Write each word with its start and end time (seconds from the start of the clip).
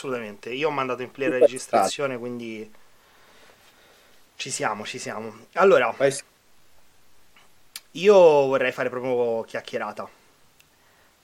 Assolutamente. 0.00 0.48
Io 0.48 0.68
ho 0.68 0.70
mandato 0.70 1.02
in 1.02 1.10
play 1.10 1.28
la 1.28 1.36
registrazione, 1.36 2.16
quindi 2.16 2.68
ci 4.36 4.48
siamo, 4.48 4.86
ci 4.86 4.98
siamo. 4.98 5.30
Allora, 5.54 5.94
io 7.90 8.14
vorrei 8.14 8.72
fare 8.72 8.88
proprio 8.88 9.42
chiacchierata. 9.42 10.08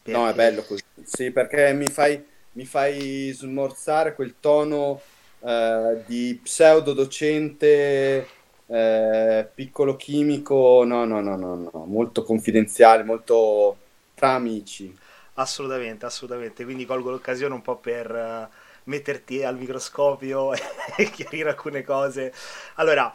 Perché... 0.02 0.18
No, 0.18 0.28
è 0.28 0.34
bello 0.34 0.62
così. 0.62 0.82
Sì, 1.04 1.30
perché 1.30 1.72
mi 1.72 1.86
fai, 1.86 2.22
mi 2.52 2.66
fai 2.66 3.32
smorzare 3.32 4.14
quel 4.14 4.34
tono 4.40 5.01
eh, 5.40 6.03
di 6.04 6.38
pseudo 6.43 6.93
docente 6.93 8.29
eh, 8.67 9.49
piccolo 9.54 9.97
chimico, 9.97 10.85
no, 10.85 11.06
no, 11.06 11.22
no, 11.22 11.35
no, 11.35 11.71
no, 11.72 11.85
molto 11.87 12.22
confidenziale, 12.24 13.04
molto 13.04 13.74
tra 14.15 14.33
amici. 14.33 14.95
Assolutamente, 15.38 16.05
assolutamente. 16.05 16.65
Quindi 16.65 16.84
colgo 16.84 17.11
l'occasione 17.11 17.55
un 17.55 17.62
po' 17.62 17.77
per 17.77 18.11
uh, 18.11 18.65
metterti 18.87 19.42
al 19.45 19.56
microscopio 19.56 20.52
e 20.97 21.11
chiarire 21.11 21.51
alcune 21.51 21.83
cose. 21.83 22.33
Allora, 22.74 23.15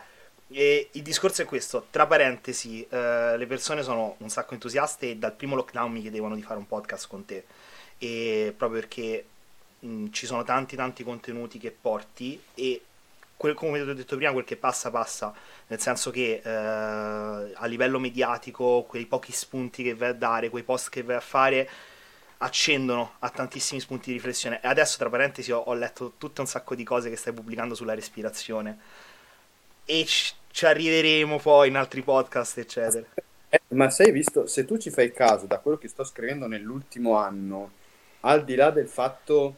eh, 0.50 0.90
il 0.91 1.02
discorso 1.02 1.41
è 1.41 1.46
questo, 1.46 1.88
tra 1.90 2.08
parentesi, 2.08 2.86
uh, 2.90 3.36
le 3.38 3.46
persone 3.48 3.84
sono 3.84 4.16
un 4.20 4.30
sacco 4.30 4.54
entusiaste 4.54 5.12
e 5.12 5.16
dal 5.18 5.34
primo 5.34 5.55
lockdown 5.55 5.91
mi 5.91 6.02
chiedevano 6.02 6.36
di 6.36 6.44
fare 6.44 6.60
un 6.60 6.68
podcast 6.68 7.08
con 7.08 7.26
te. 7.26 7.46
E 7.98 8.54
proprio 8.58 8.82
perché 8.82 9.26
mh, 9.80 10.08
ci 10.12 10.26
sono 10.26 10.44
tanti 10.44 10.76
tanti 10.76 11.04
contenuti 11.04 11.58
che 11.58 11.72
porti 11.72 12.41
e 12.55 12.82
quel, 13.38 13.55
come 13.55 13.82
ti 13.84 13.90
ho 13.90 13.94
detto 13.94 14.16
prima, 14.18 14.32
quel 14.34 14.44
che 14.44 14.55
passa 14.55 14.91
passa, 14.91 15.34
nel 15.68 15.80
senso 15.80 16.12
che 16.12 16.41
eh, 16.44 16.49
a 16.52 17.66
livello 17.66 17.98
mediatico 17.98 18.84
quei 18.88 19.08
pochi 19.08 19.32
spunti 19.32 19.82
che 19.82 19.96
vai 19.96 20.10
a 20.10 20.13
dare, 20.13 20.49
quei 20.49 20.62
post 20.62 20.90
che 20.90 21.02
vai 21.02 21.16
a 21.16 21.22
fare 21.22 21.68
accendono 22.44 23.13
a 23.20 23.30
tantissimi 23.30 23.80
spunti 23.80 24.09
di 24.09 24.13
riflessione. 24.13 24.59
E 24.62 24.68
adesso, 24.68 24.98
tra 24.98 25.09
parentesi, 25.09 25.52
ho, 25.52 25.59
ho 25.59 25.73
letto 25.73 26.13
tutto 26.18 26.41
un 26.41 26.48
sacco 26.48 26.76
di 26.76 26.84
cose 26.84 27.09
che 27.09 27.16
stai 27.16 27.34
pubblicando 27.34 27.76
sulla 27.76 27.94
respirazione. 27.94 28.80
E 29.85 30.05
ci, 30.05 30.34
ci 30.51 30.66
arriveremo 30.66 31.40
poi 31.40 31.70
in 31.70 31.76
altri 31.76 32.01
podcast, 32.01 32.57
eccetera. 32.57 33.05
Eh, 33.49 33.62
ma 33.70 33.90
sei 33.90 34.12
visto, 34.12 34.48
se 34.48 34.66
tu 34.66 34.77
ci 34.77 34.90
fai 34.90 35.12
caso 35.12 35.46
da 35.46 35.60
quello 35.60 35.77
che 35.77 35.88
sto 35.88 36.04
scrivendo 36.04 36.48
nell'ultimo 36.48 37.18
anno, 37.18 37.71
al 38.21 38.44
di 38.44 38.55
là 38.55 38.71
del 38.71 38.88
fatto 38.88 39.57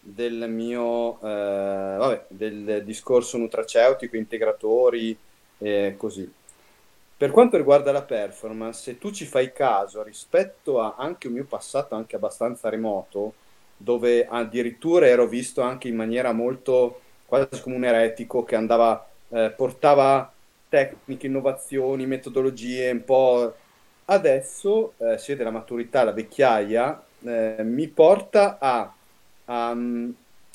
del 0.00 0.48
mio 0.48 1.20
eh, 1.20 1.96
vabbè, 1.98 2.26
del 2.28 2.82
discorso 2.84 3.38
nutraceutico, 3.38 4.16
integratori 4.16 5.16
e 5.58 5.94
così. 5.96 6.32
Per 7.18 7.30
quanto 7.30 7.56
riguarda 7.56 7.92
la 7.92 8.02
performance, 8.02 8.82
se 8.82 8.98
tu 8.98 9.10
ci 9.10 9.24
fai 9.24 9.50
caso 9.52 10.02
rispetto 10.02 10.80
a 10.80 10.96
anche 10.98 11.28
un 11.28 11.34
mio 11.34 11.44
passato 11.46 11.94
anche 11.94 12.16
abbastanza 12.16 12.68
remoto, 12.68 13.34
dove 13.76 14.26
addirittura 14.26 15.06
ero 15.06 15.26
visto 15.26 15.62
anche 15.62 15.88
in 15.88 15.96
maniera 15.96 16.32
molto 16.32 17.00
quasi 17.24 17.60
come 17.62 17.76
un 17.76 17.84
eretico 17.84 18.44
che 18.44 18.54
andava, 18.56 19.08
eh, 19.30 19.50
portava 19.56 20.30
tecniche, 20.68 21.26
innovazioni, 21.26 22.06
metodologie 22.06 22.90
un 22.90 23.04
po'. 23.04 23.54
Adesso, 24.06 24.94
eh, 24.98 25.18
si 25.18 25.32
vede 25.32 25.44
la 25.44 25.50
maturità, 25.50 26.04
la 26.04 26.12
vecchiaia, 26.12 27.02
eh, 27.24 27.62
mi 27.64 27.88
porta 27.88 28.58
a 28.60 28.90
a 29.48 29.70
um, 29.70 30.12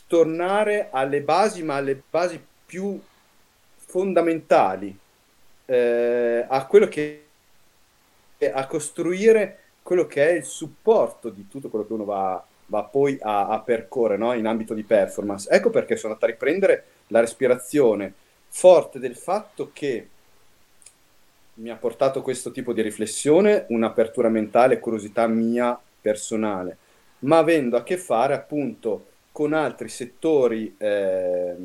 tornare 0.07 0.89
alle 0.91 1.21
basi, 1.21 1.63
ma 1.63 1.75
alle 1.75 2.01
basi 2.09 2.45
più 2.65 2.99
fondamentali, 3.75 4.97
eh, 5.65 6.45
a 6.47 6.65
quello 6.65 6.87
che 6.87 7.25
a 8.53 8.65
costruire 8.65 9.59
quello 9.83 10.07
che 10.07 10.29
è 10.29 10.31
il 10.33 10.45
supporto 10.45 11.29
di 11.29 11.47
tutto 11.47 11.69
quello 11.69 11.85
che 11.85 11.93
uno 11.93 12.05
va, 12.05 12.43
va 12.67 12.83
poi 12.83 13.17
a, 13.21 13.47
a 13.49 13.59
percorrere 13.59 14.17
no? 14.17 14.33
in 14.33 14.47
ambito 14.47 14.73
di 14.73 14.83
performance. 14.83 15.47
Ecco 15.49 15.69
perché 15.69 15.95
sono 15.95 16.13
andato 16.13 16.25
a 16.25 16.33
riprendere 16.33 16.85
la 17.07 17.19
respirazione, 17.19 18.13
forte 18.47 18.99
del 18.99 19.15
fatto 19.15 19.69
che 19.73 20.07
mi 21.55 21.69
ha 21.69 21.75
portato 21.75 22.21
questo 22.21 22.51
tipo 22.51 22.73
di 22.73 22.81
riflessione, 22.81 23.65
un'apertura 23.69 24.29
mentale, 24.29 24.79
curiosità 24.79 25.27
mia 25.27 25.79
personale 26.01 26.77
ma 27.21 27.39
avendo 27.39 27.77
a 27.77 27.83
che 27.83 27.97
fare 27.97 28.33
appunto 28.33 29.07
con 29.31 29.53
altri 29.53 29.89
settori, 29.89 30.75
eh, 30.77 31.55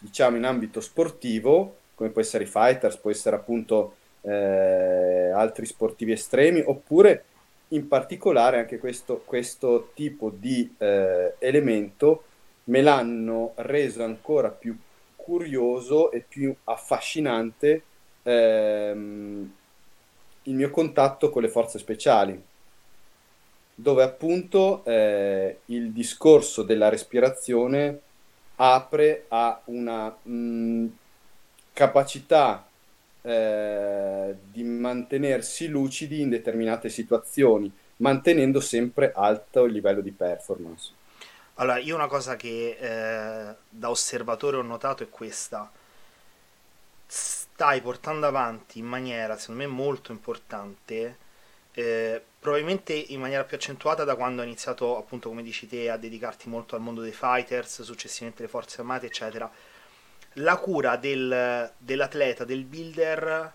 diciamo 0.00 0.36
in 0.36 0.44
ambito 0.44 0.80
sportivo, 0.80 1.76
come 2.02 2.10
può 2.10 2.20
essere 2.20 2.44
i 2.44 2.48
fighters, 2.48 2.96
può 2.96 3.12
essere 3.12 3.36
appunto 3.36 3.94
eh, 4.22 5.30
altri 5.32 5.66
sportivi 5.66 6.10
estremi, 6.10 6.60
oppure 6.64 7.24
in 7.68 7.86
particolare 7.86 8.58
anche 8.58 8.78
questo, 8.78 9.22
questo 9.24 9.92
tipo 9.94 10.32
di 10.34 10.74
eh, 10.78 11.34
elemento 11.38 12.24
me 12.64 12.82
l'hanno 12.82 13.52
reso 13.56 14.02
ancora 14.02 14.50
più 14.50 14.76
curioso 15.14 16.10
e 16.10 16.24
più 16.26 16.52
affascinante 16.64 17.82
ehm, 18.24 19.54
il 20.42 20.54
mio 20.54 20.70
contatto 20.70 21.30
con 21.30 21.42
le 21.42 21.48
forze 21.48 21.78
speciali 21.78 22.42
dove 23.74 24.02
appunto 24.02 24.84
eh, 24.84 25.60
il 25.66 25.92
discorso 25.92 26.62
della 26.62 26.88
respirazione 26.88 28.00
apre 28.56 29.24
a 29.28 29.60
una 29.66 30.14
mh, 30.22 30.32
mm, 30.32 30.86
capacità 31.72 32.66
eh, 33.22 34.34
di 34.50 34.62
mantenersi 34.62 35.68
lucidi 35.68 36.20
in 36.20 36.28
determinate 36.28 36.88
situazioni, 36.88 37.70
mantenendo 37.96 38.60
sempre 38.60 39.12
alto 39.14 39.64
il 39.64 39.72
livello 39.72 40.00
di 40.00 40.10
performance. 40.10 40.92
Allora, 41.54 41.78
io 41.78 41.94
una 41.94 42.08
cosa 42.08 42.36
che 42.36 42.76
eh, 42.80 43.54
da 43.68 43.90
osservatore 43.90 44.56
ho 44.56 44.62
notato 44.62 45.02
è 45.02 45.08
questa. 45.08 45.70
Stai 47.06 47.80
portando 47.80 48.26
avanti 48.26 48.78
in 48.78 48.86
maniera, 48.86 49.36
secondo 49.36 49.62
me, 49.62 49.68
molto 49.68 50.12
importante 50.12 51.16
eh, 51.74 52.22
probabilmente 52.38 52.92
in 52.92 53.20
maniera 53.20 53.44
più 53.44 53.56
accentuata 53.56 54.04
da 54.04 54.14
quando 54.14 54.42
hai 54.42 54.46
iniziato, 54.48 54.98
appunto, 54.98 55.28
come 55.28 55.42
dici 55.42 55.66
te, 55.66 55.90
a 55.90 55.96
dedicarti 55.96 56.48
molto 56.48 56.74
al 56.74 56.82
mondo 56.82 57.00
dei 57.00 57.12
fighters, 57.12 57.82
successivamente 57.82 58.42
le 58.42 58.48
forze 58.48 58.80
armate, 58.80 59.06
eccetera. 59.06 59.50
La 60.34 60.56
cura 60.56 60.96
del, 60.96 61.70
dell'atleta, 61.76 62.44
del 62.44 62.64
builder, 62.64 63.52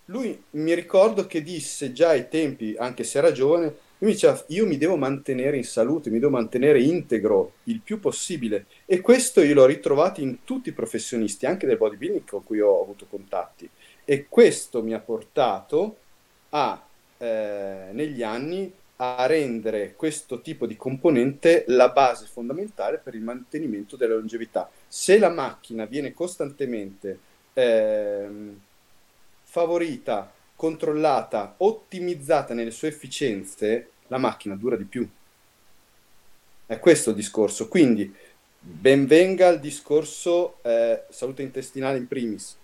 lui 0.06 0.42
mi 0.52 0.74
ricordo 0.74 1.28
che 1.28 1.44
disse 1.44 1.92
già 1.92 2.12
ai 2.12 2.30
tempi, 2.30 2.76
anche 2.78 3.04
se 3.04 3.18
era 3.18 3.34
giovane, 3.34 3.76
mi 3.98 4.12
diceva 4.12 4.42
io 4.48 4.66
mi 4.66 4.78
devo 4.78 4.96
mantenere 4.96 5.58
in 5.58 5.66
salute, 5.66 6.10
mi 6.10 6.20
devo 6.20 6.32
mantenere 6.32 6.82
integro 6.82 7.56
il 7.66 7.82
più 7.82 8.00
possibile 8.00 8.68
e 8.86 9.02
questo 9.02 9.42
io 9.42 9.54
l'ho 9.54 9.66
ritrovato 9.66 10.22
in 10.22 10.46
tutti 10.46 10.70
i 10.70 10.72
professionisti, 10.72 11.46
anche 11.46 11.68
del 11.68 11.76
bodybuilding 11.76 12.30
con 12.30 12.46
cui 12.46 12.62
ho 12.62 12.82
avuto 12.82 13.06
contatti 13.10 13.70
e 14.06 14.28
questo 14.30 14.82
mi 14.82 14.94
ha 14.94 15.00
portato 15.00 15.98
a 16.52 16.82
eh, 17.18 17.88
negli 17.92 18.24
anni 18.24 18.72
a 18.96 19.26
rendere 19.26 19.96
questo 19.98 20.40
tipo 20.40 20.66
di 20.66 20.78
componente 20.78 21.66
la 21.68 21.90
base 21.90 22.28
fondamentale 22.32 22.98
per 22.98 23.14
il 23.14 23.24
mantenimento 23.24 23.98
della 23.98 24.16
longevità. 24.16 24.70
Se 24.94 25.18
la 25.18 25.30
macchina 25.30 25.86
viene 25.86 26.12
costantemente 26.12 27.18
ehm, 27.54 28.60
favorita, 29.42 30.30
controllata, 30.54 31.54
ottimizzata 31.60 32.54
nelle 32.54 32.72
sue 32.72 32.90
efficienze, 32.90 33.92
la 34.08 34.18
macchina 34.18 34.54
dura 34.56 34.76
di 34.76 34.84
più. 34.84 35.08
È 36.66 36.78
questo 36.80 37.12
il 37.12 37.16
discorso. 37.16 37.70
Quindi 37.70 38.14
benvenga 38.60 39.48
il 39.48 39.62
discorso 39.62 40.58
eh, 40.62 41.04
salute 41.08 41.42
intestinale 41.42 41.98
in 41.98 42.08
primis, 42.10 42.58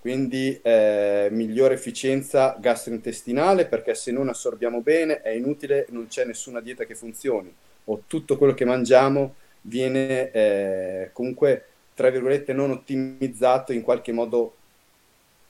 quindi 0.00 0.58
eh, 0.62 1.28
migliore 1.30 1.74
efficienza 1.74 2.56
gastrointestinale 2.58 3.66
perché 3.66 3.94
se 3.94 4.10
non 4.10 4.30
assorbiamo 4.30 4.80
bene 4.80 5.20
è 5.20 5.28
inutile, 5.28 5.84
non 5.90 6.06
c'è 6.08 6.24
nessuna 6.24 6.62
dieta 6.62 6.84
che 6.84 6.94
funzioni 6.94 7.54
o 7.84 8.04
tutto 8.06 8.38
quello 8.38 8.54
che 8.54 8.64
mangiamo 8.64 9.34
viene 9.66 10.30
eh, 10.30 11.10
comunque, 11.12 11.64
tra 11.94 12.10
virgolette, 12.10 12.52
non 12.52 12.70
ottimizzato 12.70 13.72
in 13.72 13.82
qualche 13.82 14.12
modo 14.12 14.54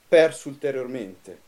perso 0.07 0.49
ulteriormente. 0.49 1.43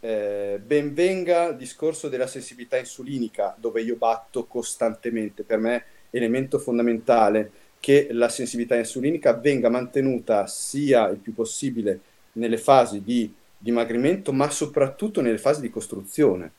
Eh, 0.00 0.60
benvenga 0.64 1.48
il 1.48 1.56
discorso 1.56 2.08
della 2.08 2.26
sensibilità 2.26 2.76
insulinica, 2.76 3.54
dove 3.58 3.82
io 3.82 3.96
batto 3.96 4.44
costantemente, 4.44 5.42
per 5.42 5.58
me 5.58 5.84
elemento 6.10 6.58
fondamentale 6.58 7.50
che 7.80 8.08
la 8.12 8.28
sensibilità 8.28 8.76
insulinica 8.76 9.32
venga 9.32 9.68
mantenuta 9.68 10.46
sia 10.46 11.08
il 11.08 11.18
più 11.18 11.34
possibile 11.34 12.00
nelle 12.32 12.58
fasi 12.58 13.02
di 13.02 13.32
dimagrimento, 13.58 14.32
ma 14.32 14.50
soprattutto 14.50 15.20
nelle 15.20 15.38
fasi 15.38 15.60
di 15.60 15.70
costruzione, 15.70 16.50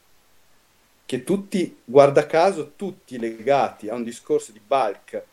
che 1.06 1.24
tutti, 1.24 1.77
guarda 1.83 2.25
caso, 2.25 2.74
tutti 2.75 3.19
legati 3.19 3.89
a 3.89 3.95
un 3.95 4.04
discorso 4.04 4.51
di 4.51 4.59
bulk 4.66 5.24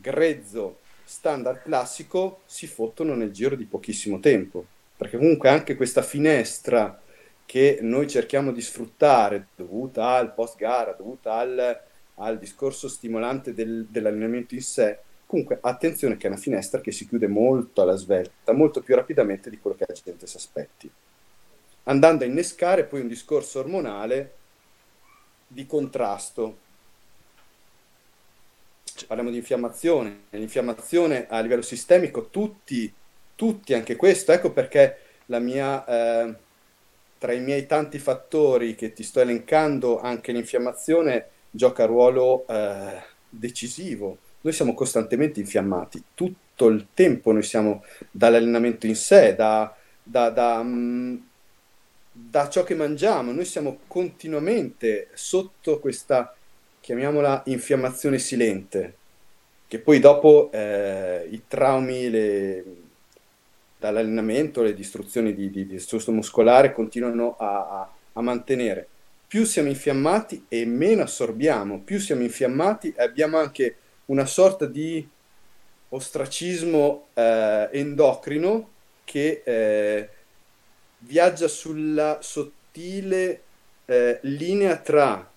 grezzo, 0.00 0.78
standard 1.04 1.62
classico, 1.62 2.40
si 2.46 2.66
fottono 2.66 3.14
nel 3.14 3.32
giro 3.32 3.56
di 3.56 3.64
pochissimo 3.64 4.20
tempo, 4.20 4.64
perché 4.96 5.16
comunque 5.16 5.48
anche 5.48 5.76
questa 5.76 6.02
finestra 6.02 7.00
che 7.44 7.78
noi 7.82 8.08
cerchiamo 8.08 8.52
di 8.52 8.60
sfruttare, 8.60 9.48
dovuta 9.56 10.10
al 10.10 10.32
post 10.34 10.56
gara, 10.56 10.92
dovuta 10.92 11.34
al, 11.34 11.80
al 12.16 12.38
discorso 12.38 12.88
stimolante 12.88 13.52
del, 13.52 13.86
dell'allenamento 13.88 14.54
in 14.54 14.62
sé, 14.62 14.98
Comunque, 15.30 15.58
attenzione 15.60 16.16
che 16.16 16.26
è 16.26 16.30
una 16.30 16.40
finestra 16.40 16.80
che 16.80 16.90
si 16.90 17.06
chiude 17.06 17.28
molto 17.28 17.82
alla 17.82 17.94
svelta, 17.94 18.50
molto 18.50 18.80
più 18.82 18.96
rapidamente 18.96 19.48
di 19.48 19.60
quello 19.60 19.76
che 19.76 19.84
la 19.86 19.94
gente 19.94 20.26
si 20.26 20.36
aspetti. 20.36 20.90
Andando 21.84 22.24
a 22.24 22.26
innescare 22.26 22.82
poi 22.82 23.02
un 23.02 23.06
discorso 23.06 23.60
ormonale 23.60 24.34
di 25.46 25.66
contrasto. 25.66 26.56
Parliamo 29.06 29.30
di 29.30 29.38
infiammazione. 29.38 30.24
L'infiammazione 30.30 31.26
a 31.28 31.40
livello 31.40 31.62
sistemico, 31.62 32.28
tutti, 32.28 32.92
tutti, 33.34 33.74
anche 33.74 33.96
questo, 33.96 34.32
ecco 34.32 34.50
perché 34.52 34.98
la 35.26 35.38
mia, 35.38 35.84
eh, 35.84 36.34
tra 37.18 37.32
i 37.32 37.40
miei 37.40 37.66
tanti 37.66 37.98
fattori 37.98 38.74
che 38.74 38.92
ti 38.92 39.02
sto 39.02 39.20
elencando, 39.20 40.00
anche 40.00 40.32
l'infiammazione 40.32 41.28
gioca 41.50 41.84
ruolo 41.84 42.46
eh, 42.46 43.02
decisivo. 43.28 44.18
Noi 44.42 44.52
siamo 44.52 44.74
costantemente 44.74 45.40
infiammati, 45.40 46.02
tutto 46.14 46.68
il 46.68 46.88
tempo 46.94 47.32
noi 47.32 47.42
siamo 47.42 47.84
dall'allenamento 48.10 48.86
in 48.86 48.96
sé, 48.96 49.34
da, 49.34 49.74
da, 50.02 50.30
da, 50.30 50.62
mm, 50.62 51.16
da 52.12 52.48
ciò 52.48 52.64
che 52.64 52.74
mangiamo, 52.74 53.32
noi 53.32 53.44
siamo 53.44 53.80
continuamente 53.86 55.08
sotto 55.14 55.78
questa, 55.78 56.34
chiamiamola, 56.80 57.42
infiammazione 57.46 58.18
silente, 58.18 58.94
che 59.68 59.78
poi 59.78 60.00
dopo 60.00 60.50
eh, 60.52 61.28
i 61.30 61.42
traumi 61.46 62.10
le, 62.10 62.64
dall'allenamento, 63.78 64.62
le 64.62 64.74
distruzioni 64.74 65.34
di, 65.34 65.50
di, 65.50 65.66
di 65.66 65.76
tessuto 65.76 66.12
muscolare 66.12 66.72
continuano 66.72 67.36
a, 67.38 67.80
a, 67.80 67.92
a 68.14 68.22
mantenere. 68.22 68.88
Più 69.26 69.44
siamo 69.44 69.68
infiammati 69.68 70.46
e 70.48 70.64
meno 70.64 71.02
assorbiamo, 71.02 71.80
più 71.80 72.00
siamo 72.00 72.22
infiammati 72.22 72.92
e 72.96 73.02
abbiamo 73.02 73.38
anche 73.38 73.76
una 74.06 74.26
sorta 74.26 74.66
di 74.66 75.06
ostracismo 75.90 77.06
eh, 77.14 77.68
endocrino 77.72 78.68
che 79.04 79.42
eh, 79.44 80.08
viaggia 80.98 81.48
sulla 81.48 82.18
sottile 82.20 83.42
eh, 83.86 84.18
linea 84.22 84.76
tra 84.76 85.29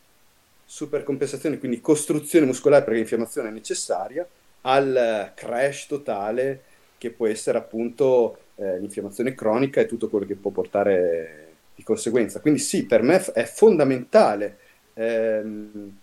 supercompensazione, 0.74 1.60
quindi 1.60 1.82
costruzione 1.82 2.48
muscolare 2.48 2.82
perché 2.82 2.98
l'infiammazione 2.98 3.50
è 3.50 3.52
necessaria, 3.52 4.28
al 4.62 5.32
crash 5.36 5.86
totale 5.86 6.64
che 6.98 7.12
può 7.12 7.28
essere 7.28 7.60
appunto 7.60 8.38
eh, 8.56 8.80
l'infiammazione 8.80 9.36
cronica 9.36 9.82
e 9.82 9.86
tutto 9.86 10.10
quello 10.10 10.26
che 10.26 10.34
può 10.34 10.50
portare 10.50 11.52
di 11.76 11.84
conseguenza. 11.84 12.40
Quindi 12.40 12.60
sì, 12.60 12.88
per 12.88 13.04
me 13.04 13.24
è 13.24 13.44
fondamentale 13.44 14.58
ehm, 14.96 15.98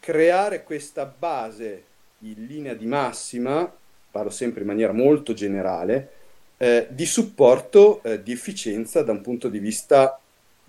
creare 0.00 0.62
questa 0.62 1.04
base 1.04 1.82
in 2.20 2.46
linea 2.46 2.72
di 2.72 2.86
massima, 2.86 3.70
parlo 4.10 4.30
sempre 4.30 4.62
in 4.62 4.68
maniera 4.68 4.92
molto 4.92 5.34
generale, 5.34 6.12
eh, 6.56 6.86
di 6.88 7.04
supporto 7.04 8.02
eh, 8.04 8.22
di 8.22 8.32
efficienza 8.32 9.02
da 9.02 9.12
un 9.12 9.20
punto 9.20 9.50
di 9.50 9.58
vista 9.58 10.18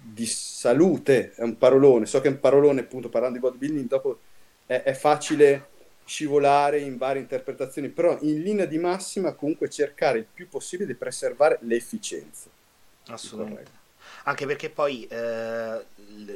di 0.01 0.25
salute, 0.25 1.34
è 1.34 1.44
un 1.44 1.57
parolone, 1.57 2.06
so 2.06 2.22
che 2.22 2.28
è 2.28 2.31
un 2.31 2.40
parolone 2.40 2.81
appunto 2.81 3.10
parlando 3.10 3.38
di 3.38 3.44
bodybuilding, 3.44 3.88
dopo 3.88 4.19
è, 4.66 4.84
è 4.84 4.94
facile 4.94 5.68
scivolare 6.06 6.80
in 6.80 6.98
varie 6.98 7.22
interpretazioni, 7.22 7.90
però 7.90 8.18
in 8.22 8.42
linea 8.42 8.66
di 8.66 8.80
massima 8.80 9.34
comunque 9.34 9.69
cercare 9.69 10.18
il 10.19 10.25
più 10.31 10.50
possibile 10.50 10.88
di 10.88 10.96
preservare 10.96 11.60
l'efficienza. 11.62 12.50
Assolutamente. 13.07 13.78
Anche 14.24 14.46
perché 14.46 14.69
poi, 14.69 15.06
eh, 15.07 15.86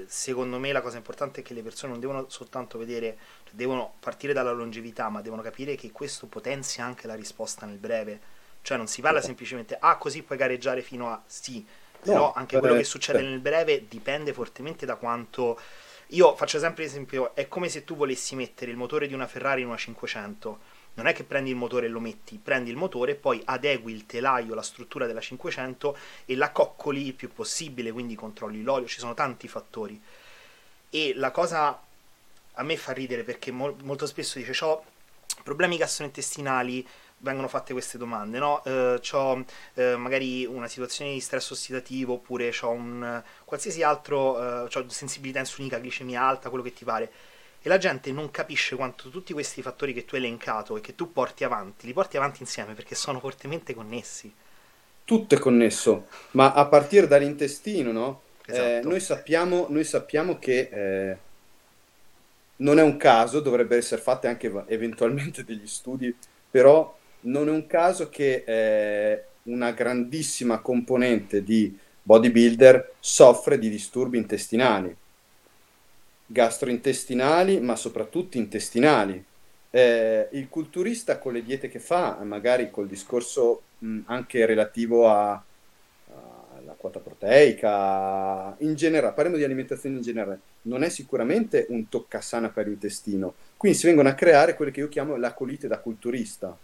secondo 0.05 0.59
me, 0.59 0.71
la 0.71 0.81
cosa 0.81 0.97
importante 0.97 1.41
è 1.41 1.43
che 1.43 1.53
le 1.53 1.63
persone 1.63 1.91
non 1.91 1.99
devono 1.99 2.29
soltanto 2.29 2.77
vedere, 2.77 3.17
cioè 3.43 3.53
devono 3.55 3.95
partire 3.99 4.33
dalla 4.33 4.51
longevità, 4.51 5.09
ma 5.09 5.21
devono 5.21 5.41
capire 5.41 5.75
che 5.75 5.91
questo 5.91 6.27
potenzia 6.27 6.85
anche 6.85 7.07
la 7.07 7.15
risposta 7.15 7.65
nel 7.65 7.77
breve. 7.77 8.31
Cioè 8.61 8.77
non 8.77 8.87
si 8.87 9.01
parla 9.01 9.19
no. 9.19 9.25
semplicemente, 9.25 9.75
ah 9.77 9.97
così 9.97 10.21
puoi 10.21 10.37
gareggiare 10.37 10.81
fino 10.81 11.09
a 11.09 11.21
sì, 11.25 11.65
però 12.03 12.33
anche 12.33 12.59
quello 12.59 12.75
che 12.75 12.83
succede 12.83 13.21
nel 13.21 13.39
breve 13.39 13.87
dipende 13.87 14.33
fortemente 14.33 14.85
da 14.85 14.95
quanto... 14.95 15.59
Io 16.07 16.35
faccio 16.35 16.59
sempre 16.59 16.83
l'esempio, 16.83 17.33
è 17.33 17.47
come 17.47 17.69
se 17.69 17.83
tu 17.83 17.95
volessi 17.95 18.35
mettere 18.35 18.69
il 18.69 18.77
motore 18.77 19.07
di 19.07 19.13
una 19.15 19.25
Ferrari 19.25 19.61
in 19.61 19.67
una 19.67 19.77
500 19.77 20.59
non 20.95 21.07
è 21.07 21.13
che 21.13 21.23
prendi 21.23 21.49
il 21.49 21.55
motore 21.55 21.87
e 21.87 21.89
lo 21.89 21.99
metti, 21.99 22.39
prendi 22.41 22.69
il 22.69 22.75
motore 22.75 23.13
e 23.13 23.15
poi 23.15 23.41
adegui 23.45 23.93
il 23.93 24.05
telaio, 24.05 24.53
la 24.53 24.61
struttura 24.61 25.07
della 25.07 25.21
500 25.21 25.97
e 26.25 26.35
la 26.35 26.51
coccoli 26.51 27.07
il 27.07 27.13
più 27.13 27.31
possibile, 27.31 27.91
quindi 27.91 28.15
controlli 28.15 28.61
l'olio, 28.61 28.87
ci 28.87 28.99
sono 28.99 29.15
tanti 29.15 29.47
fattori. 29.47 29.99
E 30.89 31.13
la 31.15 31.31
cosa 31.31 31.81
a 32.55 32.63
me 32.63 32.77
fa 32.77 32.91
ridere 32.91 33.23
perché 33.23 33.51
mo- 33.51 33.75
molto 33.81 34.05
spesso 34.05 34.37
dice 34.37 34.63
ho 34.63 34.83
problemi 35.43 35.77
gastrointestinali, 35.77 36.87
vengono 37.23 37.47
fatte 37.47 37.73
queste 37.73 37.97
domande, 37.97 38.37
no? 38.37 38.63
Eh, 38.63 39.01
ho 39.11 39.45
eh, 39.73 39.95
magari 39.95 40.45
una 40.45 40.67
situazione 40.67 41.11
di 41.11 41.19
stress 41.19 41.49
ossidativo 41.51 42.13
oppure 42.13 42.53
ho 42.61 42.69
un 42.69 43.23
qualsiasi 43.45 43.81
altro, 43.81 44.67
eh, 44.67 44.77
ho 44.77 44.89
sensibilità 44.89 45.39
insulinica, 45.39 45.79
glicemia 45.79 46.21
alta, 46.21 46.49
quello 46.49 46.63
che 46.63 46.73
ti 46.73 46.85
pare 46.85 47.11
e 47.65 47.69
la 47.69 47.77
gente 47.77 48.11
non 48.11 48.29
capisce 48.29 48.75
quanto 48.75 49.09
tutti 49.09 49.31
questi 49.31 49.61
fattori 49.61 49.93
che 49.93 50.03
tu 50.03 50.15
hai 50.15 50.21
elencato 50.21 50.75
e 50.75 50.81
che 50.81 50.95
tu 50.95 51.13
porti 51.13 51.45
avanti, 51.45 51.85
li 51.85 51.93
porti 51.93 52.17
avanti 52.17 52.41
insieme 52.41 52.73
perché 52.73 52.93
sono 52.93 53.19
fortemente 53.19 53.73
connessi. 53.73 54.31
Tutto 55.05 55.35
è 55.35 55.39
connesso, 55.39 56.07
ma 56.31 56.53
a 56.53 56.65
partire 56.65 57.07
dall'intestino, 57.07 57.91
no? 57.93 58.21
Eh, 58.45 58.51
esatto. 58.51 58.67
Eh, 58.67 58.81
noi, 58.83 58.99
sappiamo, 58.99 59.67
noi, 59.69 59.85
sappiamo, 59.85 60.39
che 60.39 60.69
eh, 60.71 61.17
non 62.57 62.79
è 62.79 62.81
un 62.81 62.97
caso, 62.97 63.39
dovrebbe 63.39 63.77
essere 63.77 64.01
fatti 64.01 64.27
anche 64.27 64.51
eventualmente 64.67 65.45
degli 65.45 65.67
studi, 65.67 66.13
però 66.51 66.97
non 67.23 67.47
è 67.47 67.51
un 67.51 67.67
caso 67.67 68.09
che 68.09 68.43
eh, 68.45 69.23
una 69.43 69.71
grandissima 69.71 70.59
componente 70.59 71.43
di 71.43 71.77
bodybuilder 72.01 72.93
soffre 72.99 73.59
di 73.59 73.69
disturbi 73.69 74.17
intestinali 74.17 74.95
gastrointestinali, 76.33 77.59
ma 77.59 77.75
soprattutto 77.75 78.37
intestinali. 78.37 79.23
Eh, 79.69 80.27
il 80.31 80.49
culturista 80.49 81.17
con 81.17 81.33
le 81.33 81.43
diete 81.43 81.69
che 81.69 81.79
fa, 81.79 82.19
magari 82.23 82.69
col 82.69 82.87
discorso 82.87 83.61
mh, 83.79 83.99
anche 84.05 84.45
relativo 84.45 85.09
alla 85.09 85.43
quota 86.77 86.99
proteica, 86.99 88.55
in 88.59 88.75
generale, 88.75 89.13
parliamo 89.13 89.37
di 89.37 89.43
alimentazione 89.43 89.97
in 89.97 90.01
generale, 90.01 90.39
non 90.63 90.83
è 90.83 90.89
sicuramente 90.89 91.65
un 91.69 91.87
toccasana 91.89 92.49
per 92.49 92.67
l'intestino. 92.67 93.33
Quindi 93.57 93.77
si 93.77 93.85
vengono 93.85 94.09
a 94.09 94.13
creare 94.13 94.55
quelle 94.55 94.71
che 94.71 94.81
io 94.81 94.89
chiamo 94.89 95.15
la 95.15 95.33
colite 95.33 95.67
da 95.67 95.79
culturista, 95.79 96.55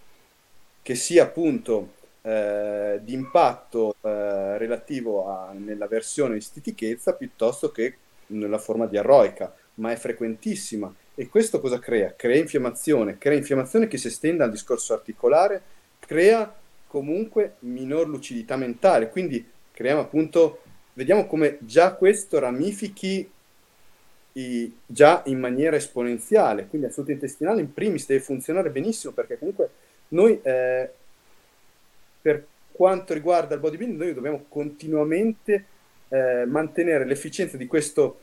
che 0.89 0.95
sia 0.95 1.21
appunto 1.21 1.93
eh, 2.23 2.99
di 3.03 3.13
impatto 3.13 3.93
eh, 4.01 4.57
relativo 4.57 5.29
a, 5.29 5.53
nella 5.53 5.85
versione 5.85 6.33
di 6.33 6.41
stitichezza 6.41 7.13
piuttosto 7.13 7.71
che 7.71 7.97
nella 8.27 8.57
forma 8.57 8.87
di 8.87 8.97
arroica, 8.97 9.53
ma 9.75 9.91
è 9.91 9.95
frequentissima. 9.95 10.91
E 11.13 11.29
questo 11.29 11.59
cosa 11.59 11.77
crea? 11.77 12.15
Crea 12.15 12.37
infiammazione, 12.37 13.19
crea 13.19 13.37
infiammazione 13.37 13.87
che 13.87 13.97
si 13.99 14.07
estende 14.07 14.41
al 14.41 14.49
discorso 14.49 14.93
articolare, 14.93 15.61
crea 15.99 16.51
comunque 16.87 17.57
minor 17.59 18.07
lucidità 18.07 18.55
mentale, 18.55 19.11
quindi 19.11 19.47
creiamo 19.71 20.01
appunto, 20.01 20.61
vediamo 20.93 21.27
come 21.27 21.59
già 21.59 21.93
questo 21.93 22.39
ramifichi 22.39 23.29
i, 24.31 24.73
già 24.87 25.21
in 25.27 25.39
maniera 25.39 25.75
esponenziale, 25.75 26.65
quindi 26.65 26.87
la 26.87 26.93
salute 26.93 27.11
intestinale 27.11 27.61
in 27.61 27.71
primis 27.71 28.07
deve 28.07 28.21
funzionare 28.21 28.71
benissimo 28.71 29.13
perché 29.13 29.37
comunque 29.37 29.69
noi 30.09 30.39
eh, 30.41 30.89
per 32.21 32.45
quanto 32.71 33.13
riguarda 33.13 33.55
il 33.55 33.59
bodybuilding, 33.59 33.99
noi 33.99 34.13
dobbiamo 34.13 34.45
continuamente 34.47 35.65
eh, 36.09 36.45
mantenere 36.45 37.05
l'efficienza 37.05 37.57
di 37.57 37.67
questo 37.67 38.19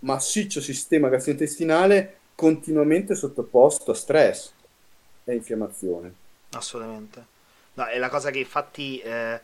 massiccio 0.00 0.60
sistema 0.60 1.08
gastrointestinale 1.08 2.18
continuamente 2.34 3.14
sottoposto 3.14 3.92
a 3.92 3.94
stress 3.94 4.52
e 5.24 5.34
infiammazione. 5.34 6.12
Assolutamente. 6.50 7.32
No, 7.74 7.86
è 7.86 7.98
la 7.98 8.08
cosa 8.08 8.30
che 8.30 8.38
infatti 8.38 9.00
eh, 9.00 9.40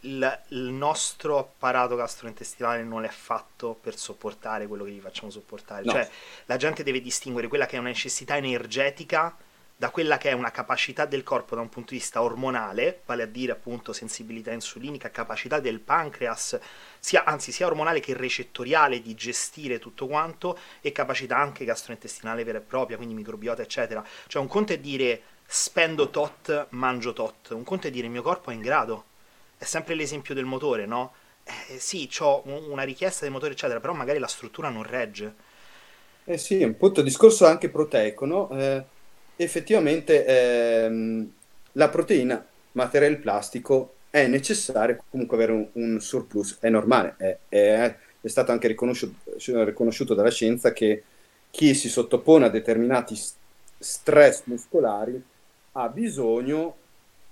il, 0.00 0.40
il, 0.48 0.58
nostro 0.58 1.38
apparato 1.38 1.96
gastrointestinale 1.96 2.82
non 2.82 3.04
è 3.04 3.08
fatto 3.08 3.76
per 3.80 3.96
sopportare 3.96 4.66
quello 4.66 4.84
che 4.84 4.90
gli 4.90 5.00
facciamo 5.00 5.30
sopportare. 5.30 5.84
No. 5.84 5.92
Cioè, 5.92 6.08
la 6.46 6.56
gente 6.56 6.82
deve 6.82 7.00
distinguere 7.00 7.48
quella 7.48 7.66
che 7.66 7.76
è 7.76 7.80
una 7.80 7.88
necessità 7.88 8.36
energetica 8.36 9.36
da 9.78 9.90
quella 9.90 10.16
che 10.16 10.30
è 10.30 10.32
una 10.32 10.50
capacità 10.50 11.04
del 11.04 11.22
corpo 11.22 11.54
da 11.54 11.60
un 11.60 11.68
punto 11.68 11.90
di 11.90 11.98
vista 11.98 12.22
ormonale, 12.22 13.02
vale 13.04 13.24
a 13.24 13.26
dire 13.26 13.52
appunto 13.52 13.92
sensibilità 13.92 14.50
insulinica, 14.50 15.10
capacità 15.10 15.60
del 15.60 15.80
pancreas, 15.80 16.58
sia, 16.98 17.24
anzi 17.24 17.52
sia 17.52 17.66
ormonale 17.66 18.00
che 18.00 18.14
recettoriale 18.14 19.02
di 19.02 19.14
gestire 19.14 19.78
tutto 19.78 20.06
quanto 20.06 20.58
e 20.80 20.92
capacità 20.92 21.36
anche 21.36 21.66
gastrointestinale 21.66 22.42
vera 22.42 22.58
e 22.58 22.62
propria, 22.62 22.96
quindi 22.96 23.14
microbiota 23.14 23.60
eccetera. 23.60 24.02
Cioè 24.26 24.40
un 24.40 24.48
conto 24.48 24.72
è 24.72 24.78
dire 24.78 25.20
spendo 25.44 26.08
tot, 26.08 26.68
mangio 26.70 27.12
tot, 27.12 27.50
un 27.50 27.62
conto 27.62 27.88
è 27.88 27.90
dire 27.90 28.06
il 28.06 28.12
mio 28.12 28.22
corpo 28.22 28.50
è 28.50 28.54
in 28.54 28.62
grado. 28.62 29.04
È 29.58 29.64
sempre 29.64 29.94
l'esempio 29.94 30.34
del 30.34 30.44
motore, 30.46 30.86
no? 30.86 31.12
Eh, 31.44 31.78
sì, 31.78 32.08
ho 32.20 32.42
una 32.46 32.82
richiesta 32.82 33.24
del 33.24 33.32
motore 33.32 33.52
eccetera, 33.52 33.78
però 33.78 33.92
magari 33.92 34.18
la 34.18 34.26
struttura 34.26 34.70
non 34.70 34.84
regge. 34.84 35.34
Eh 36.24 36.38
sì, 36.38 36.62
un 36.62 36.76
punto 36.76 37.02
discorso 37.02 37.46
anche 37.46 37.68
proteico, 37.68 38.24
no? 38.24 38.50
Eh 38.58 38.94
effettivamente 39.36 40.24
ehm, 40.24 41.30
la 41.72 41.88
proteina, 41.88 42.44
materiale 42.72 43.16
plastico, 43.16 43.94
è 44.10 44.26
necessario 44.26 45.02
comunque 45.10 45.36
avere 45.36 45.52
un, 45.52 45.66
un 45.72 46.00
surplus, 46.00 46.56
è 46.60 46.68
normale, 46.68 47.14
è, 47.18 47.38
è, 47.48 47.96
è 48.20 48.28
stato 48.28 48.52
anche 48.52 48.68
riconosciuto, 48.68 49.30
riconosciuto, 49.64 50.14
dalla 50.14 50.30
scienza 50.30 50.72
che 50.72 51.02
chi 51.50 51.74
si 51.74 51.88
sottopone 51.88 52.46
a 52.46 52.50
determinati 52.50 53.14
stress 53.78 54.42
muscolari 54.44 55.22
ha 55.72 55.88
bisogno 55.88 56.76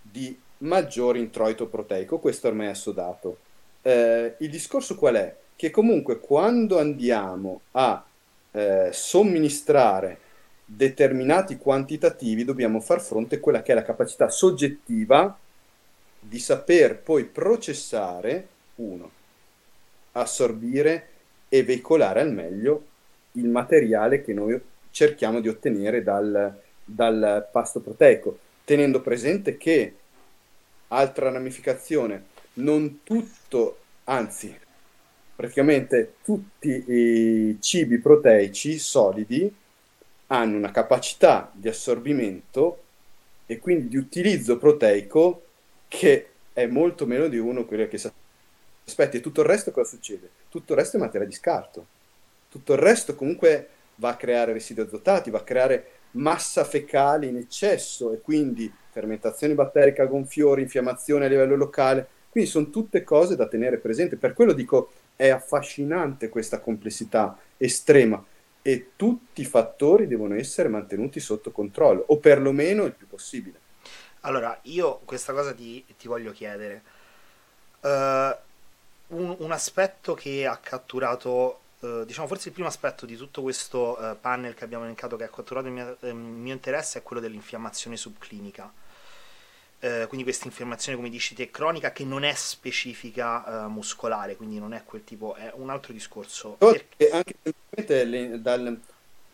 di 0.01 0.39
maggiore 0.59 1.19
introito 1.19 1.67
proteico, 1.67 2.19
questo 2.19 2.49
ormai 2.49 2.67
è 2.67 2.71
assodato. 2.71 3.39
Eh, 3.83 4.35
il 4.39 4.51
discorso 4.51 4.95
qual 4.97 5.17
è? 5.17 5.37
Che 5.57 5.71
comunque 5.71 6.21
quando 6.21 6.79
andiamo 6.79 7.63
a 7.73 8.05
eh, 8.51 8.91
somministrare 8.93 10.19
determinati 10.77 11.57
quantitativi 11.57 12.45
dobbiamo 12.45 12.81
far 12.81 13.01
fronte 13.01 13.37
a 13.37 13.41
quella 13.41 13.63
che 13.63 13.73
è 13.73 13.75
la 13.75 13.83
capacità 13.83 14.29
soggettiva 14.29 15.39
di 16.19 16.39
saper 16.39 16.99
poi 16.99 17.25
processare, 17.25 18.49
uno, 18.77 19.11
assorbire 20.13 21.09
e 21.49 21.63
veicolare 21.63 22.21
al 22.21 22.33
meglio 22.33 22.87
il 23.33 23.49
materiale 23.49 24.23
che 24.23 24.33
noi 24.33 24.61
cerchiamo 24.91 25.41
di 25.41 25.49
ottenere 25.49 26.03
dal, 26.03 26.61
dal 26.85 27.49
pasto 27.51 27.81
proteico, 27.81 28.39
tenendo 28.65 29.01
presente 29.01 29.57
che, 29.57 29.95
altra 30.89 31.31
ramificazione, 31.31 32.25
non 32.55 33.01
tutto, 33.03 33.79
anzi, 34.05 34.57
praticamente 35.35 36.15
tutti 36.23 36.85
i 36.89 37.57
cibi 37.61 37.99
proteici 37.99 38.79
solidi 38.79 39.53
hanno 40.29 40.57
una 40.57 40.71
capacità 40.71 41.51
di 41.53 41.69
assorbimento 41.69 42.83
e 43.47 43.59
quindi 43.59 43.89
di 43.89 43.97
utilizzo 43.97 44.57
proteico 44.57 45.43
che 45.89 46.29
è 46.53 46.67
molto 46.67 47.07
meno 47.07 47.29
di 47.29 47.39
uno 47.39 47.65
quello 47.65 47.87
che 47.89 47.99
si 47.99 48.11
aspetta. 48.85 49.17
E 49.17 49.21
tutto 49.21 49.43
il 49.43 49.47
resto 49.47 49.71
cosa 49.71 49.91
succede? 49.91 50.31
Tutto 50.49 50.73
il 50.73 50.79
resto 50.79 50.97
è 50.97 51.01
materia 51.01 51.27
di 51.27 51.35
scarto. 51.35 51.87
Tutto 52.49 52.73
il 52.73 52.79
resto 52.79 53.15
comunque 53.15 53.69
va 53.97 54.11
a 54.11 54.17
creare 54.17 54.53
residui 54.53 54.85
azotati, 54.85 55.31
va 55.31 55.39
a 55.39 55.45
creare 55.45 55.89
massa 56.13 56.65
fecale 56.65 57.27
in 57.27 57.37
eccesso 57.37 58.13
e 58.13 58.21
quindi 58.21 58.73
fermentazione 58.91 59.55
batterica, 59.55 60.07
gonfiori, 60.07 60.63
infiammazione 60.63 61.27
a 61.27 61.29
livello 61.29 61.57
locale. 61.57 62.07
Quindi 62.31 62.49
sono 62.49 62.71
tutte 62.71 63.05
cose 63.05 63.37
da 63.37 63.47
tenere 63.47 63.79
presente. 63.79 64.17
Per 64.17 64.33
quello 64.33 64.53
dico 64.53 64.93
è 65.17 65.29
affascinante 65.29 66.29
questa 66.29 66.61
complessità 66.61 67.39
estrema 67.57 68.25
e 68.67 68.93
tutti 68.97 69.43
i 69.43 69.45
fattori 69.45 70.07
devono 70.07 70.35
essere 70.37 70.71
mantenuti 70.71 71.21
sotto 71.21 71.51
controllo, 71.51 72.03
o 72.07 72.17
perlomeno 72.17 72.85
il 72.85 72.93
più 72.93 73.07
possibile. 73.07 73.61
Allora, 74.21 74.59
io 74.63 75.01
questa 75.05 75.35
cosa 75.35 75.53
ti, 75.53 75.85
ti 75.99 76.09
voglio 76.09 76.33
chiedere. 76.33 76.83
Uh, 77.81 78.35
un, 79.09 79.37
un, 79.39 79.53
aspetto 79.53 80.15
che 80.15 80.47
ha 80.47 80.57
catturato, 80.57 81.61
uh, 81.81 82.07
diciamo 82.07 82.27
forse 82.27 82.49
il 82.49 82.55
primo 82.55 82.69
aspetto 82.69 83.05
di 83.05 83.17
tutto 83.17 83.43
questo 83.43 83.99
uh, 84.01 84.17
panel 84.19 84.55
che 84.55 84.65
abbiamo 84.65 84.85
elencato 84.85 85.17
che 85.17 85.25
ha 85.25 85.29
catturato 85.29 85.67
il 85.67 85.73
mio, 85.75 85.97
il 86.01 86.15
mio 86.15 86.55
interesse 86.55 87.01
è 87.01 87.03
quello 87.03 87.21
dell'infiammazione 87.21 87.99
subclinica 87.99 88.73
eh, 89.85 90.07
quindi 90.07 90.25
questa 90.25 90.47
infiammazione, 90.47 90.97
come 90.97 91.11
dici 91.11 91.35
te, 91.35 91.51
cronica 91.51 91.93
che 91.93 92.07
non 92.07 92.25
è 92.25 92.33
specifica 92.35 93.67
eh, 93.67 93.69
muscolare, 93.69 94.35
quindi 94.35 94.59
non 94.59 94.73
è 94.73 94.83
quel 94.83 95.05
tipo, 95.05 95.35
è 95.35 95.53
un 95.57 95.69
altro 95.69 95.93
discorso. 95.93 96.53
Perché... 96.53 97.11
Anche 97.11 98.41
dal, 98.41 98.81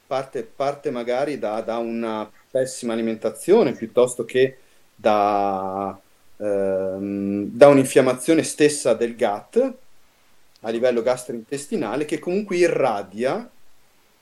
parte, 0.08 0.42
parte, 0.42 0.90
magari 0.90 1.38
da, 1.38 1.60
da, 1.60 1.78
una 1.78 2.28
pessima 2.50 2.94
alimentazione 2.94 3.74
piuttosto 3.74 4.24
che 4.24 4.58
da, 4.96 5.96
ehm, 6.36 7.44
da 7.52 7.68
un'infiammazione 7.68 8.42
stessa 8.42 8.92
del 8.94 9.14
gut 9.14 9.74
a 10.62 10.68
livello 10.70 11.02
gastrointestinale 11.02 12.04
che 12.04 12.18
comunque 12.18 12.56
irradia, 12.56 13.48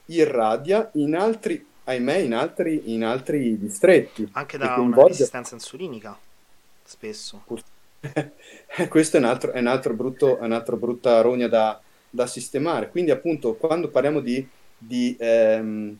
irradia 0.05 0.91
in 0.93 1.17
altri 1.17 1.65
ahimè, 1.89 2.17
in 2.17 2.35
altri, 2.35 2.93
in 2.93 3.03
altri 3.03 3.59
distretti. 3.59 4.29
Anche 4.33 4.59
da 4.59 4.75
coinvolge... 4.75 4.99
una 4.99 5.09
resistenza 5.09 5.55
insulinica, 5.55 6.19
spesso. 6.85 7.43
Questo 8.89 9.17
è 9.17 9.21
un 9.21 9.27
altro, 9.27 9.53
è 9.53 9.59
un 9.59 9.67
altro 9.67 9.95
brutto, 9.95 10.39
un'altra 10.41 10.77
brutta 10.77 11.21
rogna 11.23 11.49
da, 11.49 11.81
da, 12.11 12.27
sistemare. 12.27 12.91
Quindi, 12.91 13.11
appunto, 13.11 13.55
quando 13.55 13.89
parliamo 13.89 14.21
di, 14.21 14.47
di 14.77 15.17
ehm, 15.19 15.97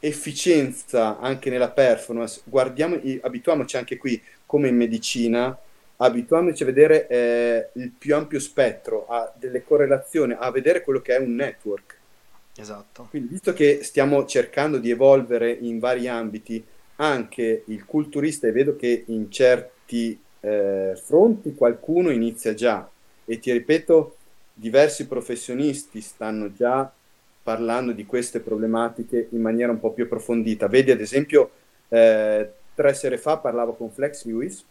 efficienza 0.00 1.18
anche 1.18 1.48
nella 1.48 1.70
performance, 1.70 2.42
guardiamo, 2.44 3.00
abituiamoci 3.22 3.76
anche 3.78 3.96
qui, 3.96 4.22
come 4.44 4.68
in 4.68 4.76
medicina, 4.76 5.58
abituiamoci 5.96 6.62
a 6.62 6.66
vedere 6.66 7.06
eh, 7.08 7.68
il 7.72 7.90
più 7.90 8.14
ampio 8.14 8.38
spettro, 8.38 9.06
a 9.08 9.32
delle 9.34 9.64
correlazioni, 9.64 10.36
a 10.38 10.50
vedere 10.50 10.82
quello 10.82 11.00
che 11.00 11.16
è 11.16 11.18
un 11.18 11.34
network 11.34 11.95
Esatto. 12.56 13.06
Quindi, 13.10 13.28
visto 13.28 13.52
che 13.52 13.82
stiamo 13.82 14.24
cercando 14.24 14.78
di 14.78 14.90
evolvere 14.90 15.50
in 15.52 15.78
vari 15.78 16.08
ambiti, 16.08 16.64
anche 16.96 17.64
il 17.66 17.84
culturista, 17.84 18.46
e 18.46 18.52
vedo 18.52 18.76
che 18.76 19.04
in 19.08 19.30
certi 19.30 20.18
eh, 20.40 20.98
fronti 21.02 21.54
qualcuno 21.54 22.10
inizia 22.10 22.54
già, 22.54 22.88
e 23.24 23.38
ti 23.38 23.52
ripeto, 23.52 24.16
diversi 24.54 25.06
professionisti 25.06 26.00
stanno 26.00 26.52
già 26.52 26.90
parlando 27.42 27.92
di 27.92 28.06
queste 28.06 28.40
problematiche 28.40 29.28
in 29.30 29.40
maniera 29.40 29.70
un 29.70 29.78
po' 29.78 29.92
più 29.92 30.04
approfondita. 30.04 30.66
Vedi, 30.66 30.90
ad 30.90 31.00
esempio, 31.00 31.50
eh, 31.88 32.50
tre 32.74 32.94
sere 32.94 33.18
fa 33.18 33.36
parlavo 33.36 33.74
con 33.74 33.90
Flex 33.90 34.24
Lewis 34.24 34.64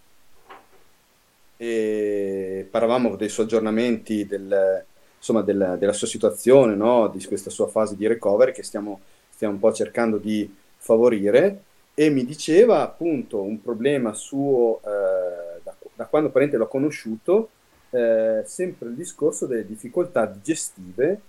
e 1.58 2.68
parlavamo 2.70 3.15
dei 3.15 3.30
suoi 3.30 3.46
aggiornamenti 3.46 4.25
del, 4.25 4.86
insomma, 5.25 5.41
della, 5.41 5.75
della 5.75 5.94
sua 5.94 6.05
situazione, 6.05 6.75
no? 6.75 7.08
di 7.08 7.24
questa 7.25 7.50
sua 7.50 7.67
fase 7.67 7.96
di 7.96 8.05
recovery 8.05 8.51
che 8.51 8.62
stiamo, 8.62 9.01
stiamo 9.29 9.55
un 9.55 9.60
po' 9.60 9.74
cercando 9.74 10.17
di 10.17 10.53
favorire 10.77 11.63
e 11.96 12.12
mi 12.12 12.24
diceva 12.25 12.82
appunto 12.84 13.41
un 13.41 13.60
problema 13.60 14.13
suo 14.13 14.82
eh, 14.84 15.62
da, 15.63 15.75
da, 15.96 16.05
quando 16.05 16.29
parente 16.29 16.58
l'ho 16.58 16.67
conosciuto, 16.67 17.50
eh, 17.89 18.44
sempre 18.46 18.89
il 18.89 18.94
discorso 18.94 19.48
delle 19.48 19.65
difficoltà 19.65 20.27
digestive, 20.27 21.22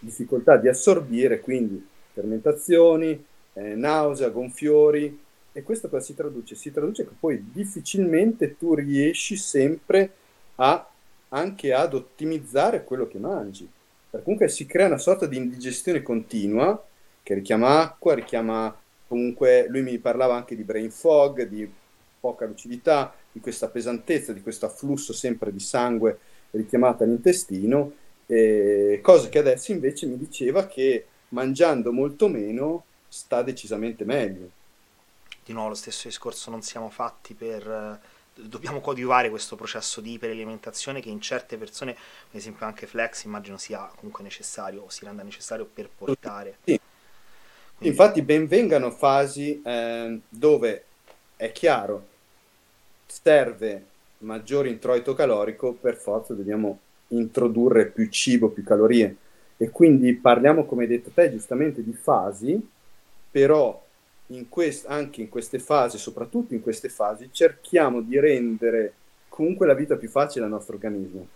difficoltà 0.00 0.56
di 0.56 0.66
assorbire, 0.66 1.38
quindi 1.38 1.86
fermentazioni, 2.12 3.24
eh, 3.52 3.74
nausea, 3.76 4.28
gonfiori. 4.30 5.22
E 5.52 5.62
questo 5.62 5.88
cosa 5.88 6.04
si 6.04 6.14
traduce? 6.16 6.56
Si 6.56 6.72
traduce 6.72 7.04
che 7.04 7.14
poi 7.18 7.50
difficilmente 7.52 8.56
tu 8.58 8.74
riesci 8.74 9.36
sempre 9.36 10.12
a 10.56 10.90
anche 11.30 11.72
ad 11.72 11.94
ottimizzare 11.94 12.84
quello 12.84 13.06
che 13.06 13.18
mangi. 13.18 13.68
Per 14.10 14.22
comunque 14.22 14.48
si 14.48 14.66
crea 14.66 14.86
una 14.86 14.98
sorta 14.98 15.26
di 15.26 15.36
indigestione 15.36 16.02
continua 16.02 16.82
che 17.22 17.34
richiama 17.34 17.80
acqua, 17.80 18.14
richiama 18.14 18.74
comunque, 19.08 19.66
lui 19.68 19.82
mi 19.82 19.98
parlava 19.98 20.36
anche 20.36 20.54
di 20.54 20.62
brain 20.62 20.90
fog, 20.90 21.42
di 21.46 21.68
poca 22.20 22.46
lucidità, 22.46 23.14
di 23.30 23.40
questa 23.40 23.68
pesantezza, 23.68 24.32
di 24.32 24.42
questo 24.42 24.66
afflusso 24.66 25.12
sempre 25.12 25.52
di 25.52 25.60
sangue 25.60 26.18
richiamato 26.52 27.02
all'intestino, 27.02 27.92
eh, 28.26 29.00
cosa 29.02 29.28
che 29.28 29.38
adesso 29.38 29.72
invece 29.72 30.06
mi 30.06 30.16
diceva 30.16 30.66
che 30.66 31.06
mangiando 31.30 31.92
molto 31.92 32.28
meno 32.28 32.84
sta 33.08 33.42
decisamente 33.42 34.04
meglio. 34.04 34.50
Di 35.44 35.52
nuovo 35.52 35.70
lo 35.70 35.74
stesso 35.74 36.08
discorso 36.08 36.50
non 36.50 36.62
siamo 36.62 36.88
fatti 36.90 37.34
per 37.34 38.00
dobbiamo 38.36 38.80
coadiuvare 38.80 39.30
questo 39.30 39.56
processo 39.56 40.00
di 40.00 40.12
iperalimentazione 40.12 41.00
che 41.00 41.08
in 41.08 41.20
certe 41.20 41.56
persone, 41.56 41.94
per 41.94 42.38
esempio 42.38 42.66
anche 42.66 42.86
Flex, 42.86 43.24
immagino 43.24 43.56
sia 43.56 43.90
comunque 43.96 44.22
necessario 44.22 44.82
o 44.82 44.90
si 44.90 45.04
renda 45.04 45.22
necessario 45.22 45.68
per 45.72 45.88
portare. 45.88 46.58
Sì. 46.64 46.80
Quindi... 47.76 47.96
Infatti 47.96 48.22
benvengano 48.22 48.90
fasi 48.90 49.60
eh, 49.62 50.20
dove 50.28 50.84
è 51.36 51.52
chiaro, 51.52 52.06
serve 53.06 53.84
maggiore 54.18 54.68
introito 54.68 55.14
calorico, 55.14 55.72
per 55.72 55.96
forza 55.96 56.34
dobbiamo 56.34 56.78
introdurre 57.08 57.86
più 57.86 58.08
cibo, 58.08 58.48
più 58.48 58.64
calorie. 58.64 59.16
E 59.58 59.70
quindi 59.70 60.14
parliamo, 60.14 60.66
come 60.66 60.82
hai 60.82 60.88
detto 60.88 61.10
te, 61.10 61.30
giustamente 61.30 61.82
di 61.82 61.92
fasi, 61.92 62.68
però 63.30 63.85
in 64.28 64.48
quest- 64.48 64.86
anche 64.88 65.20
in 65.20 65.28
queste 65.28 65.58
fasi, 65.58 65.98
soprattutto 65.98 66.54
in 66.54 66.62
queste 66.62 66.88
fasi, 66.88 67.28
cerchiamo 67.30 68.00
di 68.00 68.18
rendere 68.18 68.94
comunque 69.28 69.66
la 69.66 69.74
vita 69.74 69.96
più 69.96 70.08
facile 70.08 70.44
al 70.44 70.50
nostro 70.50 70.74
organismo. 70.74 71.26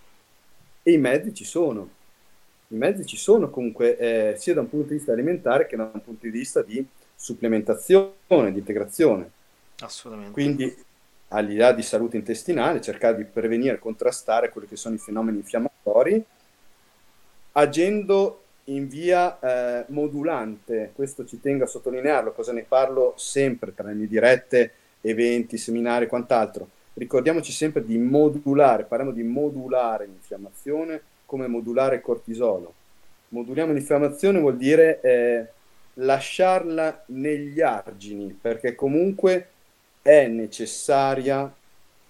E 0.82 0.92
i 0.92 0.98
mezzi 0.98 1.34
ci 1.34 1.44
sono. 1.44 1.98
I 2.68 2.76
mezzi 2.76 3.04
ci 3.04 3.16
sono 3.16 3.50
comunque 3.50 3.96
eh, 3.96 4.34
sia 4.38 4.54
da 4.54 4.60
un 4.60 4.68
punto 4.70 4.88
di 4.88 4.94
vista 4.94 5.12
alimentare 5.12 5.66
che 5.66 5.76
da 5.76 5.90
un 5.92 6.02
punto 6.02 6.24
di 6.24 6.30
vista 6.30 6.62
di 6.62 6.84
supplementazione, 7.14 8.52
di 8.52 8.58
integrazione. 8.58 9.30
Assolutamente. 9.80 10.32
Quindi, 10.32 10.74
al 11.28 11.46
di 11.46 11.56
là 11.56 11.72
di 11.72 11.82
salute 11.82 12.16
intestinale, 12.16 12.80
cercare 12.80 13.16
di 13.16 13.24
prevenire 13.24 13.74
e 13.74 13.78
contrastare 13.78 14.50
quelli 14.50 14.66
che 14.66 14.76
sono 14.76 14.94
i 14.94 14.98
fenomeni 14.98 15.38
infiammatori, 15.38 16.24
agendo 17.52 18.39
in 18.70 18.88
via 18.88 19.38
eh, 19.40 19.84
modulante, 19.88 20.92
questo 20.94 21.24
ci 21.24 21.40
tengo 21.40 21.64
a 21.64 21.66
sottolinearlo, 21.66 22.32
cosa 22.32 22.52
ne 22.52 22.64
parlo 22.66 23.14
sempre 23.16 23.74
tra 23.74 23.88
le 23.88 23.94
mie 23.94 24.06
dirette, 24.06 24.72
eventi, 25.00 25.56
seminari 25.56 26.04
e 26.04 26.08
quant'altro. 26.08 26.68
Ricordiamoci 26.94 27.52
sempre 27.52 27.84
di 27.84 27.98
modulare, 27.98 28.84
parliamo 28.84 29.12
di 29.12 29.22
modulare 29.22 30.06
l'infiammazione 30.06 31.00
come 31.26 31.46
modulare 31.46 31.96
il 31.96 32.02
cortisolo. 32.02 32.74
Moduliamo 33.28 33.72
l'infiammazione 33.72 34.40
vuol 34.40 34.56
dire 34.56 35.00
eh, 35.00 35.46
lasciarla 35.94 37.04
negli 37.06 37.60
argini, 37.60 38.36
perché 38.40 38.74
comunque 38.74 39.48
è 40.02 40.26
necessaria 40.26 41.52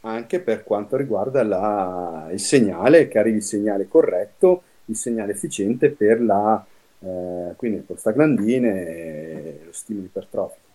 anche 0.02 0.40
per 0.40 0.64
quanto 0.64 0.96
riguarda 0.96 1.42
la, 1.42 2.28
il 2.32 2.40
segnale, 2.40 3.08
che 3.08 3.18
arrivi 3.18 3.38
il 3.38 3.42
segnale 3.42 3.88
corretto 3.88 4.62
il 4.90 4.96
segnale 4.96 5.32
efficiente 5.32 5.90
per 5.90 6.20
la 6.20 6.64
eh, 7.00 7.54
quindi 7.56 7.78
prostaglandine 7.78 8.86
e 8.86 9.60
lo 9.64 9.72
stimolo 9.72 10.06
ipertrofico. 10.06 10.68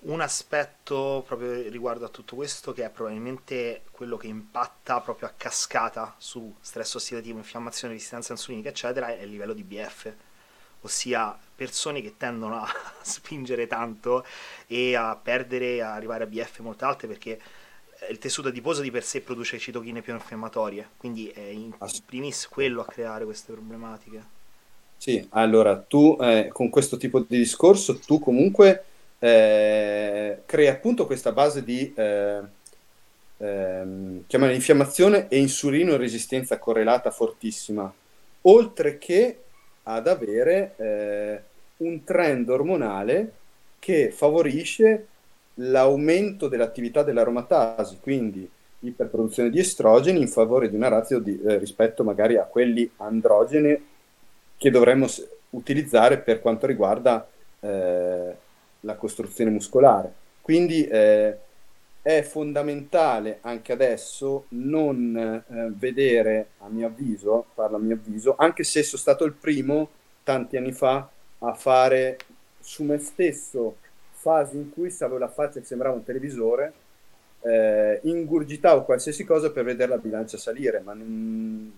Un 0.00 0.20
aspetto 0.20 1.24
proprio 1.26 1.68
riguardo 1.68 2.04
a 2.04 2.08
tutto 2.08 2.36
questo 2.36 2.72
che 2.72 2.84
è 2.84 2.90
probabilmente 2.90 3.82
quello 3.90 4.16
che 4.16 4.28
impatta 4.28 5.00
proprio 5.00 5.26
a 5.26 5.32
cascata 5.36 6.14
su 6.18 6.54
stress 6.60 6.94
ossidativo, 6.94 7.38
infiammazione, 7.38 7.94
resistenza 7.94 8.32
insulinica, 8.32 8.68
eccetera, 8.68 9.08
è 9.08 9.22
il 9.22 9.30
livello 9.30 9.54
di 9.54 9.64
BF, 9.64 10.12
ossia 10.82 11.36
persone 11.54 12.00
che 12.00 12.16
tendono 12.16 12.62
a 12.62 12.68
spingere 13.02 13.66
tanto 13.66 14.24
e 14.68 14.94
a 14.94 15.16
perdere, 15.16 15.82
a 15.82 15.94
arrivare 15.94 16.24
a 16.24 16.26
BF 16.28 16.60
molto 16.60 16.84
alte 16.84 17.08
perché 17.08 17.40
il 18.10 18.18
tessuto 18.18 18.48
adiposo 18.48 18.80
di 18.80 18.90
per 18.90 19.02
sé 19.02 19.20
produce 19.20 19.58
citochine 19.58 20.02
più 20.02 20.12
infiammatorie, 20.12 20.90
quindi 20.96 21.28
è 21.28 21.40
in 21.40 21.74
primis 22.06 22.48
quello 22.48 22.80
a 22.80 22.86
creare 22.86 23.24
queste 23.24 23.52
problematiche. 23.52 24.36
Sì, 24.96 25.24
allora 25.30 25.78
tu 25.78 26.16
eh, 26.20 26.48
con 26.52 26.70
questo 26.70 26.96
tipo 26.96 27.20
di 27.20 27.38
discorso 27.38 27.98
tu 27.98 28.18
comunque 28.18 28.84
eh, 29.18 30.42
crei 30.44 30.68
appunto 30.68 31.06
questa 31.06 31.32
base 31.32 31.62
di 31.62 31.92
eh, 31.94 32.40
ehm, 33.38 34.24
chiamare 34.26 34.54
infiammazione 34.54 35.28
e 35.28 35.38
insulino 35.38 35.96
resistenza 35.96 36.58
correlata 36.58 37.10
fortissima, 37.10 37.92
oltre 38.42 38.98
che 38.98 39.42
ad 39.84 40.06
avere 40.06 40.74
eh, 40.76 41.42
un 41.78 42.04
trend 42.04 42.48
ormonale 42.48 43.32
che 43.78 44.10
favorisce 44.10 45.06
l'aumento 45.60 46.48
dell'attività 46.48 47.02
dell'aromatasi, 47.02 47.98
quindi 48.00 48.48
iperproduzione 48.80 49.50
di 49.50 49.58
estrogeni 49.58 50.20
in 50.20 50.28
favore 50.28 50.68
di 50.68 50.76
una 50.76 50.88
razio 50.88 51.18
di, 51.18 51.40
eh, 51.40 51.58
rispetto 51.58 52.04
magari 52.04 52.36
a 52.36 52.44
quelli 52.44 52.88
androgeni 52.98 53.86
che 54.56 54.70
dovremmo 54.70 55.06
utilizzare 55.50 56.18
per 56.18 56.40
quanto 56.40 56.66
riguarda 56.66 57.26
eh, 57.60 58.36
la 58.80 58.94
costruzione 58.94 59.50
muscolare. 59.50 60.12
Quindi 60.40 60.86
eh, 60.86 61.36
è 62.02 62.22
fondamentale 62.22 63.38
anche 63.42 63.72
adesso 63.72 64.46
non 64.50 65.16
eh, 65.16 65.72
vedere, 65.76 66.50
a 66.58 66.68
mio 66.68 66.86
avviso, 66.86 67.46
parlo 67.54 67.76
a 67.76 67.80
mio 67.80 67.96
avviso, 67.96 68.34
anche 68.38 68.62
se 68.64 68.82
sono 68.82 69.00
stato 69.00 69.24
il 69.24 69.32
primo 69.32 69.88
tanti 70.22 70.56
anni 70.56 70.72
fa 70.72 71.08
a 71.40 71.52
fare 71.54 72.16
su 72.60 72.84
me 72.84 72.98
stesso 72.98 73.76
fasi 74.18 74.56
in 74.56 74.70
cui 74.70 74.94
avevo 74.98 75.18
la 75.18 75.28
faccia 75.28 75.60
che 75.60 75.66
sembrava 75.66 75.94
un 75.94 76.04
televisore, 76.04 76.72
eh, 77.42 78.00
ingurgitavo 78.02 78.84
qualsiasi 78.84 79.24
cosa 79.24 79.50
per 79.50 79.64
vedere 79.64 79.90
la 79.90 79.98
bilancia 79.98 80.36
salire, 80.36 80.80
ma 80.80 80.92
non, 80.92 81.72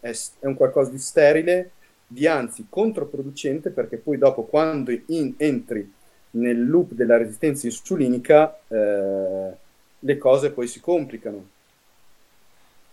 è, 0.00 0.10
è, 0.10 0.46
un 0.46 0.54
qualcosa 0.54 0.90
di 0.90 0.98
sterile, 0.98 1.70
di 2.06 2.26
anzi 2.26 2.66
controproducente, 2.68 3.70
perché 3.70 3.96
poi 3.96 4.18
dopo 4.18 4.44
quando 4.44 4.90
in, 5.06 5.34
entri 5.36 5.92
nel 6.30 6.68
loop 6.68 6.92
della 6.92 7.16
resistenza 7.16 7.66
insulinica, 7.66 8.58
eh, 8.66 9.50
le 10.00 10.18
cose 10.18 10.50
poi 10.50 10.66
si 10.66 10.80
complicano. 10.80 11.56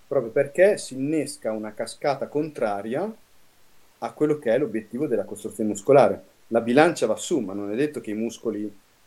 Proprio 0.07 0.31
perché 0.31 0.77
si 0.77 0.93
innesca 0.93 1.51
una 1.51 1.73
cascata 1.73 2.27
contraria 2.27 3.11
a 3.99 4.11
quello 4.11 4.37
che 4.37 4.53
è 4.53 4.57
l'obiettivo 4.59 5.07
della 5.07 5.23
costruzione 5.23 5.69
muscolare 5.69 6.33
la 6.47 6.61
bilancia 6.61 7.07
va 7.07 7.15
su, 7.15 7.39
ma 7.39 7.53
non 7.53 7.71
è 7.71 7.75
detto 7.75 8.01
che 8.01 8.11
i 8.11 8.13
muscoli, 8.13 8.63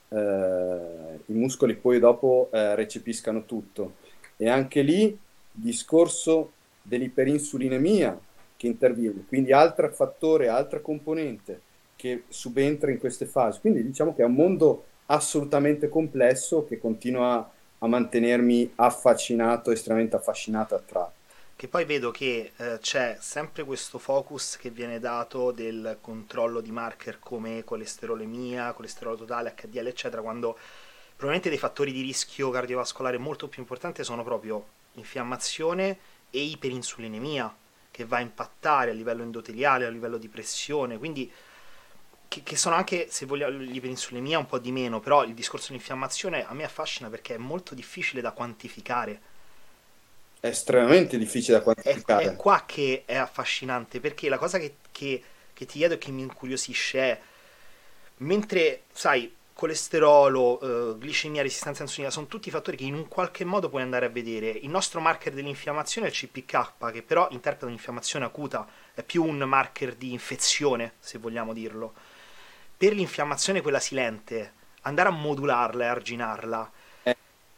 eh, 0.08 1.20
i 1.26 1.32
muscoli 1.32 1.74
poi 1.74 1.98
dopo 1.98 2.48
eh, 2.52 2.74
recepiscano 2.74 3.44
tutto. 3.44 3.94
E 4.36 4.48
anche 4.48 4.82
lì 4.82 5.16
discorso 5.50 6.52
dell'iperinsulinemia 6.82 8.18
che 8.56 8.66
interviene, 8.66 9.24
quindi 9.26 9.52
altro 9.52 9.90
fattore, 9.92 10.48
altra 10.48 10.80
componente 10.80 11.60
che 11.96 12.24
subentra 12.28 12.90
in 12.90 12.98
queste 12.98 13.26
fasi. 13.26 13.60
Quindi 13.60 13.84
diciamo 13.84 14.14
che 14.14 14.22
è 14.22 14.26
un 14.26 14.34
mondo 14.34 14.84
assolutamente 15.06 15.88
complesso 15.88 16.64
che 16.64 16.78
continua 16.78 17.50
a 17.78 17.86
mantenermi 17.86 18.72
affascinato, 18.76 19.70
estremamente 19.70 20.16
affascinato 20.16 20.74
attratto 20.74 21.17
che 21.58 21.66
poi 21.66 21.84
vedo 21.84 22.12
che 22.12 22.52
eh, 22.54 22.78
c'è 22.80 23.16
sempre 23.18 23.64
questo 23.64 23.98
focus 23.98 24.56
che 24.58 24.70
viene 24.70 25.00
dato 25.00 25.50
del 25.50 25.98
controllo 26.00 26.60
di 26.60 26.70
marker 26.70 27.18
come 27.18 27.64
colesterolemia, 27.64 28.72
colesterolo 28.72 29.16
totale, 29.16 29.56
HDL, 29.60 29.88
eccetera, 29.88 30.22
quando 30.22 30.56
probabilmente 31.16 31.48
dei 31.48 31.58
fattori 31.58 31.90
di 31.90 32.00
rischio 32.02 32.50
cardiovascolare 32.50 33.18
molto 33.18 33.48
più 33.48 33.60
importanti 33.60 34.04
sono 34.04 34.22
proprio 34.22 34.68
infiammazione 34.92 35.98
e 36.30 36.42
iperinsulinemia, 36.42 37.52
che 37.90 38.04
va 38.04 38.18
a 38.18 38.20
impattare 38.20 38.92
a 38.92 38.94
livello 38.94 39.24
endoteliale, 39.24 39.84
a 39.84 39.90
livello 39.90 40.16
di 40.16 40.28
pressione, 40.28 40.96
quindi 40.96 41.28
che, 42.28 42.44
che 42.44 42.56
sono 42.56 42.76
anche, 42.76 43.08
se 43.10 43.26
vogliamo, 43.26 43.58
l'iperinsulinemia 43.58 44.38
un 44.38 44.46
po' 44.46 44.60
di 44.60 44.70
meno, 44.70 45.00
però 45.00 45.24
il 45.24 45.34
discorso 45.34 45.72
dell'infiammazione 45.72 46.46
a 46.46 46.54
me 46.54 46.62
affascina 46.62 47.10
perché 47.10 47.34
è 47.34 47.38
molto 47.38 47.74
difficile 47.74 48.20
da 48.20 48.30
quantificare 48.30 49.36
è 50.40 50.46
estremamente 50.48 51.18
difficile 51.18 51.58
da 51.58 51.62
quantificare. 51.62 52.24
È, 52.24 52.28
è 52.30 52.36
qua 52.36 52.64
che 52.66 53.02
è 53.04 53.16
affascinante, 53.16 54.00
perché 54.00 54.28
la 54.28 54.38
cosa 54.38 54.58
che, 54.58 54.76
che, 54.92 55.22
che 55.52 55.66
ti 55.66 55.78
chiedo 55.78 55.94
e 55.94 55.98
che 55.98 56.10
mi 56.10 56.22
incuriosisce 56.22 56.98
è, 57.00 57.20
mentre, 58.18 58.82
sai, 58.92 59.34
colesterolo, 59.52 60.60
eh, 60.60 60.98
glicemia, 60.98 61.42
resistenza 61.42 61.82
insulina, 61.82 62.12
sono 62.12 62.28
tutti 62.28 62.48
fattori 62.48 62.76
che 62.76 62.84
in 62.84 62.94
un 62.94 63.08
qualche 63.08 63.44
modo 63.44 63.68
puoi 63.68 63.82
andare 63.82 64.06
a 64.06 64.08
vedere. 64.08 64.50
Il 64.50 64.70
nostro 64.70 65.00
marker 65.00 65.32
dell'infiammazione 65.32 66.06
è 66.06 66.10
il 66.10 66.16
CPK, 66.16 66.92
che 66.92 67.02
però 67.02 67.26
interpreta 67.32 67.66
un'infiammazione 67.66 68.24
acuta, 68.24 68.68
è 68.94 69.02
più 69.02 69.24
un 69.24 69.38
marker 69.38 69.96
di 69.96 70.12
infezione, 70.12 70.94
se 71.00 71.18
vogliamo 71.18 71.52
dirlo. 71.52 71.92
Per 72.76 72.92
l'infiammazione 72.92 73.60
quella 73.60 73.80
silente, 73.80 74.52
andare 74.82 75.08
a 75.08 75.12
modularla 75.12 75.84
e 75.84 75.88
arginarla 75.88 76.72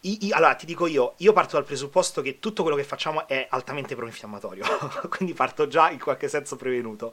i, 0.03 0.31
allora, 0.33 0.55
ti 0.55 0.65
dico 0.65 0.87
io, 0.87 1.15
io 1.19 1.33
parto 1.33 1.57
dal 1.57 1.65
presupposto 1.65 2.23
che 2.23 2.39
tutto 2.39 2.63
quello 2.63 2.77
che 2.77 2.85
facciamo 2.85 3.29
è 3.29 3.47
altamente 3.51 3.95
proinfiammatorio, 3.95 4.65
quindi 5.11 5.35
parto 5.35 5.67
già 5.67 5.91
in 5.91 5.99
qualche 5.99 6.29
senso 6.29 6.57
prevenuto. 6.57 7.13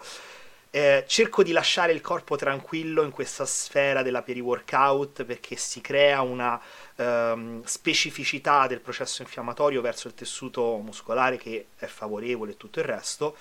Eh, 0.69 1.06
cerco 1.08 1.43
di 1.43 1.52
lasciare 1.54 1.93
il 1.93 2.02
corpo 2.02 2.36
tranquillo 2.36 3.04
in 3.04 3.10
questa 3.10 3.45
sfera 3.45 4.04
della 4.04 4.21
peri-workout 4.21 5.23
perché 5.23 5.56
si 5.56 5.80
crea 5.80 6.21
una 6.21 6.62
ehm, 6.95 7.63
specificità 7.63 8.67
del 8.67 8.82
processo 8.82 9.21
infiammatorio 9.21 9.82
verso 9.82 10.08
il 10.08 10.13
tessuto 10.13 10.78
muscolare 10.78 11.38
che 11.38 11.67
è 11.78 11.86
favorevole 11.86 12.52
e 12.52 12.58
tutto 12.58 12.80
il 12.80 12.86
resto. 12.86 13.36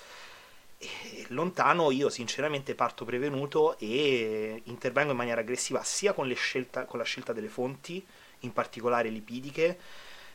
E 0.77 1.25
lontano 1.29 1.91
io 1.91 2.09
sinceramente 2.09 2.75
parto 2.75 3.03
prevenuto 3.03 3.77
e 3.79 4.61
intervengo 4.65 5.11
in 5.11 5.17
maniera 5.17 5.41
aggressiva 5.41 5.83
sia 5.83 6.13
con, 6.13 6.31
scelta, 6.33 6.85
con 6.85 6.99
la 6.99 7.05
scelta 7.05 7.33
delle 7.33 7.49
fonti, 7.49 8.05
in 8.47 8.53
particolare 8.53 9.09
lipidiche, 9.09 9.77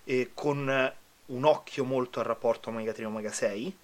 eh, 0.05 0.31
con 0.35 0.93
un 1.25 1.45
occhio 1.45 1.85
molto 1.85 2.21
al 2.21 2.27
rapporto 2.27 2.71
omega 2.71 2.93
3 2.93 3.05
omega 3.05 3.33
6 3.33 3.77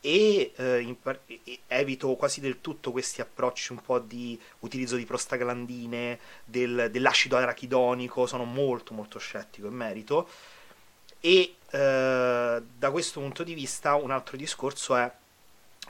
e, 0.00 0.52
eh, 0.54 0.96
par- 1.00 1.20
evito 1.66 2.14
quasi 2.14 2.40
del 2.40 2.60
tutto 2.60 2.92
questi 2.92 3.22
approcci 3.22 3.72
un 3.72 3.80
po' 3.80 3.98
di 3.98 4.38
utilizzo 4.58 4.96
di 4.96 5.06
prostaglandine, 5.06 6.18
del, 6.44 6.88
dell'acido 6.90 7.38
arachidonico, 7.38 8.26
sono 8.26 8.44
molto 8.44 8.92
molto 8.92 9.18
scettico 9.18 9.66
in 9.66 9.72
merito. 9.72 10.28
E 11.20 11.54
eh, 11.70 12.62
da 12.78 12.90
questo 12.90 13.20
punto 13.20 13.42
di 13.44 13.54
vista 13.54 13.94
un 13.94 14.10
altro 14.10 14.36
discorso 14.36 14.94
è 14.94 15.10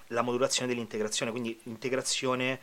la 0.08 0.22
modulazione 0.22 0.68
dell'integrazione, 0.68 1.32
quindi 1.32 1.58
l'integrazione 1.64 2.60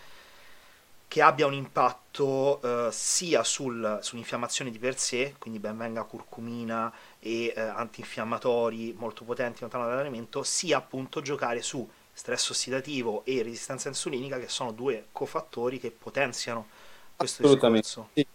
che 1.12 1.22
abbia 1.22 1.46
un 1.46 1.54
impatto 1.54 2.62
eh, 2.62 2.90
sia 2.94 3.44
sul, 3.44 4.00
sull'infiammazione 4.02 4.72
di 4.72 4.80
per 4.80 4.98
sé, 4.98 5.36
quindi 5.40 5.60
ben 5.60 5.78
venga 5.78 6.04
curcumina 6.04 6.90
e 7.20 7.52
eh, 7.54 7.60
antinfiammatori 7.60 8.96
molto 8.98 9.26
potenti 9.26 9.60
lontano 9.60 9.88
dall'alimento, 9.88 10.42
sia 10.44 10.78
appunto 10.78 11.20
giocare 11.20 11.62
su 11.62 11.86
stress 12.14 12.52
ossidativo 12.52 13.26
e 13.26 13.44
resistenza 13.44 13.90
insulinica, 13.90 14.40
che 14.40 14.48
sono 14.48 14.72
due 14.72 15.08
cofattori 15.12 15.82
che 15.82 15.92
potenziano 15.92 16.68
questo 17.18 17.44
Assolutamente. 17.44 17.88
discorso. 17.88 18.10
Sì. 18.14 18.26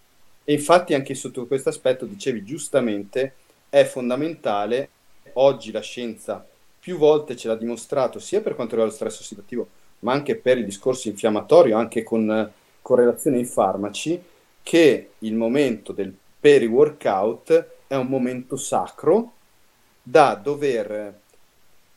E 0.44 0.52
infatti 0.52 0.92
anche 0.92 1.14
sotto 1.14 1.46
questo 1.46 1.70
aspetto, 1.70 2.04
dicevi 2.04 2.44
giustamente, 2.44 3.36
è 3.70 3.86
fondamentale, 3.86 4.90
oggi 5.32 5.72
la 5.72 5.80
scienza 5.80 6.46
più 6.78 6.98
volte 6.98 7.38
ce 7.38 7.48
l'ha 7.48 7.56
dimostrato, 7.56 8.18
sia 8.18 8.42
per 8.42 8.54
quanto 8.54 8.74
riguarda 8.74 8.92
lo 8.92 9.08
stress 9.08 9.20
ossidativo, 9.20 9.66
ma 10.00 10.12
anche 10.12 10.36
per 10.36 10.58
il 10.58 10.66
discorso 10.66 11.08
infiammatorio, 11.08 11.78
anche 11.78 12.02
con 12.02 12.52
correlazione 12.86 13.38
ai 13.38 13.44
farmaci 13.44 14.22
che 14.62 15.10
il 15.18 15.34
momento 15.34 15.90
del 15.92 16.14
peri-workout 16.38 17.66
è 17.88 17.96
un 17.96 18.06
momento 18.06 18.54
sacro 18.54 19.32
da 20.00 20.36
dover 20.40 21.12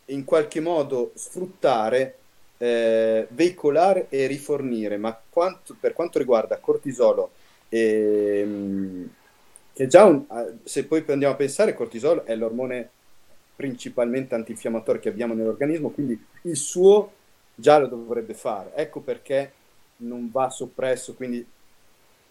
in 0.06 0.24
qualche 0.24 0.60
modo 0.60 1.12
sfruttare, 1.14 2.16
eh, 2.58 3.28
veicolare 3.30 4.08
e 4.10 4.26
rifornire, 4.26 4.98
ma 4.98 5.16
quanto, 5.30 5.76
per 5.80 5.94
quanto 5.94 6.18
riguarda 6.18 6.58
cortisolo, 6.58 7.30
ehm, 7.70 9.10
che 9.72 9.86
già 9.86 10.06
un, 10.06 10.26
se 10.64 10.86
poi 10.86 11.04
andiamo 11.08 11.36
a 11.36 11.38
pensare, 11.38 11.76
cortisolo 11.76 12.26
è 12.26 12.36
l'ormone 12.36 12.90
principalmente 13.56 14.34
antinfiammatorio 14.34 15.02
che 15.02 15.10
abbiamo 15.10 15.36
nell'organismo, 15.36 15.90
quindi 15.90 16.20
il 16.44 16.56
suo 16.58 17.12
già 17.54 17.78
lo 17.78 17.86
dovrebbe 17.86 18.34
fare. 18.34 18.72
Ecco 18.74 19.02
perché 19.02 19.52
non 20.00 20.30
va 20.32 20.50
soppresso, 20.50 21.14
quindi 21.14 21.46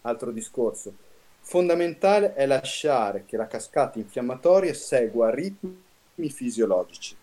altro 0.03 0.31
discorso. 0.31 0.95
Fondamentale 1.41 2.35
è 2.35 2.47
lasciare 2.47 3.25
che 3.27 3.37
la 3.37 3.47
cascata 3.47 3.99
infiammatoria 3.99 4.75
segua 4.75 5.35
ritmi 5.35 6.29
fisiologici 6.29 7.17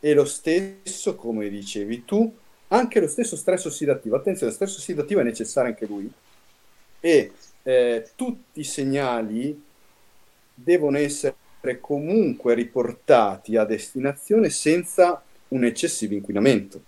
e 0.00 0.14
lo 0.14 0.24
stesso, 0.24 1.16
come 1.16 1.48
dicevi 1.48 2.04
tu, 2.04 2.32
anche 2.68 3.00
lo 3.00 3.08
stesso 3.08 3.36
stress 3.36 3.64
ossidativo. 3.64 4.16
Attenzione, 4.16 4.50
lo 4.52 4.56
stress 4.56 4.76
ossidativo 4.76 5.20
è 5.20 5.24
necessario 5.24 5.70
anche 5.70 5.86
lui 5.86 6.10
e 7.00 7.32
eh, 7.62 8.10
tutti 8.14 8.60
i 8.60 8.64
segnali 8.64 9.60
devono 10.54 10.98
essere 10.98 11.34
comunque 11.80 12.54
riportati 12.54 13.56
a 13.56 13.64
destinazione 13.64 14.50
senza 14.50 15.22
un 15.48 15.64
eccessivo 15.64 16.14
inquinamento 16.14 16.82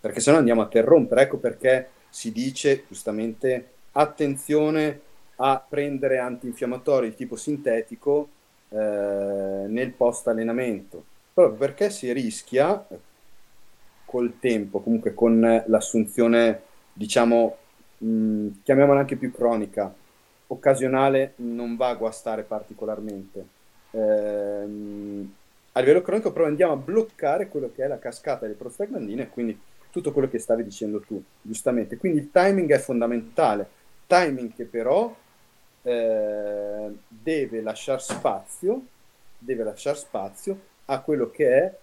perché 0.00 0.20
se 0.20 0.30
no 0.32 0.38
andiamo 0.38 0.62
a 0.62 0.64
interrompere. 0.64 1.22
Ecco 1.22 1.36
perché 1.36 1.88
si 2.08 2.32
dice 2.32 2.84
giustamente 2.88 3.68
attenzione 3.92 5.00
a 5.36 5.64
prendere 5.66 6.18
antinfiammatori 6.18 7.10
di 7.10 7.14
tipo 7.16 7.36
sintetico 7.36 8.28
eh, 8.68 8.76
nel 8.76 9.92
post 9.92 10.28
allenamento, 10.28 11.02
proprio 11.32 11.56
perché 11.56 11.90
si 11.90 12.12
rischia 12.12 12.86
col 14.04 14.38
tempo, 14.38 14.80
comunque 14.80 15.14
con 15.14 15.62
l'assunzione, 15.66 16.62
diciamo, 16.92 17.56
mh, 17.98 18.48
chiamiamola 18.64 19.00
anche 19.00 19.16
più 19.16 19.32
cronica, 19.32 19.92
occasionale, 20.48 21.34
non 21.36 21.76
va 21.76 21.88
a 21.88 21.94
guastare 21.94 22.42
particolarmente. 22.42 23.46
Eh, 23.92 25.28
a 25.72 25.80
livello 25.80 26.02
cronico 26.02 26.32
però 26.32 26.46
andiamo 26.46 26.72
a 26.72 26.76
bloccare 26.76 27.48
quello 27.48 27.70
che 27.74 27.84
è 27.84 27.86
la 27.86 27.98
cascata 27.98 28.40
delle 28.40 28.54
prostaglandine, 28.54 29.28
quindi 29.28 29.58
tutto 29.90 30.12
quello 30.12 30.28
che 30.28 30.38
stavi 30.38 30.64
dicendo 30.64 31.00
tu, 31.00 31.22
giustamente. 31.42 31.96
Quindi 31.96 32.18
il 32.18 32.30
timing 32.30 32.72
è 32.72 32.78
fondamentale, 32.78 33.68
timing 34.06 34.54
che 34.54 34.64
però 34.64 35.14
eh, 35.82 36.90
deve 37.08 37.60
lasciare 37.60 38.00
spazio, 38.00 38.82
deve 39.38 39.64
lasciare 39.64 39.96
spazio 39.96 40.58
a 40.86 41.00
quello 41.00 41.30
che 41.30 41.58
è 41.58 41.74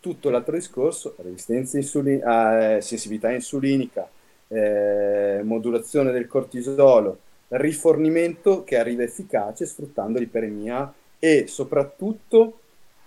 tutto 0.00 0.30
l'altro 0.30 0.54
discorso, 0.54 1.14
resistenza 1.18 1.76
insulina, 1.76 2.76
eh, 2.76 2.80
sensibilità 2.80 3.30
insulinica, 3.32 4.08
eh, 4.48 5.40
modulazione 5.42 6.12
del 6.12 6.26
cortisolo, 6.26 7.18
rifornimento 7.48 8.64
che 8.64 8.78
arriva 8.78 9.02
efficace 9.02 9.66
sfruttando 9.66 10.18
l'iperemia 10.18 10.92
e 11.18 11.46
soprattutto 11.46 12.60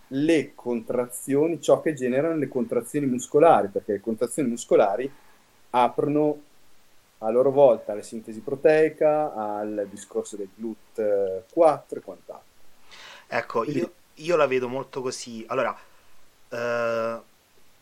le 0.09 0.53
contrazioni, 0.55 1.61
ciò 1.61 1.81
che 1.81 1.93
generano 1.93 2.37
le 2.37 2.47
contrazioni 2.47 3.05
muscolari, 3.05 3.67
perché 3.67 3.93
le 3.93 4.01
contrazioni 4.01 4.49
muscolari 4.49 5.11
aprono 5.71 6.41
a 7.19 7.29
loro 7.29 7.51
volta 7.51 7.91
alla 7.91 8.01
sintesi 8.01 8.39
proteica, 8.39 9.33
al 9.33 9.87
discorso 9.89 10.37
del 10.37 10.49
GLUT4 10.59 11.83
e 11.89 11.99
quant'altro. 12.01 12.47
Ecco, 13.27 13.63
io, 13.65 13.91
io, 14.15 14.35
la 14.35 14.47
vedo 14.47 14.67
molto 14.67 15.01
così. 15.01 15.43
Allora, 15.47 15.77
eh, 16.49 17.19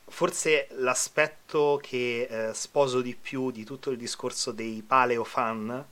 forse 0.05 0.67
l'aspetto 0.71 1.79
che 1.81 2.27
eh, 2.29 2.53
sposo 2.53 3.01
di 3.01 3.15
più 3.15 3.51
di 3.51 3.63
tutto 3.63 3.91
il 3.91 3.97
discorso 3.97 4.51
dei 4.51 4.83
paleo 4.85 5.23
fan 5.23 5.85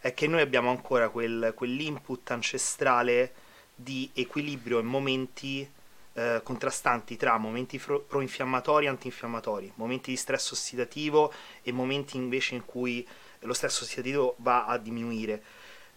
è 0.00 0.14
che 0.14 0.26
noi 0.26 0.40
abbiamo 0.40 0.70
ancora 0.70 1.08
quel, 1.08 1.52
quell'input 1.54 2.30
ancestrale 2.30 3.32
di 3.74 4.10
equilibrio 4.14 4.78
in 4.78 4.86
momenti 4.86 5.68
eh, 6.16 6.40
contrastanti 6.42 7.16
tra 7.16 7.36
momenti 7.36 7.78
pro-infiammatori 7.78 8.86
e 8.86 8.88
antinfiammatori, 8.88 9.70
momenti 9.74 10.10
di 10.10 10.16
stress 10.16 10.52
ossidativo 10.52 11.30
e 11.62 11.72
momenti 11.72 12.16
invece 12.16 12.54
in 12.54 12.64
cui 12.64 13.06
lo 13.40 13.52
stress 13.52 13.82
ossidativo 13.82 14.34
va 14.38 14.64
a 14.64 14.78
diminuire. 14.78 15.42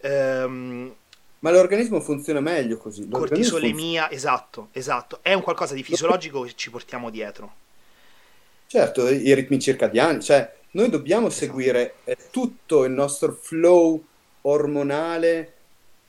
Ehm, 0.02 0.94
ma 1.38 1.50
l'organismo 1.50 2.00
funziona 2.00 2.40
meglio 2.40 2.76
così. 2.76 3.08
Cortisolemia, 3.08 4.02
funziona... 4.02 4.10
esatto, 4.10 4.68
esatto. 4.72 5.20
È 5.22 5.32
un 5.32 5.40
qualcosa 5.40 5.72
di 5.72 5.82
fisiologico 5.82 6.42
che 6.42 6.52
ci 6.54 6.68
portiamo 6.68 7.08
dietro. 7.08 7.54
Certo, 8.66 9.08
i 9.08 9.34
ritmi 9.34 9.58
circadiani, 9.58 10.22
cioè 10.22 10.52
noi 10.72 10.90
dobbiamo 10.90 11.28
esatto. 11.28 11.46
seguire 11.46 11.94
eh, 12.04 12.16
tutto 12.30 12.84
il 12.84 12.92
nostro 12.92 13.32
flow 13.32 14.04
ormonale, 14.42 15.54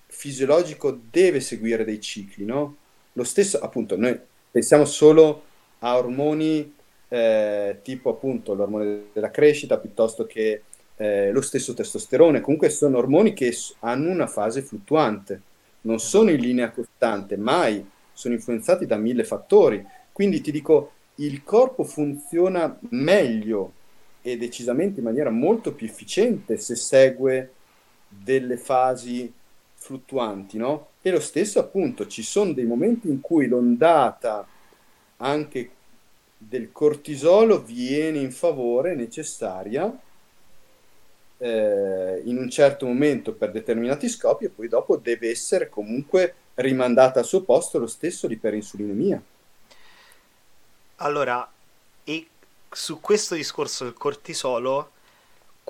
fisiologico 0.07 0.99
deve 1.09 1.39
seguire 1.39 1.85
dei 1.85 2.01
cicli, 2.01 2.43
no? 2.43 2.75
Lo 3.13 3.23
stesso, 3.23 3.59
appunto, 3.59 3.97
noi 3.97 4.17
pensiamo 4.49 4.85
solo 4.85 5.43
a 5.79 5.97
ormoni 5.97 6.73
eh, 7.07 7.79
tipo 7.81 8.09
appunto 8.09 8.53
l'ormone 8.53 9.07
della 9.11 9.31
crescita 9.31 9.77
piuttosto 9.77 10.25
che 10.25 10.63
eh, 10.95 11.31
lo 11.31 11.41
stesso 11.41 11.73
testosterone. 11.73 12.41
Comunque 12.41 12.69
sono 12.69 12.97
ormoni 12.97 13.33
che 13.33 13.55
hanno 13.79 14.09
una 14.09 14.27
fase 14.27 14.61
fluttuante, 14.61 15.41
non 15.81 15.99
sono 15.99 16.29
in 16.29 16.39
linea 16.39 16.71
costante, 16.71 17.37
mai, 17.37 17.85
sono 18.13 18.33
influenzati 18.33 18.85
da 18.85 18.97
mille 18.97 19.23
fattori. 19.23 19.85
Quindi 20.11 20.41
ti 20.41 20.51
dico, 20.51 20.91
il 21.15 21.43
corpo 21.43 21.83
funziona 21.83 22.77
meglio 22.89 23.73
e 24.21 24.37
decisamente 24.37 24.99
in 24.99 25.05
maniera 25.05 25.31
molto 25.31 25.73
più 25.73 25.87
efficiente 25.87 26.57
se 26.57 26.75
segue 26.75 27.51
delle 28.07 28.57
fasi 28.57 29.31
fluttuanti, 29.73 30.57
no? 30.57 30.87
E 31.01 31.09
lo 31.09 31.19
stesso 31.19 31.59
appunto, 31.59 32.07
ci 32.07 32.21
sono 32.23 32.53
dei 32.53 32.65
momenti 32.65 33.07
in 33.07 33.21
cui 33.21 33.47
l'ondata 33.47 34.45
anche 35.17 35.69
del 36.37 36.71
cortisolo 36.71 37.61
viene 37.61 38.19
in 38.19 38.31
favore 38.31 38.95
necessaria 38.95 39.91
eh, 41.37 42.21
in 42.25 42.37
un 42.37 42.49
certo 42.49 42.85
momento 42.85 43.33
per 43.33 43.51
determinati 43.51 44.07
scopi 44.07 44.45
e 44.45 44.49
poi 44.49 44.67
dopo 44.67 44.97
deve 44.97 45.29
essere 45.29 45.69
comunque 45.69 46.35
rimandata 46.55 47.19
al 47.19 47.25
suo 47.25 47.41
posto 47.41 47.79
lo 47.79 47.87
stesso 47.87 48.27
l'iperinsulinemia. 48.27 49.21
Allora, 50.97 51.51
e 52.03 52.27
su 52.69 52.99
questo 52.99 53.33
discorso 53.33 53.85
del 53.85 53.93
cortisolo 53.93 54.90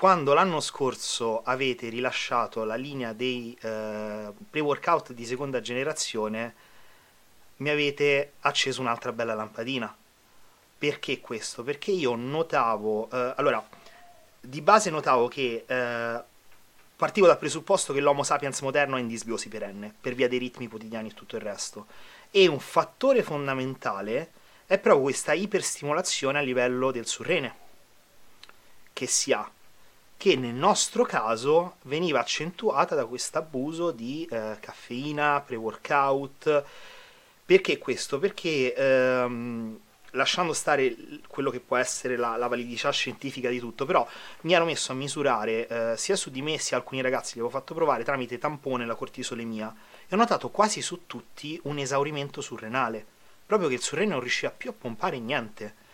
quando 0.01 0.33
l'anno 0.33 0.61
scorso 0.61 1.43
avete 1.43 1.87
rilasciato 1.89 2.63
la 2.63 2.73
linea 2.73 3.13
dei 3.13 3.55
eh, 3.61 4.31
pre-workout 4.49 5.13
di 5.13 5.27
seconda 5.27 5.61
generazione, 5.61 6.55
mi 7.57 7.69
avete 7.69 8.31
acceso 8.39 8.81
un'altra 8.81 9.11
bella 9.11 9.35
lampadina. 9.35 9.95
Perché 10.75 11.19
questo? 11.19 11.61
Perché 11.61 11.91
io 11.91 12.15
notavo, 12.15 13.11
eh, 13.11 13.33
allora, 13.35 13.63
di 14.39 14.61
base 14.61 14.89
notavo 14.89 15.27
che 15.27 15.65
eh, 15.67 16.21
partivo 16.95 17.27
dal 17.27 17.37
presupposto 17.37 17.93
che 17.93 17.99
l'Homo 17.99 18.23
sapiens 18.23 18.59
moderno 18.61 18.97
è 18.97 19.01
in 19.01 19.07
disbiosi 19.07 19.49
perenne, 19.49 19.93
per 20.01 20.15
via 20.15 20.27
dei 20.27 20.39
ritmi 20.39 20.67
quotidiani 20.67 21.09
e 21.09 21.13
tutto 21.13 21.35
il 21.35 21.43
resto. 21.43 21.85
E 22.31 22.47
un 22.47 22.59
fattore 22.59 23.21
fondamentale 23.21 24.31
è 24.65 24.79
proprio 24.79 25.03
questa 25.03 25.33
iperstimolazione 25.33 26.39
a 26.39 26.41
livello 26.41 26.89
del 26.89 27.05
surrene 27.05 27.55
che 28.93 29.05
si 29.05 29.31
ha, 29.31 29.47
che 30.21 30.35
nel 30.35 30.53
nostro 30.53 31.03
caso 31.03 31.77
veniva 31.85 32.19
accentuata 32.19 32.93
da 32.93 33.07
questo 33.07 33.39
abuso 33.39 33.89
di 33.89 34.27
eh, 34.29 34.57
caffeina, 34.59 35.41
pre-workout. 35.43 36.63
Perché 37.43 37.79
questo? 37.79 38.19
Perché 38.19 38.71
ehm, 38.71 39.79
lasciando 40.11 40.53
stare 40.53 40.95
quello 41.25 41.49
che 41.49 41.59
può 41.59 41.75
essere 41.75 42.17
la, 42.17 42.37
la, 42.37 42.45
validità 42.45 42.91
scientifica 42.91 43.49
di 43.49 43.57
tutto, 43.57 43.85
però 43.85 44.07
mi 44.41 44.53
ero 44.53 44.63
messo 44.63 44.91
a 44.91 44.95
misurare 44.95 45.67
eh, 45.67 45.97
sia 45.97 46.15
su 46.15 46.29
di 46.29 46.43
me 46.43 46.59
sia 46.59 46.77
alcuni 46.77 47.01
ragazzi, 47.01 47.33
li 47.33 47.39
avevo 47.39 47.57
fatto 47.57 47.73
provare 47.73 48.03
tramite 48.03 48.37
tampone 48.37 48.85
la 48.85 48.93
cortisolemia 48.93 49.73
e 50.07 50.13
ho 50.13 50.17
notato 50.17 50.49
quasi 50.49 50.83
su 50.83 51.07
tutti 51.07 51.59
un 51.63 51.79
esaurimento 51.79 52.41
surrenale, 52.41 53.03
proprio 53.43 53.69
che 53.69 53.73
il 53.73 53.81
surrene 53.81 54.11
non 54.11 54.19
riusciva 54.19 54.53
più 54.55 54.69
a 54.69 54.73
pompare 54.77 55.17
niente. 55.17 55.89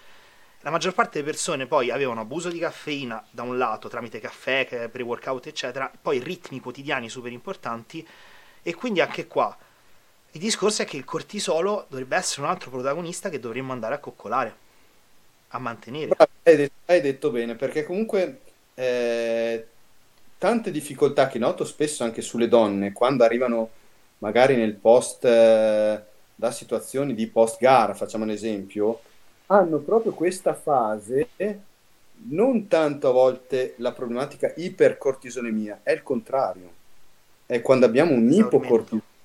La 0.62 0.72
maggior 0.72 0.94
parte 0.94 1.20
delle 1.20 1.32
persone 1.32 1.66
poi 1.66 1.92
avevano 1.92 2.22
abuso 2.22 2.50
di 2.50 2.60
caffeina 2.60 3.24
da 3.30 3.44
un 3.44 3.58
lato 3.58 3.88
tramite 3.88 4.20
caffè, 4.20 4.90
pre-workout 4.92 5.48
eccetera, 5.48 5.92
poi 6.02 6.20
ritmi 6.20 6.60
quotidiani 6.60 7.10
super 7.10 7.32
importanti 7.32 8.06
e 8.64 8.74
quindi 8.76 9.00
anche 9.00 9.28
qua 9.28 9.56
il 10.32 10.40
discorso 10.42 10.82
è 10.82 10.86
che 10.86 10.98
il 10.98 11.06
cortisolo 11.06 11.86
dovrebbe 11.90 12.16
essere 12.16 12.42
un 12.42 12.50
altro 12.50 12.70
protagonista 12.70 13.30
che 13.30 13.40
dovremmo 13.40 13.72
andare 13.72 13.96
a 13.96 14.00
coccolare, 14.00 14.56
a 15.50 15.60
mantenere. 15.60 16.16
Hai 16.44 16.56
detto, 16.56 16.76
hai 16.86 17.02
detto 17.02 17.32
bene, 17.32 17.56
perché 17.56 17.84
comunque 17.84 18.42
eh, 18.76 19.66
tante 20.38 20.70
difficoltà 20.70 21.28
che 21.28 21.40
noto 21.40 21.66
spesso 21.66 22.04
anche 22.04 22.22
sulle 22.22 22.48
donne 22.48 22.92
quando 22.92 23.24
arrivano 23.24 23.70
magari 24.20 24.56
nel 24.56 24.74
post 24.74 25.26
eh, 25.26 26.02
da 26.36 26.52
situazioni 26.52 27.16
di 27.16 27.28
post 27.28 27.58
gara, 27.60 27.96
facciamo 27.96 28.24
un 28.24 28.30
esempio, 28.30 29.02
hanno 29.48 29.80
proprio 29.80 30.14
questa 30.14 30.54
fase, 30.54 31.28
non 32.30 32.68
tanto 32.68 33.10
a 33.10 33.12
volte 33.12 33.74
la 33.78 33.92
problematica 33.92 34.54
ipercortisolemia, 34.56 35.82
è 35.84 35.92
il 35.92 36.04
contrario. 36.04 36.74
È 37.46 37.62
quando 37.62 37.86
abbiamo 37.86 38.14
un 38.14 38.32
ipocortisolemia 38.32 39.16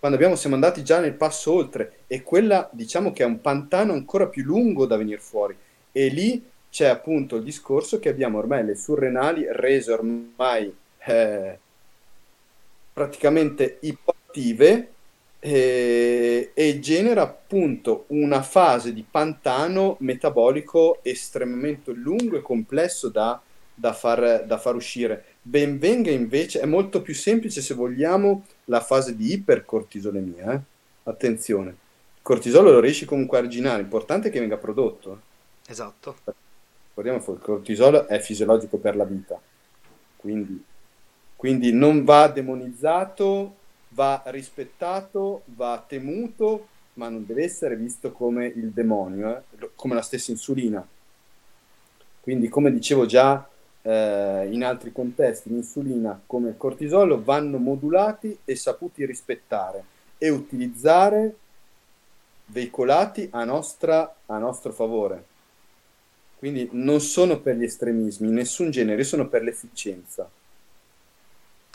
quando 0.00 0.16
abbiamo, 0.16 0.34
siamo 0.34 0.54
andati 0.54 0.82
già 0.82 0.98
nel 0.98 1.12
passo 1.12 1.52
oltre 1.52 1.98
e 2.06 2.22
quella 2.22 2.70
diciamo 2.72 3.12
che 3.12 3.22
è 3.22 3.26
un 3.26 3.42
pantano 3.42 3.92
ancora 3.92 4.28
più 4.28 4.42
lungo 4.44 4.86
da 4.86 4.96
venire 4.96 5.18
fuori 5.18 5.54
e 5.92 6.08
lì 6.08 6.42
c'è 6.70 6.86
appunto 6.86 7.36
il 7.36 7.42
discorso 7.42 7.98
che 7.98 8.08
abbiamo 8.08 8.38
ormai 8.38 8.64
le 8.64 8.76
surrenali 8.76 9.44
rese 9.50 9.92
ormai 9.92 10.74
eh, 11.04 11.58
praticamente 12.94 13.76
ipoattive 13.80 14.92
e, 15.42 16.50
e 16.52 16.78
genera 16.80 17.22
appunto 17.22 18.04
una 18.08 18.42
fase 18.42 18.92
di 18.92 19.04
pantano 19.10 19.96
metabolico 20.00 20.98
estremamente 21.02 21.92
lungo 21.92 22.36
e 22.36 22.42
complesso 22.42 23.08
da, 23.08 23.40
da, 23.74 23.94
far, 23.94 24.44
da 24.44 24.58
far 24.58 24.74
uscire. 24.74 25.24
Ben 25.42 25.78
venga 25.78 26.10
invece, 26.10 26.60
è 26.60 26.66
molto 26.66 27.00
più 27.00 27.14
semplice 27.14 27.62
se 27.62 27.74
vogliamo 27.74 28.44
la 28.66 28.80
fase 28.80 29.16
di 29.16 29.32
ipercortisolemia. 29.32 30.52
Eh? 30.52 30.60
Attenzione, 31.04 31.70
il 31.70 32.22
cortisolo 32.22 32.70
lo 32.70 32.80
riesci 32.80 33.06
comunque 33.06 33.38
a 33.38 33.40
arginare, 33.40 33.80
l'importante 33.80 34.28
è 34.28 34.30
che 34.30 34.40
venga 34.40 34.58
prodotto. 34.58 35.12
Eh. 35.12 35.70
Esatto. 35.72 36.16
Ricordiamo 36.88 37.24
che 37.24 37.30
il 37.30 37.38
cortisolo 37.38 38.06
è 38.06 38.18
fisiologico 38.18 38.76
per 38.76 38.94
la 38.94 39.04
vita, 39.04 39.40
quindi, 40.16 40.62
quindi 41.34 41.72
non 41.72 42.04
va 42.04 42.28
demonizzato, 42.28 43.54
va 43.90 44.22
rispettato, 44.26 45.42
va 45.46 45.82
temuto, 45.86 46.68
ma 46.94 47.08
non 47.08 47.24
deve 47.24 47.44
essere 47.44 47.76
visto 47.76 48.12
come 48.12 48.46
il 48.46 48.70
demonio, 48.70 49.36
eh? 49.36 49.70
come 49.74 49.94
la 49.94 50.02
stessa 50.02 50.30
insulina. 50.30 50.86
Quindi, 52.20 52.48
come 52.48 52.72
dicevo 52.72 53.06
già 53.06 53.48
eh, 53.82 54.48
in 54.50 54.62
altri 54.62 54.92
contesti, 54.92 55.48
l'insulina 55.48 56.20
come 56.26 56.50
il 56.50 56.56
cortisolo 56.56 57.22
vanno 57.22 57.58
modulati 57.58 58.38
e 58.44 58.54
saputi 58.56 59.06
rispettare 59.06 59.84
e 60.18 60.28
utilizzare 60.28 61.34
veicolati 62.46 63.28
a, 63.32 63.44
nostra, 63.44 64.16
a 64.26 64.38
nostro 64.38 64.72
favore. 64.72 65.24
Quindi 66.36 66.68
non 66.72 67.00
sono 67.00 67.38
per 67.40 67.56
gli 67.56 67.64
estremismi, 67.64 68.28
in 68.28 68.34
nessun 68.34 68.70
genere, 68.70 69.04
sono 69.04 69.28
per 69.28 69.42
l'efficienza. 69.42 70.28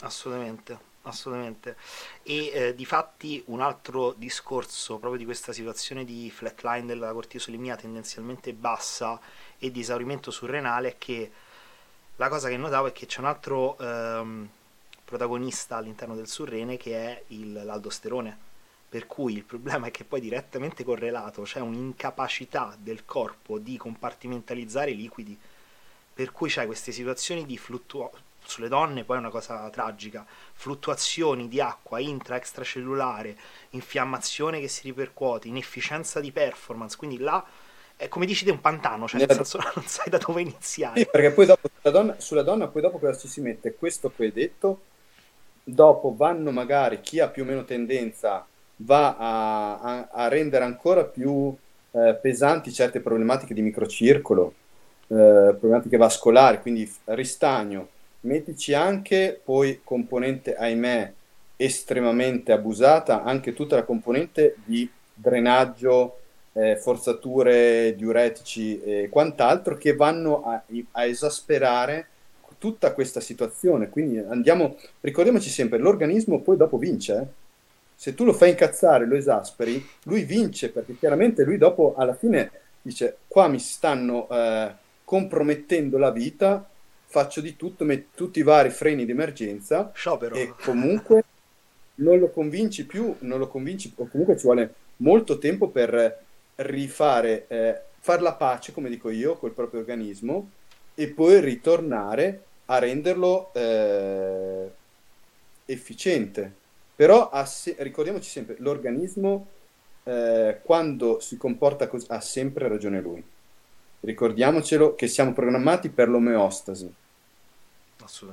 Assolutamente 0.01 0.93
assolutamente. 1.05 1.75
E 2.23 2.51
eh, 2.53 2.75
di 2.75 2.85
fatti 2.85 3.41
un 3.47 3.61
altro 3.61 4.13
discorso 4.17 4.97
proprio 4.97 5.19
di 5.19 5.25
questa 5.25 5.53
situazione 5.53 6.03
di 6.03 6.29
flatline 6.29 6.85
della 6.85 7.11
cortisolemia 7.11 7.75
tendenzialmente 7.75 8.53
bassa 8.53 9.19
e 9.57 9.71
di 9.71 9.79
esaurimento 9.79 10.31
surrenale 10.31 10.89
è 10.89 10.95
che 10.97 11.31
la 12.17 12.29
cosa 12.29 12.49
che 12.49 12.57
notavo 12.57 12.87
è 12.87 12.91
che 12.91 13.05
c'è 13.05 13.19
un 13.19 13.25
altro 13.25 13.77
ehm, 13.77 14.49
protagonista 15.03 15.77
all'interno 15.77 16.15
del 16.15 16.27
surrene 16.27 16.77
che 16.77 16.95
è 16.95 17.23
il, 17.27 17.53
l'aldosterone. 17.53 18.43
Per 18.87 19.07
cui 19.07 19.33
il 19.33 19.43
problema 19.43 19.87
è 19.87 19.91
che 19.91 20.05
poi 20.05 20.21
direttamente 20.21 20.83
correlato 20.83 21.41
c'è 21.41 21.59
un'incapacità 21.59 22.77
del 22.79 23.03
corpo 23.03 23.59
di 23.59 23.75
compartimentalizzare 23.77 24.91
i 24.91 24.95
liquidi. 24.95 25.37
Per 26.13 26.31
cui 26.31 26.47
c'è 26.47 26.65
queste 26.65 26.93
situazioni 26.93 27.45
di 27.45 27.57
fluttuazione 27.57 28.23
sulle 28.47 28.67
donne 28.67 29.03
poi 29.03 29.17
è 29.17 29.19
una 29.19 29.29
cosa 29.29 29.69
tragica, 29.69 30.25
fluttuazioni 30.53 31.47
di 31.47 31.59
acqua 31.59 31.99
intra-extracellulare, 31.99 33.35
infiammazione 33.71 34.59
che 34.59 34.67
si 34.67 34.83
ripercuote, 34.83 35.47
inefficienza 35.47 36.19
di 36.19 36.31
performance, 36.31 36.97
quindi 36.97 37.17
là 37.17 37.43
è 37.97 38.09
come 38.09 38.25
dici 38.25 38.43
te 38.43 38.51
un 38.51 38.59
pantano, 38.59 39.07
cioè 39.07 39.19
nel 39.25 39.31
senso 39.31 39.59
non 39.75 39.85
sai 39.85 40.09
da 40.09 40.17
dove 40.17 40.41
iniziare. 40.41 40.99
Sì, 40.99 41.07
perché 41.09 41.31
poi 41.31 41.45
dopo 41.45 41.69
sulla 41.79 41.93
donna, 41.93 42.15
sulla 42.19 42.43
donna 42.43 42.67
poi 42.67 42.81
dopo 42.81 42.99
cosa 42.99 43.17
ci 43.17 43.27
si 43.27 43.41
mette? 43.41 43.75
Questo 43.75 44.11
che 44.15 44.23
hai 44.23 44.31
detto, 44.31 44.81
dopo 45.63 46.13
vanno 46.15 46.51
magari 46.51 47.01
chi 47.01 47.19
ha 47.19 47.29
più 47.29 47.43
o 47.43 47.45
meno 47.45 47.63
tendenza 47.63 48.45
va 48.77 49.15
a, 49.17 49.79
a, 49.79 50.07
a 50.11 50.27
rendere 50.27 50.65
ancora 50.65 51.05
più 51.05 51.55
eh, 51.91 52.19
pesanti 52.21 52.73
certe 52.73 52.99
problematiche 52.99 53.53
di 53.53 53.61
microcircolo, 53.61 54.53
eh, 55.07 55.55
problematiche 55.57 55.97
vascolari, 55.97 56.59
quindi 56.59 56.91
ristagno. 57.05 57.89
Mettici 58.25 58.73
anche 58.73 59.39
poi 59.43 59.81
componente, 59.83 60.55
ahimè, 60.55 61.13
estremamente 61.57 62.51
abusata, 62.51 63.23
anche 63.23 63.53
tutta 63.53 63.75
la 63.75 63.83
componente 63.83 64.55
di 64.65 64.89
drenaggio 65.13 66.21
eh, 66.53 66.75
forzature 66.75 67.93
diuretici 67.95 68.81
e 68.81 69.09
quant'altro 69.09 69.77
che 69.77 69.95
vanno 69.95 70.43
a, 70.43 70.63
a, 70.93 71.05
esasperare 71.05 72.07
tutta 72.57 72.93
questa 72.93 73.19
situazione. 73.19 73.89
Quindi 73.89 74.17
andiamo, 74.17 74.75
ricordiamoci 75.01 75.49
sempre, 75.49 75.77
l'organismo 75.77 76.41
poi 76.41 76.57
dopo 76.57 76.79
vince. 76.79 77.15
Eh? 77.15 77.25
Se 77.93 78.15
tu 78.15 78.25
lo 78.25 78.33
fai 78.33 78.49
incazzare, 78.49 79.05
lo 79.05 79.15
esasperi, 79.15 79.85
lui 80.05 80.23
vince 80.23 80.71
perché 80.71 80.97
chiaramente 80.97 81.43
lui 81.43 81.59
dopo 81.59 81.93
alla 81.95 82.15
fine 82.15 82.49
dice 82.81 83.17
qua 83.27 83.47
mi 83.47 83.59
stanno 83.59 84.27
eh, 84.29 84.71
compromettendo 85.03 85.99
la 85.99 86.09
vita, 86.09 86.67
faccio 87.07 87.41
di 87.41 87.55
tutto, 87.55 87.85
metto 87.85 88.09
tutti 88.15 88.39
i 88.39 88.43
vari 88.43 88.69
freni 88.69 89.05
di 89.05 89.11
emergenza 89.11 89.91
Sciopero. 89.93 90.35
e 90.35 90.53
comunque 90.61 91.23
non 91.95 92.19
lo 92.19 92.29
convinci 92.29 92.85
più, 92.85 93.15
non 93.19 93.39
lo 93.39 93.47
convinci, 93.47 93.93
o 93.95 94.07
comunque 94.07 94.35
ci 94.37 94.43
vuole 94.43 94.73
molto 94.97 95.37
tempo 95.37 95.69
per 95.69 96.23
rifare, 96.55 97.45
eh, 97.47 97.81
far 97.99 98.21
la 98.21 98.33
pace, 98.33 98.71
come 98.71 98.89
dico 98.89 99.09
io, 99.09 99.35
col 99.35 99.51
proprio 99.51 99.81
organismo 99.81 100.49
e 100.93 101.07
poi 101.07 101.39
ritornare 101.41 102.43
a 102.65 102.79
renderlo 102.79 103.51
eh, 103.53 104.69
efficiente. 105.65 106.53
Però 106.95 107.29
se- 107.45 107.75
ricordiamoci 107.79 108.29
sempre, 108.29 108.55
l'organismo 108.59 109.47
eh, 110.03 110.59
quando 110.63 111.19
si 111.19 111.37
comporta 111.37 111.87
così 111.87 112.05
ha 112.09 112.21
sempre 112.21 112.67
ragione 112.67 113.01
lui. 113.01 113.23
Ricordiamocelo 114.05 114.93
che 114.93 115.07
siamo 115.07 115.33
programmati 115.33 115.89
per 115.89 116.09
l'omeostasi. 116.09 116.93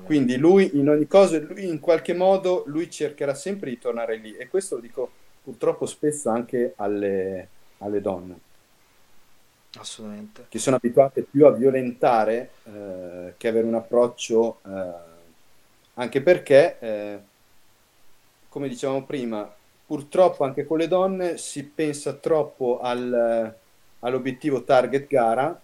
Quindi 0.04 0.36
lui 0.36 0.70
in 0.74 0.90
ogni 0.90 1.06
cosa, 1.06 1.38
lui 1.40 1.66
in 1.66 1.80
qualche 1.80 2.12
modo, 2.12 2.64
lui 2.66 2.90
cercherà 2.90 3.34
sempre 3.34 3.70
di 3.70 3.78
tornare 3.78 4.16
lì 4.16 4.36
e 4.36 4.48
questo 4.48 4.74
lo 4.74 4.80
dico 4.82 5.10
purtroppo 5.42 5.86
spesso 5.86 6.28
anche 6.28 6.74
alle, 6.76 7.48
alle 7.78 8.00
donne. 8.02 8.38
Assolutamente. 9.78 10.44
Che 10.50 10.58
sono 10.58 10.76
abituate 10.76 11.22
più 11.22 11.46
a 11.46 11.52
violentare 11.52 12.50
eh, 12.64 13.34
che 13.38 13.48
avere 13.48 13.66
un 13.66 13.74
approccio, 13.74 14.58
eh, 14.66 14.92
anche 15.94 16.20
perché, 16.20 16.76
eh, 16.78 17.18
come 18.50 18.68
dicevamo 18.68 19.04
prima, 19.04 19.50
purtroppo 19.86 20.44
anche 20.44 20.66
con 20.66 20.76
le 20.76 20.88
donne 20.88 21.38
si 21.38 21.64
pensa 21.64 22.12
troppo 22.12 22.80
al, 22.80 23.54
all'obiettivo 24.02 24.62
target 24.62 25.06
gara, 25.06 25.60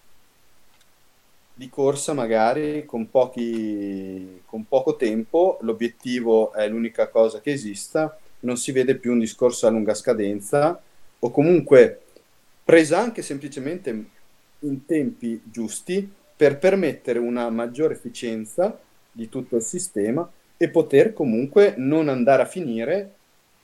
di 1.54 1.68
corsa 1.68 2.12
magari 2.12 2.84
con, 2.86 3.10
pochi, 3.10 4.42
con 4.46 4.66
poco 4.66 4.96
tempo, 4.96 5.58
l'obiettivo 5.62 6.52
è 6.52 6.68
l'unica 6.68 7.08
cosa 7.08 7.40
che 7.40 7.50
esista, 7.50 8.16
non 8.40 8.56
si 8.56 8.70
vede 8.70 8.94
più 8.94 9.12
un 9.12 9.18
discorso 9.18 9.66
a 9.66 9.70
lunga 9.70 9.94
scadenza 9.94 10.80
o 11.18 11.30
comunque 11.30 12.02
presa 12.62 12.98
anche 12.98 13.22
semplicemente 13.22 14.04
in 14.60 14.84
tempi 14.84 15.40
giusti 15.44 16.08
per 16.36 16.58
permettere 16.58 17.18
una 17.18 17.50
maggiore 17.50 17.94
efficienza 17.94 18.78
di 19.10 19.28
tutto 19.28 19.56
il 19.56 19.62
sistema 19.62 20.30
e 20.56 20.68
poter 20.68 21.12
comunque 21.12 21.74
non 21.76 22.08
andare 22.08 22.42
a 22.42 22.46
finire 22.46 23.14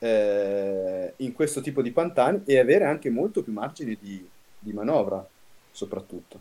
eh, 0.01 1.13
in 1.19 1.33
questo 1.33 1.61
tipo 1.61 1.83
di 1.83 1.93
pantani 1.93 2.43
e 2.45 2.59
avere 2.59 2.85
anche 2.85 3.11
molto 3.11 3.45
più 3.45 3.53
margine 3.53 3.97
di, 4.01 4.27
di 4.65 4.73
manovra 4.73 5.25
soprattutto. 5.71 6.41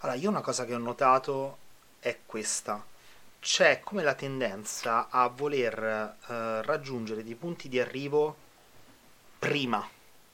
Allora, 0.00 0.18
io 0.18 0.28
una 0.28 0.40
cosa 0.40 0.64
che 0.64 0.74
ho 0.74 0.78
notato 0.78 1.58
è 2.00 2.18
questa. 2.26 2.84
C'è 3.40 3.80
come 3.80 4.02
la 4.02 4.14
tendenza 4.14 5.08
a 5.08 5.28
voler 5.28 5.78
eh, 5.82 6.62
raggiungere 6.62 7.22
dei 7.22 7.34
punti 7.34 7.68
di 7.68 7.78
arrivo 7.78 8.36
prima. 9.38 9.86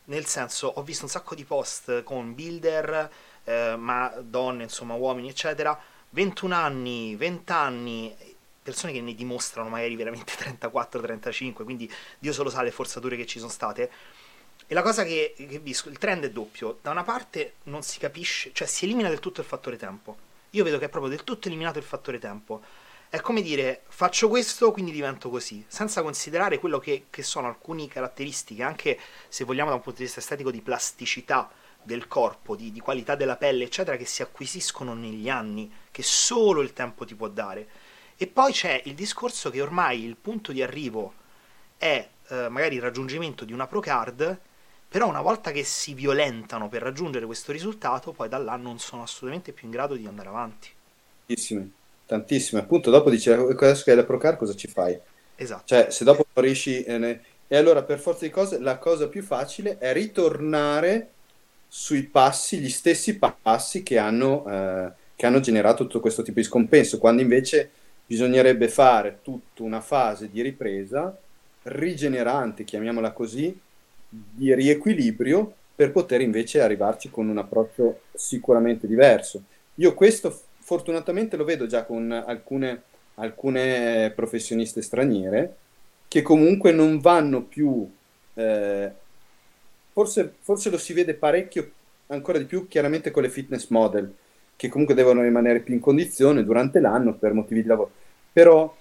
Nel 0.04 0.26
senso, 0.26 0.68
ho 0.68 0.82
visto 0.82 1.04
un 1.04 1.10
sacco 1.10 1.34
di 1.34 1.44
post 1.44 2.02
con 2.02 2.34
builder, 2.34 3.10
eh, 3.44 3.76
ma 3.76 4.12
donne, 4.20 4.64
insomma, 4.64 4.94
uomini, 4.94 5.28
eccetera. 5.28 5.78
21 6.10 6.54
anni, 6.54 7.14
20 7.14 7.52
anni, 7.52 8.16
persone 8.62 8.92
che 8.92 9.00
ne 9.00 9.14
dimostrano 9.14 9.68
magari 9.68 9.94
veramente 9.96 10.32
34-35, 10.58 11.64
quindi 11.64 11.90
Dio 12.18 12.32
solo 12.32 12.50
sa 12.50 12.62
le 12.62 12.70
forzature 12.70 13.16
che 13.16 13.26
ci 13.26 13.38
sono 13.38 13.50
state 13.50 13.90
e 14.70 14.74
la 14.74 14.82
cosa 14.82 15.02
che, 15.02 15.34
che 15.36 15.58
visto, 15.58 15.88
il 15.88 15.98
trend 15.98 16.26
è 16.26 16.30
doppio. 16.30 16.78
Da 16.80 16.92
una 16.92 17.02
parte 17.02 17.54
non 17.64 17.82
si 17.82 17.98
capisce, 17.98 18.52
cioè 18.52 18.68
si 18.68 18.84
elimina 18.84 19.08
del 19.08 19.18
tutto 19.18 19.40
il 19.40 19.46
fattore 19.48 19.76
tempo. 19.76 20.16
Io 20.50 20.62
vedo 20.62 20.78
che 20.78 20.84
è 20.84 20.88
proprio 20.88 21.10
del 21.10 21.24
tutto 21.24 21.48
eliminato 21.48 21.78
il 21.78 21.84
fattore 21.84 22.20
tempo. 22.20 22.62
È 23.08 23.18
come 23.18 23.42
dire, 23.42 23.82
faccio 23.88 24.28
questo, 24.28 24.70
quindi 24.70 24.92
divento 24.92 25.28
così, 25.28 25.64
senza 25.66 26.02
considerare 26.02 26.60
quello 26.60 26.78
che, 26.78 27.06
che 27.10 27.24
sono 27.24 27.48
alcune 27.48 27.88
caratteristiche, 27.88 28.62
anche 28.62 28.96
se 29.26 29.42
vogliamo 29.42 29.70
da 29.70 29.74
un 29.74 29.82
punto 29.82 29.98
di 29.98 30.04
vista 30.04 30.20
estetico, 30.20 30.52
di 30.52 30.60
plasticità 30.60 31.50
del 31.82 32.06
corpo, 32.06 32.54
di, 32.54 32.70
di 32.70 32.78
qualità 32.78 33.16
della 33.16 33.36
pelle, 33.36 33.64
eccetera, 33.64 33.96
che 33.96 34.04
si 34.04 34.22
acquisiscono 34.22 34.94
negli 34.94 35.28
anni, 35.28 35.68
che 35.90 36.04
solo 36.04 36.60
il 36.60 36.72
tempo 36.72 37.04
ti 37.04 37.16
può 37.16 37.26
dare. 37.26 37.66
E 38.16 38.28
poi 38.28 38.52
c'è 38.52 38.80
il 38.84 38.94
discorso 38.94 39.50
che 39.50 39.60
ormai 39.60 40.04
il 40.04 40.14
punto 40.14 40.52
di 40.52 40.62
arrivo 40.62 41.14
è 41.76 42.08
eh, 42.28 42.48
magari 42.48 42.76
il 42.76 42.82
raggiungimento 42.82 43.44
di 43.44 43.52
una 43.52 43.66
pro 43.66 43.80
card 43.80 44.48
però 44.90 45.06
una 45.06 45.20
volta 45.20 45.52
che 45.52 45.62
si 45.62 45.94
violentano 45.94 46.68
per 46.68 46.82
raggiungere 46.82 47.24
questo 47.24 47.52
risultato, 47.52 48.10
poi 48.10 48.28
da 48.28 48.38
là 48.38 48.56
non 48.56 48.80
sono 48.80 49.02
assolutamente 49.04 49.52
più 49.52 49.66
in 49.66 49.72
grado 49.72 49.94
di 49.94 50.04
andare 50.04 50.28
avanti. 50.28 50.68
Tantissime, 51.26 51.70
tantissime. 52.06 52.60
Appunto, 52.60 52.90
dopo 52.90 53.08
dice, 53.08 53.32
adesso 53.32 53.84
che 53.84 53.90
hai 53.90 53.96
la 53.96 54.02
Procar 54.02 54.36
cosa 54.36 54.56
ci 54.56 54.66
fai? 54.66 54.98
Esatto. 55.36 55.62
Cioè, 55.64 55.92
se 55.92 56.02
dopo 56.02 56.26
riesci... 56.34 56.82
Eh, 56.82 56.98
ne... 56.98 57.22
E 57.46 57.56
allora, 57.56 57.84
per 57.84 58.00
forza 58.00 58.24
di 58.24 58.32
cose, 58.32 58.58
la 58.58 58.78
cosa 58.78 59.06
più 59.06 59.22
facile 59.22 59.78
è 59.78 59.92
ritornare 59.92 61.10
sui 61.68 62.02
passi, 62.02 62.58
gli 62.58 62.68
stessi 62.68 63.16
passi 63.16 63.84
che 63.84 63.96
hanno, 63.96 64.44
eh, 64.48 64.90
che 65.14 65.26
hanno 65.26 65.38
generato 65.38 65.84
tutto 65.84 66.00
questo 66.00 66.22
tipo 66.22 66.40
di 66.40 66.46
scompenso, 66.46 66.98
quando 66.98 67.22
invece 67.22 67.70
bisognerebbe 68.04 68.66
fare 68.66 69.20
tutta 69.22 69.62
una 69.62 69.80
fase 69.80 70.28
di 70.28 70.42
ripresa 70.42 71.16
rigenerante, 71.62 72.64
chiamiamola 72.64 73.12
così, 73.12 73.56
di 74.10 74.52
riequilibrio 74.54 75.54
per 75.74 75.92
poter 75.92 76.20
invece 76.20 76.60
arrivarci 76.60 77.10
con 77.10 77.28
un 77.28 77.38
approccio 77.38 78.00
sicuramente 78.12 78.86
diverso. 78.86 79.42
Io 79.76 79.94
questo 79.94 80.36
fortunatamente 80.58 81.36
lo 81.36 81.44
vedo 81.44 81.66
già 81.66 81.84
con 81.84 82.10
alcune, 82.12 82.82
alcune 83.14 84.12
professioniste 84.14 84.82
straniere 84.82 85.56
che 86.06 86.22
comunque 86.22 86.72
non 86.72 86.98
vanno 86.98 87.42
più, 87.42 87.88
eh, 88.34 88.90
forse, 89.92 90.34
forse 90.40 90.68
lo 90.68 90.76
si 90.76 90.92
vede 90.92 91.14
parecchio, 91.14 91.70
ancora 92.08 92.38
di 92.38 92.44
più 92.44 92.66
chiaramente 92.66 93.12
con 93.12 93.22
le 93.22 93.30
fitness 93.30 93.68
model, 93.68 94.12
che 94.56 94.68
comunque 94.68 94.94
devono 94.96 95.22
rimanere 95.22 95.60
più 95.60 95.72
in 95.72 95.80
condizione 95.80 96.44
durante 96.44 96.80
l'anno 96.80 97.14
per 97.14 97.32
motivi 97.32 97.62
di 97.62 97.68
lavoro. 97.68 97.92
Però 98.32 98.76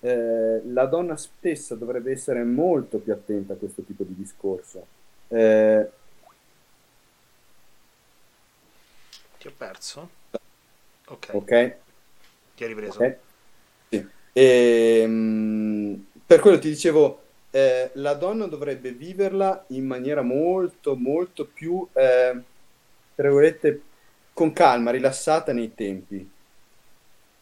eh, 0.00 0.62
la 0.64 0.86
donna 0.86 1.16
stessa 1.16 1.74
dovrebbe 1.74 2.12
essere 2.12 2.42
molto 2.44 2.98
più 2.98 3.12
attenta 3.12 3.54
a 3.54 3.56
questo 3.56 3.82
tipo 3.82 4.04
di 4.04 4.14
discorso. 4.14 4.86
Eh... 5.28 5.90
Ti 9.38 9.46
ho 9.46 9.52
perso? 9.56 10.10
Ok. 11.06 11.28
okay. 11.32 11.74
Ti 12.54 12.62
hai 12.64 12.68
ripreso? 12.68 12.96
Okay. 12.96 13.16
Sì. 13.88 14.08
E, 14.32 15.00
ehm, 15.02 15.12
mh, 15.12 16.06
per 16.26 16.40
quello 16.40 16.58
ti 16.58 16.68
dicevo, 16.68 17.22
eh, 17.50 17.90
la 17.94 18.14
donna 18.14 18.46
dovrebbe 18.46 18.92
viverla 18.92 19.64
in 19.68 19.86
maniera 19.86 20.22
molto, 20.22 20.96
molto 20.96 21.46
più, 21.46 21.86
eh, 21.92 22.42
tra 23.14 23.28
virgolette, 23.28 23.82
con 24.32 24.52
calma, 24.52 24.90
rilassata 24.90 25.52
nei 25.52 25.74
tempi. 25.74 26.30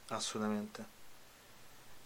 Assolutamente. 0.09 0.95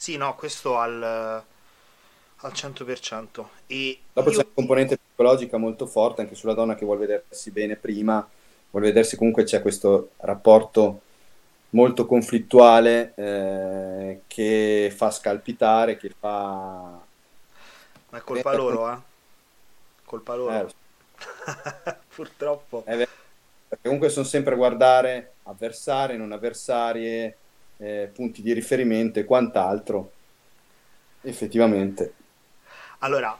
Sì, 0.00 0.16
no, 0.16 0.34
questo 0.34 0.78
al, 0.78 1.02
al 1.02 2.52
100%. 2.52 3.44
E 3.66 3.98
Dopo 4.14 4.30
io... 4.30 4.34
c'è 4.34 4.42
una 4.42 4.54
componente 4.54 4.96
psicologica 4.96 5.58
molto 5.58 5.84
forte 5.84 6.22
anche 6.22 6.34
sulla 6.34 6.54
donna 6.54 6.74
che 6.74 6.86
vuole 6.86 7.00
vedersi 7.00 7.50
bene 7.50 7.76
prima, 7.76 8.26
vuole 8.70 8.86
vedersi 8.86 9.18
comunque 9.18 9.44
c'è 9.44 9.60
questo 9.60 10.12
rapporto 10.20 11.02
molto 11.70 12.06
conflittuale 12.06 13.12
eh, 13.14 14.20
che 14.26 14.90
fa 14.96 15.10
scalpitare, 15.10 15.98
che 15.98 16.14
fa... 16.18 16.98
Ma 18.08 18.18
è 18.18 18.22
colpa 18.22 18.52
eh, 18.52 18.56
loro, 18.56 18.90
eh? 18.90 18.98
Colpa 20.06 20.34
loro. 20.34 20.66
Eh, 20.66 21.94
Purtroppo. 22.14 22.80
Perché 22.84 23.08
comunque 23.82 24.08
sono 24.08 24.24
sempre 24.24 24.54
a 24.54 24.56
guardare 24.56 25.32
avversari, 25.42 26.16
non 26.16 26.32
avversarie, 26.32 27.36
eh, 27.80 28.10
punti 28.12 28.42
di 28.42 28.52
riferimento 28.52 29.18
e 29.18 29.24
quant'altro, 29.24 30.12
effettivamente. 31.22 32.14
Allora, 32.98 33.38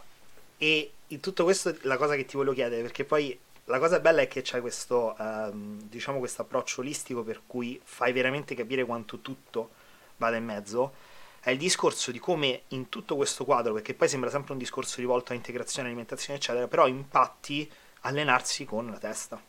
e 0.57 0.91
in 1.09 1.21
tutto 1.21 1.45
questo 1.45 1.77
la 1.83 1.97
cosa 1.97 2.17
che 2.17 2.25
ti 2.25 2.37
voglio 2.37 2.53
chiedere, 2.53 2.83
perché 2.83 3.05
poi 3.05 3.39
la 3.65 3.79
cosa 3.79 4.01
bella 4.01 4.23
è 4.23 4.29
che 4.29 4.43
c'è 4.43 4.61
questo, 4.61 5.17
ehm, 5.17 5.83
diciamo, 5.83 6.19
questo 6.19 6.43
approccio 6.43 6.81
olistico 6.81 7.23
per 7.23 7.43
cui 7.47 7.81
fai 7.83 8.13
veramente 8.13 8.55
capire 8.55 8.85
quanto 8.85 9.19
tutto 9.19 9.71
vada 10.17 10.37
in 10.37 10.45
mezzo, 10.45 10.95
è 11.41 11.51
il 11.51 11.59
discorso 11.59 12.11
di 12.11 12.19
come 12.19 12.63
in 12.69 12.89
tutto 12.89 13.17
questo 13.17 13.45
quadro, 13.45 13.73
perché 13.75 13.95
poi 13.95 14.09
sembra 14.09 14.31
sempre 14.31 14.53
un 14.53 14.59
discorso 14.59 15.01
rivolto 15.01 15.33
a 15.33 15.37
integrazione, 15.37 15.89
alimentazione, 15.89 16.39
eccetera, 16.39 16.67
però 16.67 16.87
impatti 16.87 17.71
allenarsi 18.01 18.65
con 18.65 18.91
la 18.91 18.99
testa. 18.99 19.41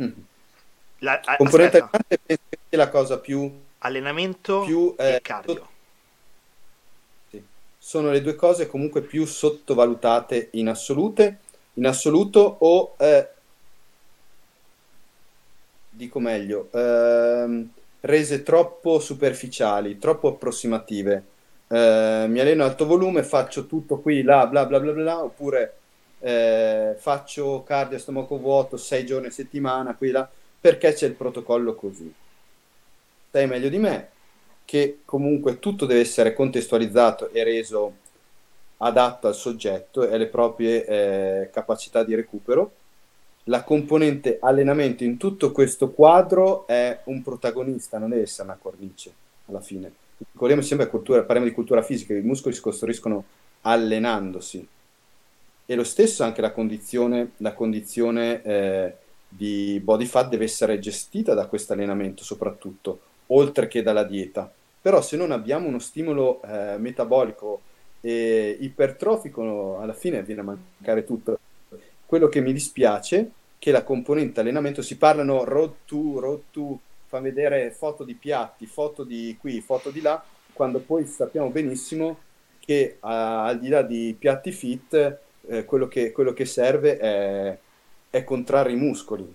Mm. 0.00 0.12
La, 1.04 1.20
a, 1.22 1.36
componente 1.36 1.78
aspetta. 1.78 2.18
penso 2.26 2.42
che 2.48 2.58
sia 2.68 2.78
la 2.78 2.88
cosa 2.88 3.18
più... 3.18 3.62
Allenamento 3.78 4.62
più, 4.62 4.94
eh, 4.96 5.16
e 5.16 5.20
cardio. 5.20 5.68
Sì. 7.28 7.42
Sono 7.78 8.10
le 8.10 8.22
due 8.22 8.34
cose 8.34 8.66
comunque 8.66 9.02
più 9.02 9.26
sottovalutate 9.26 10.48
in 10.52 10.68
assolute, 10.68 11.38
in 11.74 11.86
assoluto 11.86 12.56
o... 12.60 12.94
Eh, 12.96 13.28
dico 15.90 16.18
meglio, 16.18 16.70
ehm, 16.72 17.68
rese 18.00 18.42
troppo 18.42 18.98
superficiali, 18.98 19.98
troppo 19.98 20.28
approssimative. 20.28 21.24
Eh, 21.68 22.24
mi 22.28 22.40
alleno 22.40 22.64
a 22.64 22.66
alto 22.66 22.86
volume, 22.86 23.22
faccio 23.22 23.66
tutto 23.66 23.98
qui, 23.98 24.22
là, 24.22 24.46
bla 24.46 24.64
bla 24.64 24.80
bla 24.80 24.92
bla, 24.92 25.22
oppure 25.22 25.76
eh, 26.20 26.96
faccio 26.98 27.62
cardio 27.64 27.98
a 27.98 28.00
stomaco 28.00 28.38
vuoto 28.38 28.78
sei 28.78 29.04
giorni 29.04 29.26
a 29.26 29.30
settimana, 29.30 29.94
qui 29.94 30.10
là 30.10 30.28
perché 30.64 30.94
c'è 30.94 31.04
il 31.04 31.12
protocollo 31.12 31.74
così. 31.74 32.10
Sai 33.30 33.46
meglio 33.46 33.68
di 33.68 33.76
me 33.76 34.08
che 34.64 35.00
comunque 35.04 35.58
tutto 35.58 35.84
deve 35.84 36.00
essere 36.00 36.32
contestualizzato 36.32 37.28
e 37.32 37.44
reso 37.44 37.96
adatto 38.78 39.26
al 39.26 39.34
soggetto 39.34 40.08
e 40.08 40.14
alle 40.14 40.24
proprie 40.24 40.86
eh, 40.86 41.50
capacità 41.52 42.02
di 42.02 42.14
recupero. 42.14 42.72
La 43.44 43.62
componente 43.62 44.38
allenamento 44.40 45.04
in 45.04 45.18
tutto 45.18 45.52
questo 45.52 45.90
quadro 45.90 46.66
è 46.66 47.00
un 47.04 47.22
protagonista, 47.22 47.98
non 47.98 48.08
deve 48.08 48.22
essere 48.22 48.48
una 48.48 48.58
cornice 48.58 49.12
alla 49.48 49.60
fine. 49.60 49.92
Ricordiamo 50.32 50.62
sempre 50.62 50.88
cultura, 50.88 51.24
parliamo 51.24 51.46
di 51.46 51.54
cultura 51.54 51.82
fisica, 51.82 52.14
i 52.14 52.22
muscoli 52.22 52.54
si 52.54 52.62
costruiscono 52.62 53.22
allenandosi. 53.60 54.66
E 55.66 55.74
lo 55.74 55.84
stesso 55.84 56.24
anche 56.24 56.40
la 56.40 56.52
condizione, 56.52 57.32
la 57.36 57.52
condizione 57.52 58.40
eh, 58.42 58.94
di 59.36 59.80
body 59.82 60.06
fat 60.06 60.28
deve 60.28 60.44
essere 60.44 60.78
gestita 60.78 61.34
da 61.34 61.46
questo 61.46 61.72
allenamento 61.72 62.22
soprattutto, 62.22 63.00
oltre 63.28 63.68
che 63.68 63.82
dalla 63.82 64.04
dieta. 64.04 64.52
Però 64.80 65.00
se 65.00 65.16
non 65.16 65.32
abbiamo 65.32 65.66
uno 65.66 65.78
stimolo 65.78 66.40
eh, 66.42 66.76
metabolico 66.78 67.62
e 68.00 68.56
ipertrofico, 68.60 69.78
alla 69.80 69.94
fine 69.94 70.22
viene 70.22 70.42
a 70.42 70.44
mancare 70.44 71.04
tutto. 71.04 71.38
Quello 72.04 72.28
che 72.28 72.40
mi 72.40 72.52
dispiace 72.52 73.18
è 73.18 73.26
che 73.58 73.70
la 73.70 73.82
componente 73.82 74.40
allenamento 74.40 74.82
si 74.82 74.98
parlano 74.98 75.42
road 75.42 75.72
to, 75.86 76.20
road 76.20 76.40
to, 76.50 76.78
fa 77.06 77.18
vedere 77.20 77.70
foto 77.70 78.04
di 78.04 78.14
piatti, 78.14 78.66
foto 78.66 79.04
di 79.04 79.36
qui, 79.40 79.62
foto 79.62 79.90
di 79.90 80.02
là, 80.02 80.22
quando 80.52 80.80
poi 80.80 81.06
sappiamo 81.06 81.48
benissimo 81.48 82.18
che 82.60 82.98
a, 83.00 83.44
al 83.44 83.58
di 83.58 83.68
là 83.68 83.82
di 83.82 84.14
piatti 84.18 84.52
fit, 84.52 85.18
eh, 85.46 85.64
quello, 85.64 85.88
che, 85.88 86.12
quello, 86.12 86.32
che, 86.32 86.44
serve 86.44 86.98
è, 86.98 87.58
è 88.14 88.22
contrarre 88.22 88.70
i 88.70 88.76
muscoli. 88.76 89.34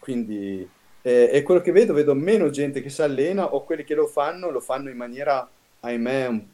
Quindi 0.00 0.68
eh, 1.02 1.30
e 1.32 1.42
quello 1.42 1.60
che 1.60 1.70
vedo, 1.70 1.92
vedo 1.92 2.14
meno 2.14 2.50
gente 2.50 2.82
che 2.82 2.90
si 2.90 3.00
allena 3.00 3.54
o 3.54 3.62
quelli 3.62 3.84
che 3.84 3.94
lo 3.94 4.08
fanno, 4.08 4.50
lo 4.50 4.60
fanno 4.60 4.90
in 4.90 4.96
maniera, 4.96 5.48
ahimè, 5.80 6.26
un, 6.26 6.44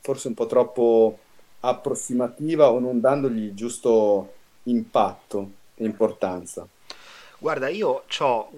forse 0.00 0.28
un 0.28 0.34
po' 0.34 0.46
troppo 0.46 1.18
approssimativa 1.60 2.70
o 2.70 2.78
non 2.78 3.00
dandogli 3.00 3.44
il 3.44 3.54
giusto 3.54 4.32
impatto 4.64 5.50
e 5.74 5.84
importanza. 5.84 6.66
Guarda, 7.36 7.68
io 7.68 8.04
ho 8.18 8.50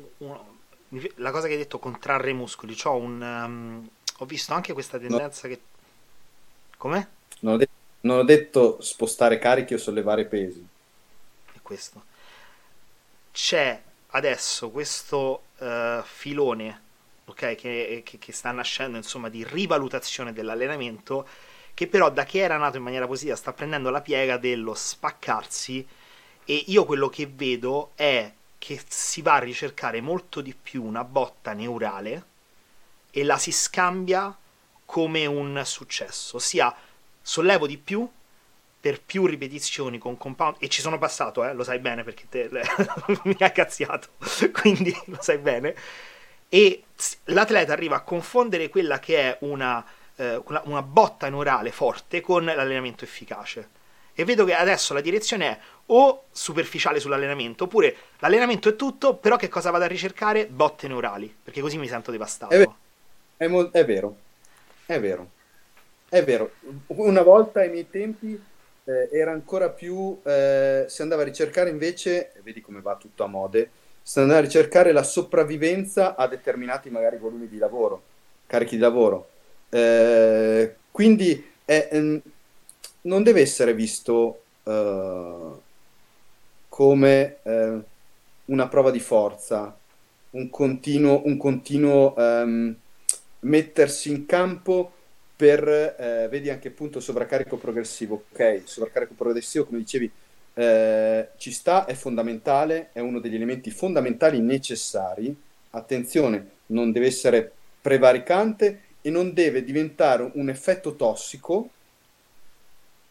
la 1.17 1.31
cosa 1.33 1.47
che 1.49 1.55
hai 1.55 1.59
detto, 1.59 1.81
contrarre 1.81 2.31
i 2.31 2.35
muscoli, 2.35 2.77
c'ho 2.77 2.95
un, 2.95 3.21
um, 3.21 3.89
ho 4.19 4.25
visto 4.25 4.55
anche 4.55 4.73
questa 4.73 4.99
tendenza 4.99 5.49
no. 5.49 5.55
che... 5.55 5.61
Com'è? 6.77 7.07
Non 7.41 7.55
ho, 7.55 7.57
de- 7.57 7.69
non 8.03 8.19
ho 8.19 8.25
detto 8.25 8.81
spostare 8.81 9.39
carichi 9.39 9.75
o 9.75 9.79
sollevare 9.79 10.27
pesi. 10.27 10.65
È 11.53 11.59
questo. 11.61 12.11
C'è 13.33 13.83
adesso 14.09 14.71
questo 14.71 15.45
uh, 15.59 16.03
filone 16.05 16.81
okay, 17.25 17.55
che, 17.55 18.03
che, 18.05 18.19
che, 18.19 18.33
sta 18.33 18.51
nascendo 18.51 18.97
insomma 18.97 19.29
di 19.29 19.45
rivalutazione 19.45 20.33
dell'allenamento 20.33 21.27
che 21.75 21.87
però 21.87 22.11
da 22.11 22.25
che 22.25 22.41
era 22.41 22.59
nato 22.59 22.77
in 22.77 22.83
maniera 22.83 23.07
positiva 23.07 23.37
sta 23.37 23.55
prendendo 23.55 23.89
la 23.89 24.03
piega 24.03 24.37
dello 24.37 24.75
spaccarsi 24.75 25.87
e 26.45 26.65
io 26.67 26.85
quello 26.85 27.09
che 27.09 27.27
vedo 27.27 27.93
è 27.95 28.31
che 28.59 28.81
si 28.87 29.23
va 29.23 29.35
a 29.35 29.39
ricercare 29.39 30.01
molto 30.01 30.41
di 30.41 30.55
più 30.55 30.85
una 30.85 31.05
botta 31.05 31.53
neurale 31.53 32.27
e 33.11 33.25
la 33.25 33.39
si 33.39 33.51
scambia 33.51 34.37
come 34.85 35.25
un 35.27 35.63
successo, 35.65 36.37
ossia 36.37 36.75
sollevo 37.21 37.67
di 37.67 37.79
più 37.79 38.09
per 38.83 39.01
più 39.01 39.27
ripetizioni 39.27 39.97
con 39.97 40.17
compound 40.17 40.57
e 40.59 40.67
ci 40.67 40.81
sono 40.81 40.99
passato, 40.99 41.45
eh, 41.45 41.55
lo 41.55 41.63
sai 41.63 41.79
bene 41.79 42.03
perché 42.03 42.25
te, 42.29 42.51
mi 43.23 43.37
ha 43.39 43.53
cazziato, 43.53 44.09
quindi 44.53 44.93
lo 45.05 45.19
sai 45.21 45.39
bene. 45.39 45.73
E 46.49 46.83
l'atleta 47.27 47.73
arriva 47.73 47.95
a 47.95 48.01
confondere 48.01 48.69
quella 48.69 48.99
che 48.99 49.19
è 49.21 49.37
una, 49.43 49.87
eh, 50.17 50.43
una 50.65 50.83
botta 50.83 51.29
neurale 51.29 51.71
forte 51.71 52.21
con 52.21 52.45
l'allenamento 52.45 53.05
efficace. 53.05 53.69
E 54.15 54.25
vedo 54.25 54.45
che 54.45 54.53
adesso 54.53 54.95
la 54.95 55.01
direzione 55.01 55.47
è 55.47 55.59
o 55.87 56.25
superficiale 56.33 56.99
sull'allenamento, 56.99 57.65
oppure 57.65 57.97
l'allenamento 58.19 58.69
è 58.69 58.75
tutto, 58.75 59.15
però 59.15 59.37
che 59.37 59.49
cosa 59.49 59.71
vado 59.71 59.85
a 59.85 59.87
ricercare? 59.87 60.47
Botte 60.47 60.89
neurali, 60.89 61.33
perché 61.43 61.61
così 61.61 61.79
mi 61.79 61.87
sento 61.87 62.11
devastato. 62.11 62.53
È, 62.53 62.59
ver- 62.59 62.75
è, 63.37 63.47
mo- 63.47 63.71
è 63.71 63.85
vero, 63.85 64.17
è 64.87 64.99
vero, 64.99 65.31
è 66.09 66.25
vero. 66.25 66.51
Una 66.89 67.23
volta 67.23 67.61
ai 67.61 67.71
miei 67.71 67.89
tempi 67.89 68.51
eh, 68.85 69.09
era 69.13 69.33
ancora 69.33 69.71
più, 69.71 70.19
eh, 70.25 70.85
si 70.89 71.03
andava 71.03 71.23
a 71.23 71.25
ricercare 71.25 71.71
invece, 71.71 72.33
vedi 72.43 72.61
come 72.61 72.81
va 72.81 72.97
tutto 72.97 73.25
a 73.25 73.29
mode, 73.29 73.71
si 74.03 74.19
andava 74.19 74.41
a 74.41 74.43
ricercare 74.43 74.93
la 74.93 75.03
sopravvivenza 75.03 76.17
a 76.17 76.27
determinati 76.27 76.91
magari 76.91 77.19
volumi 77.19 77.49
di 77.49 77.59
lavoro, 77.59 78.03
carichi 78.47 78.77
di 78.77 78.83
lavoro. 78.83 79.29
Eh, 79.69 80.75
quindi 80.91 81.51
ehm, 81.65 82.21
non 83.03 83.23
deve 83.23 83.41
essere 83.41 83.75
visto 83.75 84.43
uh, 84.65 85.61
come 86.69 87.37
uh, 87.43 87.83
una 88.47 88.69
prova 88.69 88.91
di 88.91 89.01
forza, 89.01 89.77
un 90.31 90.51
continuo, 90.51 91.23
un 91.25 91.37
continuo 91.37 92.15
um, 92.17 92.75
mettersi 93.41 94.11
in 94.11 94.27
campo 94.27 94.93
per, 95.43 95.97
eh, 95.99 96.29
vedi 96.31 96.51
anche 96.51 96.69
appunto 96.69 97.01
sovraccarico 97.01 97.57
progressivo, 97.57 98.27
ok, 98.31 98.61
sovraccarico 98.63 99.15
progressivo 99.15 99.65
come 99.65 99.79
dicevi 99.79 100.09
eh, 100.55 101.31
ci 101.37 101.51
sta, 101.51 101.85
è 101.85 101.95
fondamentale, 101.95 102.91
è 102.93 103.01
uno 103.01 103.19
degli 103.19 103.35
elementi 103.35 103.73
fondamentali 103.73 104.39
necessari, 104.39 105.35
attenzione, 105.71 106.51
non 106.67 106.93
deve 106.93 107.07
essere 107.07 107.51
prevaricante 107.81 108.83
e 109.01 109.11
non 109.11 109.33
deve 109.33 109.65
diventare 109.65 110.31
un 110.35 110.49
effetto 110.49 110.95
tossico 110.95 111.71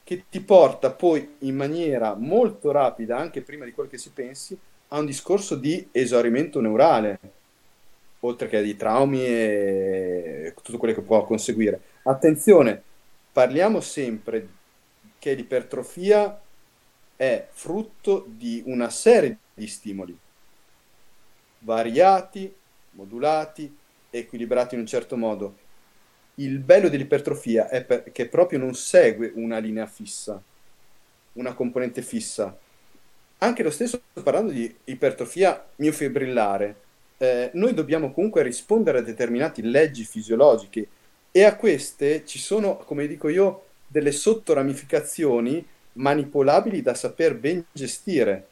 che 0.01 0.23
ti 0.29 0.39
porta 0.39 0.89
poi 0.89 1.36
in 1.39 1.57
maniera 1.57 2.15
molto 2.15 2.71
rapida, 2.71 3.17
anche 3.17 3.41
prima 3.41 3.65
di 3.65 3.73
quello 3.73 3.89
che 3.89 3.97
si 3.97 4.11
pensi, 4.11 4.57
a 4.88 4.99
un 4.99 5.05
discorso 5.05 5.55
di 5.55 5.86
esaurimento 5.91 6.61
neurale, 6.61 7.19
oltre 8.21 8.47
che 8.47 8.61
di 8.61 8.77
traumi 8.77 9.25
e 9.25 10.53
tutto 10.63 10.77
quello 10.77 10.93
che 10.93 11.01
può 11.01 11.25
conseguire. 11.25 11.90
Attenzione, 12.04 12.82
parliamo 13.32 13.80
sempre 13.80 14.47
che 15.20 15.36
l'ipertrofia 15.36 16.41
è 17.16 17.47
frutto 17.52 18.26
di 18.28 18.64
una 18.66 18.89
serie 18.89 19.38
di 19.54 19.68
stimoli 19.68 20.18
variati, 21.60 22.52
modulati, 22.91 23.78
equilibrati 24.10 24.74
in 24.74 24.82
un 24.82 24.88
certo 24.88 25.16
modo. 25.16 25.58
Il 26.36 26.58
bello 26.58 26.89
dell'ipertrofia 26.89 27.70
è 27.70 28.12
che 28.12 28.28
proprio 28.28 28.58
non 28.58 28.74
segue 28.74 29.32
una 29.36 29.60
linea 29.60 29.86
fissa, 29.86 30.41
una 31.34 31.54
componente 31.54 32.02
fissa. 32.02 32.58
Anche 33.38 33.62
lo 33.62 33.70
stesso 33.70 34.02
parlando 34.24 34.52
di 34.52 34.76
ipertrofia 34.86 35.68
miofibrillare, 35.76 36.76
eh, 37.18 37.52
noi 37.54 37.76
dobbiamo 37.76 38.12
comunque 38.12 38.41
rispondere 38.41 38.97
a 38.97 39.04
determinate 39.04 39.62
leggi 39.62 40.04
fisiologiche 40.04 40.88
e 41.32 41.43
a 41.43 41.55
queste 41.55 42.25
ci 42.25 42.39
sono, 42.39 42.77
come 42.77 43.07
dico 43.07 43.29
io, 43.29 43.65
delle 43.88 44.11
sottoramificazioni 44.11 45.65
manipolabili 45.93 46.82
da 46.82 46.93
saper 46.93 47.36
ben 47.36 47.63
gestire, 47.71 48.47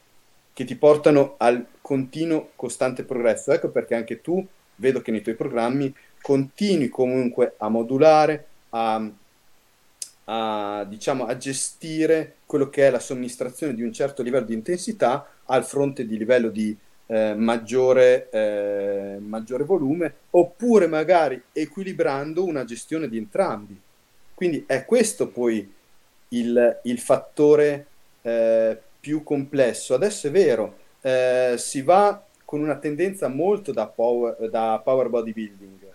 che 0.53 0.65
ti 0.65 0.75
portano 0.75 1.36
al 1.38 1.65
continuo, 1.82 2.51
costante 2.55 3.03
progresso. 3.03 3.51
Ecco 3.51 3.69
perché 3.69 3.95
anche 3.95 4.21
tu, 4.21 4.45
vedo 4.75 5.01
che 5.01 5.11
nei 5.11 5.21
tuoi 5.21 5.36
programmi, 5.36 5.93
continui 6.21 6.89
comunque 6.89 7.55
a 7.57 7.69
modulare, 7.69 8.47
a, 8.69 9.09
a, 10.25 10.86
diciamo, 10.88 11.25
a 11.25 11.38
gestire 11.38 12.36
quello 12.45 12.69
che 12.69 12.88
è 12.88 12.89
la 12.89 12.99
somministrazione 12.99 13.73
di 13.73 13.84
un 13.84 13.93
certo 13.93 14.21
livello 14.21 14.45
di 14.45 14.53
intensità 14.53 15.27
al 15.45 15.65
fronte 15.65 16.05
di 16.05 16.17
livello 16.17 16.49
di 16.49 16.75
eh, 17.12 17.34
maggiore, 17.34 18.30
eh, 18.30 19.18
maggiore 19.20 19.64
volume, 19.64 20.14
oppure 20.30 20.86
magari 20.86 21.41
equilibrando 21.51 22.43
una 22.43 22.64
gestione 22.66 23.10
di 23.10 23.18
entrambi. 23.18 23.80
Quindi 24.36 24.64
è 24.68 24.86
questo 24.86 25.28
poi 25.28 25.74
il, 26.30 26.80
il 26.84 26.99
fattore 26.99 27.88
eh, 28.22 28.78
più 28.99 29.24
complesso. 29.24 29.95
Adesso 29.95 30.28
è 30.28 30.32
vero, 30.32 30.78
eh, 31.01 31.55
si 31.57 31.82
va 31.82 32.24
con 32.45 32.62
una 32.62 32.76
tendenza 32.76 33.28
molto 33.28 33.72
da 33.72 33.88
power, 33.88 34.47
da 34.47 34.80
power 34.84 35.10
bodybuilding, 35.10 35.88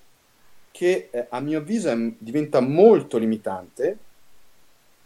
che 0.73 1.09
eh, 1.12 1.27
a 1.29 1.39
mio 1.41 1.59
avviso 1.59 1.91
è, 1.91 1.97
diventa 2.19 2.59
molto 2.59 3.19
limitante 3.19 3.99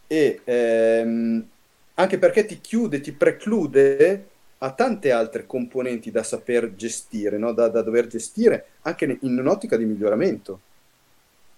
e 0.07 0.41
ehm, 0.43 1.49
anche 1.95 2.19
perché 2.19 2.47
ti 2.47 2.61
chiude, 2.61 3.03
ti 3.03 3.13
preclude 3.13 4.27
ha 4.59 4.73
tante 4.73 5.13
altre 5.13 5.47
componenti 5.47 6.11
da 6.11 6.23
saper 6.23 6.75
gestire, 6.75 7.39
no? 7.39 7.53
da, 7.53 7.69
da, 7.69 7.83
dover 7.83 8.09
gestire 8.09 8.67
anche 8.83 9.19
in 9.21 9.39
un'ottica 9.39 9.77
di 9.77 9.85
miglioramento. 9.85 10.61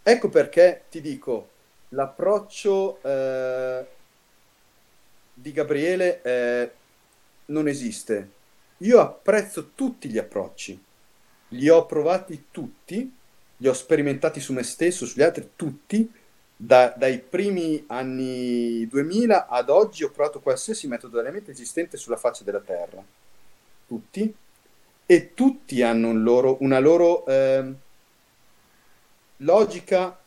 Ecco 0.03 0.29
perché 0.29 0.85
ti 0.91 1.01
dico, 1.01 1.49
l'approccio 1.91 3.03
eh, 3.03 3.87
di 5.33 5.53
Gabriele 5.53 6.23
eh, 6.23 6.71
non 7.47 7.69
esiste. 7.69 8.39
Io 8.79 9.01
apprezzo 9.01 9.71
tutti 9.75 10.09
gli 10.09 10.19
approcci, 10.19 10.83
li 11.49 11.69
ho 11.69 11.87
provati 11.87 12.47
tutti, 12.51 13.15
li 13.57 13.69
ho 13.69 13.73
sperimentati 13.73 14.41
su 14.41 14.53
me 14.53 14.63
stesso, 14.63 15.07
sugli 15.07 15.23
altri, 15.23 15.51
tutti, 15.57 16.11
da, 16.63 16.93
dai 16.95 17.19
primi 17.21 17.83
anni 17.87 18.87
2000 18.87 19.47
ad 19.47 19.71
oggi 19.71 20.05
ho 20.05 20.11
provato 20.11 20.41
qualsiasi 20.41 20.89
metodo 20.89 21.19
allenamento 21.19 21.51
esistente 21.51 21.97
sulla 21.97 22.19
faccia 22.19 22.45
della 22.45 22.61
Terra. 22.61 23.03
Tutti. 23.87 24.35
E 25.07 25.35
tutti 25.35 25.83
hanno 25.83 26.09
un 26.09 26.23
loro, 26.23 26.59
una 26.61 26.79
loro 26.79 27.25
eh, 27.27 27.73
logica, 29.39 30.21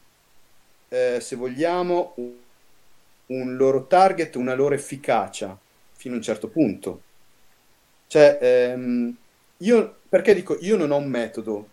eh, 0.89 1.19
se 1.21 1.35
vogliamo, 1.35 2.13
un, 2.15 2.33
un 3.27 3.55
loro 3.55 3.85
target, 3.85 4.35
una 4.35 4.55
loro 4.55 4.73
efficacia, 4.73 5.55
fino 5.93 6.15
a 6.15 6.17
un 6.17 6.23
certo 6.23 6.47
punto. 6.47 7.01
Cioè, 8.07 8.39
ehm, 8.41 9.15
io, 9.57 9.97
perché 10.09 10.33
dico, 10.33 10.57
io 10.59 10.77
non 10.77 10.91
ho 10.91 10.97
un 10.97 11.07
metodo, 11.07 11.69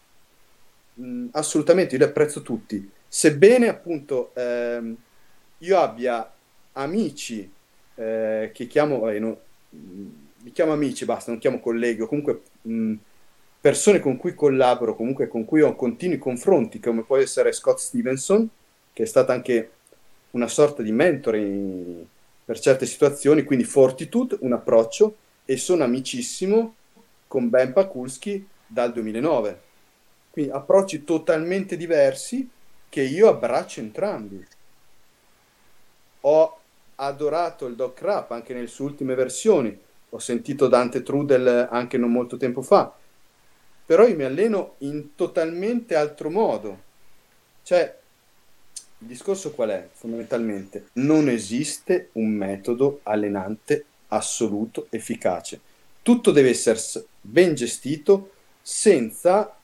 mm, 1.01 1.29
assolutamente, 1.33 1.97
io 1.97 2.05
li 2.05 2.09
apprezzo 2.09 2.43
tutti 2.43 2.99
sebbene 3.13 3.67
appunto 3.67 4.31
ehm, 4.37 4.97
io 5.59 5.79
abbia 5.79 6.33
amici 6.75 7.51
eh, 7.97 8.51
che 8.55 8.67
chiamo, 8.69 9.09
eh, 9.11 9.19
no, 9.19 9.37
li 9.71 10.53
chiamo 10.53 10.73
amici, 10.73 11.05
basta, 11.05 11.33
non 11.33 11.41
chiamo 11.41 11.59
colleghi, 11.59 12.03
o 12.03 12.07
comunque 12.07 12.43
mh, 12.63 12.95
persone 13.61 13.99
con 13.99 14.17
cui 14.17 14.35
collaboro, 14.35 14.95
comunque 14.95 15.27
con 15.27 15.45
cui 15.45 15.61
ho 15.61 15.75
continui 15.75 16.19
confronti, 16.19 16.79
come 16.79 17.03
può 17.03 17.17
essere 17.17 17.53
Scott 17.53 17.79
Stevenson, 17.79 18.49
che 18.93 19.03
è 19.03 19.07
stato 19.07 19.33
anche 19.33 19.71
una 20.31 20.49
sorta 20.49 20.83
di 20.83 20.93
mentore 20.93 21.41
in, 21.41 22.05
per 22.45 22.61
certe 22.61 22.87
situazioni, 22.87 23.43
quindi 23.43 23.65
fortitude, 23.65 24.39
un 24.43 24.53
approccio, 24.53 25.17
e 25.45 25.57
sono 25.57 25.83
amicissimo 25.83 26.77
con 27.27 27.49
Ben 27.49 27.73
Pakulski 27.73 28.47
dal 28.65 28.93
2009. 28.93 29.61
Quindi 30.31 30.53
approcci 30.53 31.03
totalmente 31.03 31.77
diversi 31.77 32.49
che 32.91 33.01
io 33.01 33.29
abbraccio 33.29 33.81
entrambi. 33.81 34.45
Ho 36.23 36.59
adorato 36.97 37.65
il 37.67 37.77
Doc 37.77 37.99
Rap 38.03 38.33
anche 38.33 38.53
nelle 38.53 38.67
sue 38.67 38.85
ultime 38.85 39.15
versioni, 39.15 39.79
ho 40.11 40.19
sentito 40.19 40.69
Dante 40.69 41.03
Trudel 41.03 41.69
anche 41.71 41.97
non 41.97 42.11
molto 42.11 42.37
tempo 42.37 42.61
fa, 42.61 42.93
però 43.87 44.07
io 44.07 44.17
mi 44.17 44.25
alleno 44.25 44.75
in 44.79 45.15
totalmente 45.15 45.95
altro 45.95 46.29
modo. 46.29 46.89
Cioè, 47.63 47.99
il 48.99 49.07
discorso 49.07 49.53
qual 49.53 49.71
è 49.71 49.89
fondamentalmente? 49.93 50.89
Non 50.95 51.29
esiste 51.29 52.11
un 52.13 52.29
metodo 52.29 53.01
allenante 53.05 53.85
assoluto 54.09 54.89
efficace. 54.91 55.61
Tutto 56.03 56.33
deve 56.33 56.51
essere 56.51 56.79
ben 57.21 57.55
gestito 57.55 58.33
senza 58.61 59.60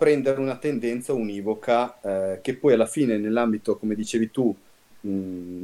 prendere 0.00 0.40
una 0.40 0.56
tendenza 0.56 1.12
univoca 1.12 2.00
eh, 2.00 2.40
che 2.40 2.56
poi 2.56 2.72
alla 2.72 2.86
fine 2.86 3.18
nell'ambito, 3.18 3.76
come 3.76 3.94
dicevi 3.94 4.30
tu, 4.30 4.56
mh, 5.00 5.10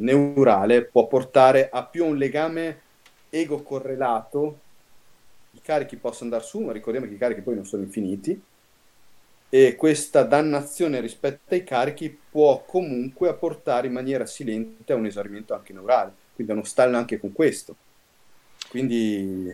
neurale 0.03 0.85
può 0.85 1.07
portare 1.07 1.71
a 1.73 1.83
più 1.87 2.05
un 2.05 2.19
legame 2.19 2.83
ego 3.31 3.63
correlato 3.63 4.59
i 5.53 5.61
carichi 5.63 5.97
possono 5.97 6.25
andare 6.31 6.45
su, 6.45 6.61
ma 6.61 6.73
ricordiamo 6.73 7.09
che 7.09 7.15
i 7.15 7.19
carichi 7.19 7.41
poi 7.41 7.55
non 7.55 7.65
sono 7.65 7.83
infiniti 7.83 8.39
e 9.49 9.75
questa 9.75 10.23
dannazione 10.25 11.01
rispetto 11.01 11.55
ai 11.55 11.65
carichi 11.65 12.15
può 12.31 12.63
comunque 12.67 13.31
apportare 13.31 13.87
in 13.87 13.95
maniera 13.95 14.27
silente 14.27 14.93
a 14.93 14.97
un 14.97 15.07
esaurimento 15.07 15.55
anche 15.55 15.73
neurale, 15.73 16.13
quindi 16.35 16.53
a 16.53 16.57
uno 16.57 16.65
stallo 16.65 16.99
anche 16.99 17.19
con 17.19 17.33
questo. 17.33 17.75
Quindi 18.69 19.49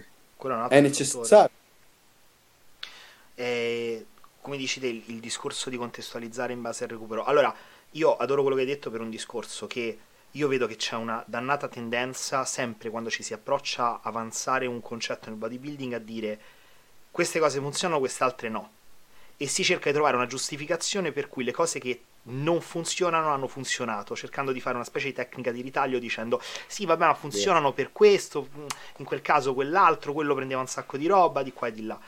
è, 0.66 0.74
è 0.74 0.80
necessario. 0.80 1.51
E, 3.37 4.07
come 4.43 4.57
dici 4.57 4.80
te, 4.80 4.88
il, 4.88 5.03
il 5.07 5.20
discorso 5.20 5.70
di 5.70 5.76
contestualizzare 5.76 6.53
in 6.53 6.61
base 6.61 6.84
al 6.84 6.90
recupero. 6.90 7.24
Allora, 7.24 7.55
io 7.93 8.16
adoro 8.16 8.43
quello 8.43 8.57
che 8.57 8.62
hai 8.62 8.68
detto 8.68 8.90
per 8.90 9.01
un 9.01 9.09
discorso 9.09 9.66
che 9.66 9.99
io 10.32 10.49
vedo 10.49 10.66
che 10.66 10.76
c'è 10.76 10.97
una 10.97 11.22
dannata 11.26 11.68
tendenza 11.68 12.45
sempre 12.45 12.90
quando 12.90 13.09
ci 13.09 13.22
si 13.22 13.34
approccia 13.34 13.95
a 13.95 14.01
avanzare 14.03 14.66
un 14.66 14.80
concetto 14.80 15.28
nel 15.28 15.38
bodybuilding 15.38 15.93
a 15.93 15.99
dire 15.99 16.40
queste 17.11 17.38
cose 17.38 17.61
funzionano, 17.61 18.01
queste 18.01 18.24
altre 18.24 18.49
no. 18.49 18.70
E 19.36 19.47
si 19.47 19.62
cerca 19.62 19.88
di 19.88 19.95
trovare 19.95 20.16
una 20.16 20.26
giustificazione 20.26 21.12
per 21.12 21.28
cui 21.28 21.45
le 21.45 21.53
cose 21.53 21.78
che 21.78 22.03
non 22.24 22.61
funzionano 22.61 23.28
hanno 23.28 23.47
funzionato, 23.47 24.16
cercando 24.16 24.53
di 24.53 24.61
fare 24.61 24.76
una 24.76 24.84
specie 24.84 25.07
di 25.07 25.12
tecnica 25.12 25.51
di 25.51 25.61
ritaglio 25.61 25.99
dicendo 25.99 26.40
sì 26.66 26.86
vabbè 26.86 27.07
ma 27.07 27.14
funzionano 27.14 27.72
per 27.72 27.93
questo, 27.93 28.49
in 28.99 29.05
quel 29.05 29.20
caso 29.20 29.55
quell'altro, 29.55 30.12
quello 30.12 30.34
prendeva 30.34 30.61
un 30.61 30.68
sacco 30.68 30.97
di 30.97 31.07
roba 31.07 31.43
di 31.43 31.53
qua 31.53 31.68
e 31.68 31.72
di 31.72 31.84
là. 31.84 32.01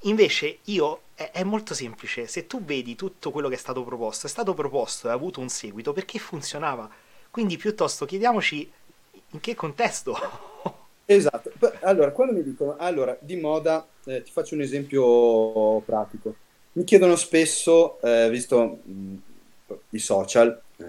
Invece 0.00 0.58
io 0.64 1.00
è, 1.14 1.42
molto 1.42 1.74
semplice, 1.74 2.26
se 2.26 2.46
tu 2.46 2.62
vedi 2.62 2.94
tutto 2.94 3.30
quello 3.30 3.48
che 3.48 3.54
è 3.54 3.58
stato 3.58 3.82
proposto, 3.82 4.26
è 4.26 4.30
stato 4.30 4.54
proposto 4.54 5.08
e 5.08 5.10
ha 5.10 5.14
avuto 5.14 5.40
un 5.40 5.48
seguito 5.48 5.92
perché 5.92 6.18
funzionava 6.18 6.88
quindi 7.36 7.58
piuttosto 7.58 8.06
chiediamoci 8.06 8.72
in 9.32 9.40
che 9.40 9.54
contesto. 9.54 10.16
esatto. 11.04 11.52
Allora, 11.82 12.10
quando 12.10 12.32
mi 12.32 12.42
dicono, 12.42 12.76
allora, 12.78 13.14
di 13.20 13.36
moda, 13.36 13.86
eh, 14.04 14.22
ti 14.22 14.30
faccio 14.30 14.54
un 14.54 14.62
esempio 14.62 15.80
pratico. 15.80 16.34
Mi 16.72 16.84
chiedono 16.84 17.14
spesso, 17.14 18.00
eh, 18.00 18.30
visto 18.30 18.78
mh, 18.82 19.14
i 19.90 19.98
social, 19.98 20.58
eh, 20.78 20.84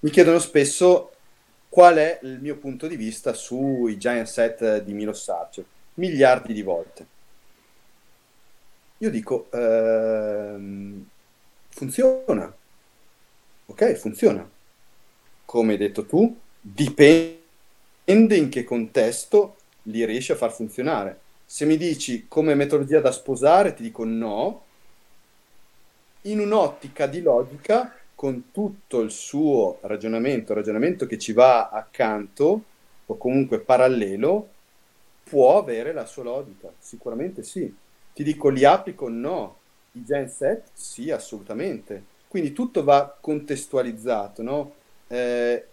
mi 0.00 0.08
chiedono 0.08 0.38
spesso 0.38 1.12
qual 1.68 1.96
è 1.96 2.20
il 2.22 2.38
mio 2.40 2.56
punto 2.56 2.86
di 2.86 2.96
vista 2.96 3.34
sui 3.34 3.98
giant 3.98 4.26
set 4.26 4.82
di 4.82 4.94
Milo 4.94 5.12
Sargio, 5.12 5.64
miliardi 5.94 6.54
di 6.54 6.62
volte. 6.62 7.06
Io 9.02 9.10
dico, 9.10 9.48
ehm, 9.52 11.04
funziona. 11.68 12.54
Ok, 13.66 13.92
funziona 13.94 14.48
come 15.52 15.72
hai 15.72 15.78
detto 15.78 16.06
tu, 16.06 16.34
dipende 16.62 17.36
in 18.08 18.48
che 18.48 18.64
contesto 18.64 19.56
li 19.82 20.02
riesci 20.06 20.32
a 20.32 20.34
far 20.34 20.50
funzionare. 20.50 21.18
Se 21.44 21.66
mi 21.66 21.76
dici 21.76 22.24
come 22.26 22.54
metodologia 22.54 23.00
da 23.00 23.12
sposare, 23.12 23.74
ti 23.74 23.82
dico 23.82 24.02
no. 24.04 24.62
In 26.22 26.40
un'ottica 26.40 27.06
di 27.06 27.20
logica, 27.20 27.94
con 28.14 28.50
tutto 28.50 29.00
il 29.00 29.10
suo 29.10 29.76
ragionamento, 29.82 30.54
ragionamento 30.54 31.04
che 31.04 31.18
ci 31.18 31.34
va 31.34 31.68
accanto 31.68 32.62
o 33.04 33.16
comunque 33.18 33.58
parallelo, 33.60 34.48
può 35.24 35.58
avere 35.58 35.92
la 35.92 36.06
sua 36.06 36.22
logica. 36.22 36.72
Sicuramente 36.78 37.42
sì. 37.42 37.70
Ti 38.14 38.22
dico 38.22 38.48
li 38.48 38.64
applico? 38.64 39.08
No. 39.08 39.56
I 39.92 40.04
gen 40.04 40.28
set? 40.28 40.68
Sì, 40.72 41.10
assolutamente. 41.10 42.10
Quindi 42.28 42.52
tutto 42.52 42.82
va 42.82 43.16
contestualizzato, 43.20 44.42
no? 44.42 44.74
eh, 45.12 45.66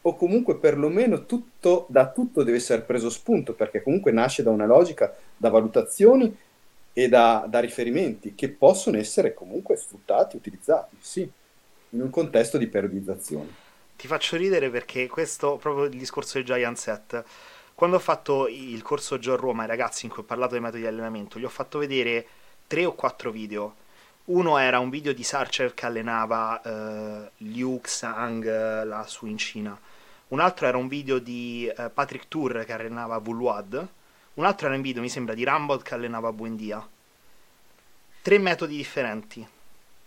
o 0.00 0.16
comunque 0.16 0.56
perlomeno 0.56 1.26
tutto, 1.26 1.86
da 1.90 2.10
tutto 2.10 2.42
deve 2.42 2.56
essere 2.56 2.80
preso 2.80 3.10
spunto, 3.10 3.52
perché 3.52 3.82
comunque 3.82 4.10
nasce 4.10 4.42
da 4.42 4.50
una 4.50 4.64
logica, 4.64 5.14
da 5.36 5.50
valutazioni 5.50 6.34
e 6.94 7.08
da, 7.08 7.44
da 7.46 7.60
riferimenti 7.60 8.34
che 8.34 8.48
possono 8.48 8.96
essere 8.96 9.34
comunque 9.34 9.76
sfruttati, 9.76 10.36
utilizzati, 10.36 10.96
sì, 11.00 11.30
in 11.90 12.00
un 12.00 12.10
contesto 12.10 12.56
di 12.56 12.66
periodizzazione. 12.68 13.66
Ti 13.96 14.06
faccio 14.06 14.36
ridere 14.36 14.70
perché 14.70 15.06
questo, 15.08 15.56
proprio 15.56 15.84
il 15.84 15.98
discorso 15.98 16.38
del 16.38 16.46
Giant 16.46 16.76
Set, 16.78 17.24
quando 17.78 17.94
ho 17.94 18.00
fatto 18.00 18.48
il 18.48 18.82
corso 18.82 19.20
John 19.20 19.36
Roma 19.36 19.62
ai 19.62 19.68
ragazzi 19.68 20.04
in 20.04 20.10
cui 20.10 20.22
ho 20.22 20.26
parlato 20.26 20.54
dei 20.54 20.60
metodi 20.60 20.82
di 20.82 20.88
allenamento, 20.88 21.38
gli 21.38 21.44
ho 21.44 21.48
fatto 21.48 21.78
vedere 21.78 22.26
tre 22.66 22.84
o 22.84 22.92
quattro 22.94 23.30
video 23.30 23.76
uno 24.28 24.58
era 24.58 24.78
un 24.78 24.90
video 24.90 25.12
di 25.14 25.22
Sarcher 25.22 25.72
che 25.72 25.86
allenava 25.86 26.60
uh, 26.62 27.30
Liu 27.44 27.80
Xang 27.80 28.84
là 28.84 29.06
su 29.06 29.26
in 29.26 29.38
Cina. 29.38 29.78
Un 30.28 30.40
altro 30.40 30.66
era 30.66 30.76
un 30.76 30.88
video 30.88 31.18
di 31.18 31.70
uh, 31.74 31.90
Patrick 31.94 32.28
Tour 32.28 32.64
che 32.66 32.72
allenava 32.72 33.16
Vulwad. 33.18 33.88
Un 34.34 34.44
altro 34.44 34.66
era 34.66 34.76
un 34.76 34.82
video, 34.82 35.00
mi 35.00 35.08
sembra, 35.08 35.32
di 35.32 35.44
Rambod 35.44 35.82
che 35.82 35.94
allenava 35.94 36.30
Buendia. 36.32 36.86
Tre 38.20 38.38
metodi 38.38 38.76
differenti. 38.76 39.46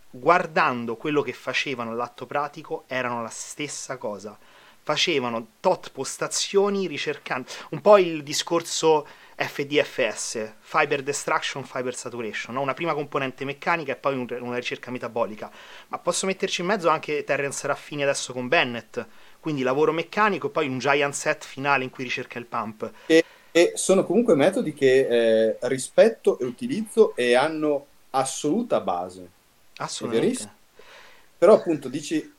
Guardando 0.08 0.94
quello 0.94 1.22
che 1.22 1.32
facevano 1.32 1.90
all'atto 1.90 2.24
pratico, 2.24 2.84
erano 2.86 3.22
la 3.22 3.28
stessa 3.28 3.96
cosa. 3.96 4.38
Facevano 4.82 5.48
tot 5.60 5.90
postazioni 5.92 6.86
ricercando 6.86 7.48
un 7.70 7.80
po' 7.80 7.98
il 7.98 8.22
discorso 8.22 9.06
FDFS, 9.36 10.54
Fiber 10.60 11.02
Destruction, 11.02 11.64
Fiber 11.64 11.94
Saturation, 11.94 12.54
no? 12.54 12.60
una 12.60 12.74
prima 12.74 12.94
componente 12.94 13.44
meccanica 13.44 13.92
e 13.92 13.96
poi 13.96 14.16
un, 14.16 14.26
una 14.40 14.56
ricerca 14.56 14.90
metabolica. 14.90 15.50
Ma 15.88 15.98
posso 15.98 16.26
metterci 16.26 16.60
in 16.60 16.68
mezzo 16.68 16.88
anche 16.88 17.24
Terence 17.24 17.66
Raffini 17.66 18.02
adesso 18.02 18.32
con 18.32 18.48
Bennett, 18.48 19.04
quindi 19.40 19.62
lavoro 19.62 19.92
meccanico 19.92 20.48
e 20.48 20.50
poi 20.50 20.68
un 20.68 20.78
giant 20.78 21.14
set 21.14 21.44
finale 21.44 21.84
in 21.84 21.90
cui 21.90 22.04
ricerca 22.04 22.38
il 22.38 22.46
pump. 22.46 22.90
E, 23.06 23.24
e 23.50 23.72
sono 23.74 24.04
comunque 24.04 24.34
metodi 24.34 24.72
che 24.72 25.06
eh, 25.08 25.56
rispetto 25.62 26.38
e 26.38 26.44
utilizzo 26.44 27.14
e 27.16 27.34
hanno 27.34 27.86
assoluta 28.10 28.80
base. 28.80 29.28
Assolutamente. 29.76 30.60
Però 31.38 31.54
appunto 31.54 31.88
dici 31.88 32.31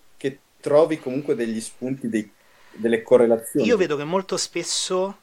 trovi 0.64 0.98
comunque 0.98 1.36
degli 1.36 1.60
spunti, 1.60 2.08
dei, 2.08 2.32
delle 2.72 3.04
correlazioni. 3.04 3.68
Io 3.68 3.76
vedo 3.76 3.98
che 3.98 4.06
molto 4.06 4.38
spesso 4.38 5.18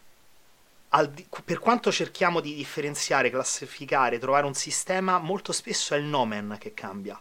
di, 1.14 1.26
per 1.43 1.59
quanto 1.59 1.91
cerchiamo 1.91 2.41
di 2.41 2.55
differenziare, 2.55 3.30
classificare, 3.30 4.18
trovare 4.18 4.45
un 4.45 4.53
sistema, 4.53 5.16
molto 5.18 5.53
spesso 5.53 5.95
è 5.95 5.97
il 5.97 6.05
nomen 6.05 6.59
che 6.61 6.74
cambia. 6.74 7.18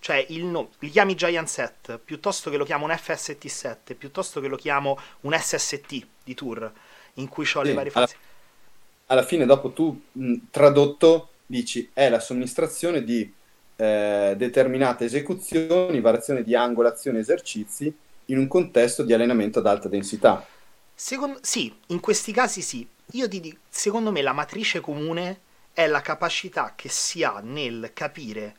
Cioè, 0.00 0.26
il 0.30 0.44
no, 0.44 0.70
li 0.80 0.90
chiami 0.90 1.14
Giant 1.14 1.46
Set 1.46 1.98
piuttosto 2.04 2.50
che 2.50 2.56
lo 2.56 2.64
chiamo 2.64 2.84
un 2.84 2.96
FST 2.96 3.46
7, 3.46 3.94
piuttosto 3.94 4.40
che 4.40 4.48
lo 4.48 4.56
chiamo 4.56 4.98
un 5.20 5.38
SST 5.38 6.06
di 6.24 6.34
tour, 6.34 6.72
in 7.14 7.28
cui 7.28 7.44
ho 7.44 7.46
sì, 7.46 7.62
le 7.62 7.74
varie 7.74 7.92
fasi. 7.92 8.16
Alla, 9.06 9.20
alla, 9.20 9.22
fine, 9.22 9.46
dopo 9.46 9.70
tu 9.70 10.02
mh, 10.10 10.34
tradotto, 10.50 11.28
dici 11.46 11.88
è 11.92 12.08
la 12.08 12.18
somministrazione 12.18 13.04
di 13.04 13.32
eh, 13.82 14.34
determinate 14.36 15.06
esecuzioni, 15.06 16.00
variazione 16.00 16.44
di 16.44 16.54
angolazione, 16.54 17.18
esercizi 17.18 17.92
in 18.26 18.38
un 18.38 18.46
contesto 18.46 19.02
di 19.02 19.12
allenamento 19.12 19.58
ad 19.58 19.66
alta 19.66 19.88
densità. 19.88 20.46
Secondo, 20.94 21.40
sì, 21.42 21.74
in 21.88 21.98
questi 21.98 22.30
casi 22.32 22.62
sì, 22.62 22.86
io 23.12 23.26
ti 23.26 23.40
dico, 23.40 23.58
secondo 23.68 24.12
me 24.12 24.22
la 24.22 24.32
matrice 24.32 24.78
comune 24.78 25.40
è 25.72 25.88
la 25.88 26.00
capacità 26.00 26.74
che 26.76 26.88
si 26.88 27.24
ha 27.24 27.40
nel 27.42 27.90
capire 27.92 28.54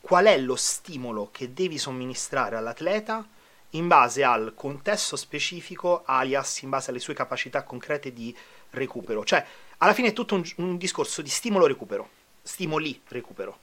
qual 0.00 0.24
è 0.24 0.36
lo 0.38 0.56
stimolo 0.56 1.28
che 1.30 1.52
devi 1.52 1.78
somministrare 1.78 2.56
all'atleta 2.56 3.24
in 3.70 3.86
base 3.86 4.24
al 4.24 4.54
contesto 4.56 5.14
specifico, 5.14 6.02
alias 6.04 6.62
in 6.62 6.70
base 6.70 6.90
alle 6.90 6.98
sue 6.98 7.14
capacità 7.14 7.62
concrete 7.62 8.12
di 8.12 8.34
recupero. 8.70 9.24
Cioè, 9.24 9.44
alla 9.78 9.92
fine 9.92 10.08
è 10.08 10.12
tutto 10.12 10.34
un, 10.34 10.42
un 10.56 10.76
discorso 10.76 11.22
di 11.22 11.30
stimolo-recupero. 11.30 12.08
stimoli 12.42 13.00
recupero. 13.08 13.58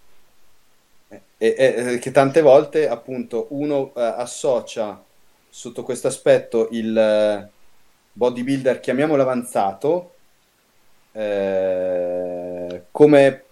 E, 1.38 1.56
e, 1.58 2.00
che 2.00 2.12
tante 2.12 2.42
volte 2.42 2.88
appunto 2.88 3.48
uno 3.50 3.94
eh, 3.96 4.02
associa 4.02 5.04
sotto 5.50 5.84
questo 5.84 6.08
aspetto 6.08 6.70
il 6.72 6.98
eh, 6.98 7.50
bodybuilder, 8.14 8.80
chiamiamolo 8.80 9.22
avanzato, 9.22 10.14
eh, 11.12 12.84
come 12.92 13.44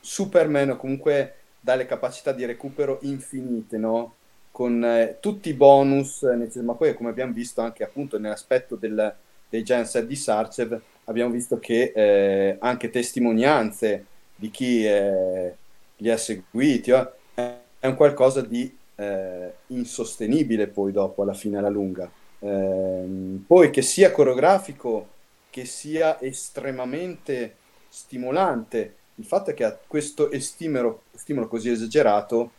Superman 0.00 0.70
o 0.70 0.76
comunque 0.76 1.34
dalle 1.60 1.86
capacità 1.86 2.32
di 2.32 2.44
recupero 2.44 2.98
infinite, 3.02 3.76
no? 3.76 4.14
Con 4.50 4.84
eh, 4.84 5.18
tutti 5.20 5.48
i 5.50 5.54
bonus, 5.54 6.22
ma 6.62 6.74
poi 6.74 6.94
come 6.94 7.10
abbiamo 7.10 7.32
visto 7.32 7.60
anche 7.60 7.84
appunto 7.84 8.18
nell'aspetto 8.18 8.76
del, 8.76 9.14
dei 9.48 9.62
Genset 9.62 10.06
di 10.06 10.16
Sarcev, 10.16 10.80
abbiamo 11.04 11.30
visto 11.30 11.58
che 11.58 11.92
eh, 11.94 12.56
anche 12.60 12.90
testimonianze 12.90 14.06
di 14.36 14.50
chi 14.50 14.86
eh, 14.86 15.56
li 16.04 16.10
ha 16.10 16.18
seguiti 16.18 16.90
eh, 16.90 17.08
è 17.78 17.86
un 17.86 17.96
qualcosa 17.96 18.42
di 18.42 18.76
eh, 18.96 19.52
insostenibile 19.68 20.66
poi 20.66 20.92
dopo 20.92 21.22
alla 21.22 21.32
fine 21.32 21.56
alla 21.56 21.70
lunga. 21.70 22.10
Ehm, 22.40 23.42
poi 23.46 23.70
che 23.70 23.80
sia 23.80 24.12
coreografico, 24.12 25.08
che 25.48 25.64
sia 25.64 26.20
estremamente 26.20 27.56
stimolante, 27.88 28.96
il 29.14 29.24
fatto 29.24 29.50
è 29.50 29.54
che 29.54 29.64
a 29.64 29.76
questo 29.86 30.28
stimolo, 30.40 31.04
stimolo 31.14 31.48
così 31.48 31.70
esagerato 31.70 32.50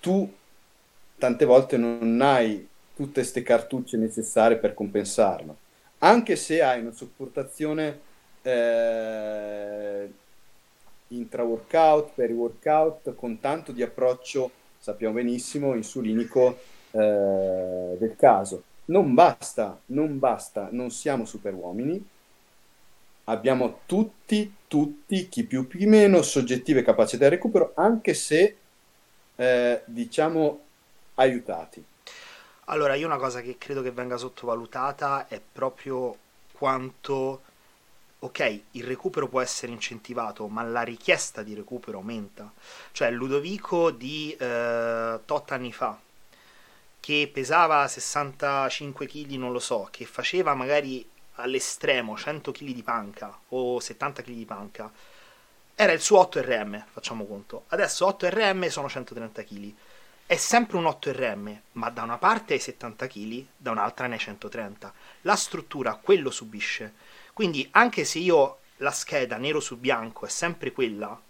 tu 0.00 0.30
tante 1.16 1.44
volte 1.44 1.76
non 1.76 2.20
hai 2.20 2.66
tutte 2.94 3.20
queste 3.20 3.42
cartucce 3.42 3.96
necessarie 3.96 4.58
per 4.58 4.74
compensarlo. 4.74 5.56
Anche 5.98 6.36
se 6.36 6.62
hai 6.62 6.80
una 6.80 6.92
sopportazione 6.92 8.00
eh, 8.42 10.08
intra-workout, 11.10 12.12
peri-workout, 12.14 13.14
con 13.14 13.40
tanto 13.40 13.72
di 13.72 13.82
approccio, 13.82 14.50
sappiamo 14.78 15.14
benissimo, 15.14 15.74
insulinico 15.74 16.58
eh, 16.90 17.96
del 17.98 18.14
caso. 18.16 18.62
Non 18.86 19.14
basta, 19.14 19.78
non 19.86 20.18
basta, 20.18 20.68
non 20.72 20.90
siamo 20.90 21.24
super 21.24 21.54
uomini, 21.54 22.04
abbiamo 23.24 23.80
tutti, 23.86 24.52
tutti, 24.66 25.28
chi 25.28 25.44
più 25.44 25.68
chi 25.68 25.86
meno, 25.86 26.22
soggettive 26.22 26.82
capacità 26.82 27.24
di 27.24 27.30
recupero, 27.30 27.72
anche 27.76 28.14
se, 28.14 28.56
eh, 29.36 29.82
diciamo, 29.84 30.60
aiutati. 31.14 31.84
Allora, 32.66 32.94
io 32.94 33.06
una 33.06 33.16
cosa 33.16 33.40
che 33.40 33.56
credo 33.58 33.82
che 33.82 33.90
venga 33.90 34.16
sottovalutata 34.16 35.26
è 35.28 35.40
proprio 35.40 36.16
quanto, 36.52 37.40
ok, 38.20 38.60
il 38.72 38.84
recupero 38.84 39.28
può 39.28 39.40
essere 39.40 39.72
incentivato, 39.72 40.46
ma 40.48 40.62
la 40.62 40.82
richiesta 40.82 41.42
di 41.42 41.54
recupero 41.54 41.98
aumenta. 41.98 42.52
Cioè, 42.92 43.10
Ludovico 43.10 43.90
di 43.90 44.34
eh, 44.38 45.20
tot 45.24 45.52
anni 45.52 45.72
fa, 45.72 45.98
che 47.00 47.30
pesava 47.32 47.88
65 47.88 49.06
kg, 49.06 49.30
non 49.32 49.52
lo 49.52 49.58
so, 49.58 49.88
che 49.90 50.04
faceva 50.04 50.54
magari 50.54 51.08
all'estremo 51.36 52.16
100 52.16 52.52
kg 52.52 52.70
di 52.70 52.82
panca 52.82 53.38
o 53.48 53.80
70 53.80 54.22
kg 54.22 54.32
di 54.32 54.44
panca, 54.44 54.92
era 55.74 55.92
il 55.92 56.00
suo 56.00 56.18
8 56.18 56.42
RM, 56.42 56.84
facciamo 56.92 57.24
conto. 57.24 57.64
Adesso 57.68 58.04
8 58.04 58.28
RM 58.28 58.68
sono 58.68 58.88
130 58.88 59.42
kg. 59.44 59.72
È 60.26 60.36
sempre 60.36 60.76
un 60.76 60.84
8 60.84 61.10
RM, 61.10 61.60
ma 61.72 61.88
da 61.88 62.02
una 62.02 62.18
parte 62.18 62.52
hai 62.52 62.60
70 62.60 63.06
kg, 63.06 63.46
da 63.56 63.70
un'altra 63.70 64.06
ne 64.06 64.14
hai 64.14 64.20
130. 64.20 64.92
La 65.22 65.36
struttura 65.36 65.94
quello 65.94 66.30
subisce. 66.30 66.92
Quindi 67.32 67.66
anche 67.72 68.04
se 68.04 68.18
io 68.18 68.58
la 68.78 68.90
scheda 68.90 69.36
nero 69.36 69.60
su 69.60 69.76
bianco 69.76 70.26
è 70.26 70.28
sempre 70.28 70.72
quella, 70.72 71.20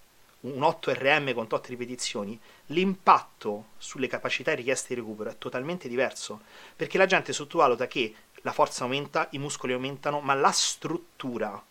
un 0.41 0.63
8 0.63 0.95
RM 0.95 1.35
con 1.35 1.47
8 1.51 1.69
ripetizioni, 1.69 2.39
l'impatto 2.67 3.67
sulle 3.77 4.07
capacità 4.07 4.55
richieste 4.55 4.95
di 4.95 5.01
recupero 5.01 5.31
è 5.31 5.39
totalmente 5.39 5.89
diverso, 5.89 6.41
perché 6.75 6.97
la 6.97 7.07
gente 7.07 7.33
sottovaluta 7.33 7.87
che 7.87 8.15
la 8.43 8.53
forza 8.53 8.85
aumenta, 8.85 9.29
i 9.33 9.39
muscoli 9.39 9.73
aumentano, 9.73 10.21
ma 10.21 10.35
la 10.35 10.51
struttura 10.51 11.63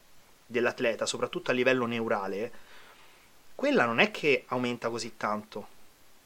dell'atleta, 0.46 1.06
soprattutto 1.06 1.52
a 1.52 1.54
livello 1.54 1.86
neurale, 1.86 2.52
quella 3.56 3.86
non 3.86 4.00
è 4.00 4.12
che 4.12 4.44
aumenta 4.48 4.90
così 4.90 5.18
tanto. 5.18 5.68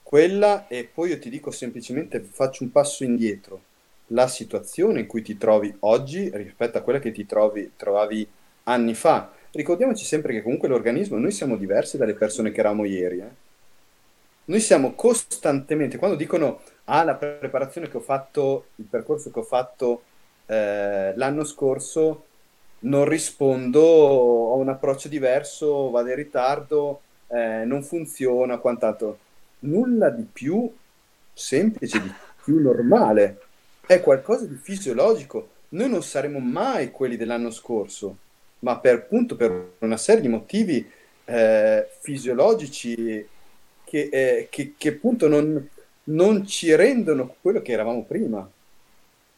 Quella 0.04 0.68
e 0.68 0.84
poi 0.84 1.10
io 1.10 1.20
ti 1.20 1.30
dico 1.30 1.50
semplicemente 1.50 2.20
faccio 2.20 2.64
un 2.64 2.72
passo 2.72 3.04
indietro. 3.04 3.72
La 4.14 4.28
situazione 4.28 5.02
in 5.02 5.08
cui 5.08 5.22
ti 5.22 5.38
trovi 5.38 5.76
oggi 5.80 6.30
rispetto 6.34 6.78
a 6.78 6.82
quella 6.82 7.00
che 7.00 7.12
ti 7.12 7.26
trovi, 7.26 7.74
trovavi 7.76 8.28
anni 8.64 8.94
fa. 8.94 9.32
Ricordiamoci 9.52 10.06
sempre 10.06 10.34
che 10.34 10.42
comunque 10.42 10.68
l'organismo, 10.68 11.18
noi 11.18 11.32
siamo 11.32 11.58
diversi 11.58 11.98
dalle 11.98 12.14
persone 12.14 12.52
che 12.52 12.60
eravamo 12.60 12.86
ieri. 12.86 13.20
Eh? 13.20 13.42
Noi 14.46 14.60
siamo 14.60 14.94
costantemente, 14.94 15.98
quando 15.98 16.16
dicono, 16.18 16.62
ah, 16.86 17.04
la 17.04 17.16
preparazione 17.16 17.90
che 17.90 17.98
ho 17.98 18.02
fatto, 18.02 18.68
il 18.76 18.86
percorso 18.86 19.32
che 19.32 19.40
ho 19.40 19.44
fatto 19.44 20.04
eh, 20.46 21.14
l'anno 21.16 21.44
scorso 21.44 22.26
non 22.80 23.06
rispondo, 23.06 23.82
ho 23.82 24.58
un 24.58 24.70
approccio 24.70 25.08
diverso, 25.08 25.90
vado 25.90 26.10
in 26.10 26.16
ritardo, 26.16 27.02
eh, 27.28 27.64
non 27.66 27.84
funziona, 27.84 28.58
quant'altro. 28.58 29.18
Nulla 29.60 30.10
di 30.10 30.24
più 30.24 30.72
semplice, 31.34 32.02
di 32.02 32.12
più 32.44 32.60
normale. 32.62 33.40
È 33.86 34.00
qualcosa 34.00 34.46
di 34.46 34.56
fisiologico. 34.56 35.50
Noi 35.70 35.90
non 35.90 36.04
saremo 36.04 36.40
mai 36.40 36.92
quelli 36.92 37.18
dell'anno 37.18 37.52
scorso, 37.52 38.18
ma 38.60 38.78
per, 38.78 38.96
appunto 38.96 39.36
per 39.36 39.74
una 39.80 39.98
serie 39.98 40.22
di 40.22 40.30
motivi 40.30 40.90
eh, 41.26 41.88
fisiologici 42.00 43.28
che, 43.84 44.10
eh, 44.12 44.48
che, 44.50 44.74
che 44.78 44.90
appunto 44.90 45.28
non, 45.28 45.70
non 46.06 46.46
ci 46.46 46.74
rendono 46.76 47.36
quello 47.42 47.62
che 47.62 47.72
eravamo 47.72 48.04
prima. 48.04 48.50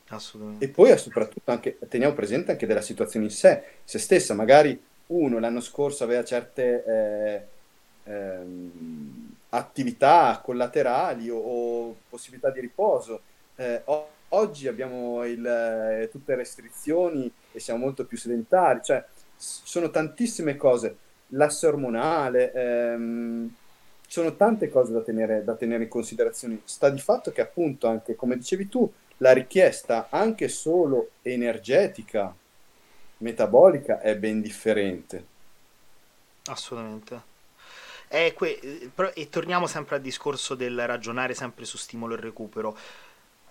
Assolutamente. 0.09 0.65
E 0.65 0.67
poi 0.69 0.97
soprattutto 0.97 1.51
anche, 1.51 1.77
teniamo 1.89 2.13
presente 2.13 2.51
anche 2.51 2.67
della 2.67 2.81
situazione 2.81 3.25
in 3.25 3.31
sé, 3.31 3.63
se 3.83 3.97
stessa, 3.97 4.33
magari 4.33 4.79
uno 5.07 5.39
l'anno 5.39 5.61
scorso 5.61 6.03
aveva 6.03 6.23
certe 6.23 6.83
eh, 6.85 8.11
ehm, 8.11 9.33
attività 9.49 10.39
collaterali 10.43 11.29
o, 11.29 11.37
o, 11.37 11.95
possibilità 12.09 12.49
di 12.51 12.59
riposo, 12.59 13.21
eh, 13.55 13.81
oggi 14.29 14.67
abbiamo 14.67 15.23
il, 15.25 15.45
eh, 15.45 16.09
tutte 16.11 16.35
restrizioni 16.35 17.31
e 17.51 17.59
siamo 17.59 17.79
molto 17.79 18.05
più 18.05 18.17
sedentari, 18.17 18.81
cioè 18.83 19.03
sono 19.37 19.89
tantissime 19.89 20.55
cose, 20.55 20.97
l'asse 21.29 21.67
ormonale, 21.67 22.51
ehm, 22.53 23.53
sono 24.07 24.35
tante 24.35 24.69
cose 24.69 24.93
da 24.93 25.01
tenere, 25.01 25.43
da 25.43 25.55
tenere 25.55 25.83
in 25.83 25.89
considerazione. 25.89 26.61
Sta 26.63 26.89
di 26.89 27.01
fatto 27.01 27.31
che 27.31 27.41
appunto 27.41 27.87
anche, 27.87 28.15
come 28.15 28.37
dicevi 28.37 28.69
tu, 28.69 28.91
la 29.17 29.31
richiesta 29.31 30.07
anche 30.09 30.47
solo 30.47 31.11
energetica, 31.21 32.33
metabolica, 33.17 33.99
è 33.99 34.15
ben 34.17 34.41
differente. 34.41 35.25
Assolutamente. 36.45 37.33
E, 38.07 38.33
que- 38.33 38.91
e 39.13 39.29
torniamo 39.29 39.67
sempre 39.67 39.95
al 39.95 40.01
discorso 40.01 40.53
del 40.55 40.85
ragionare 40.85 41.33
sempre 41.33 41.65
su 41.65 41.77
stimolo 41.77 42.13
e 42.13 42.19
recupero. 42.21 42.77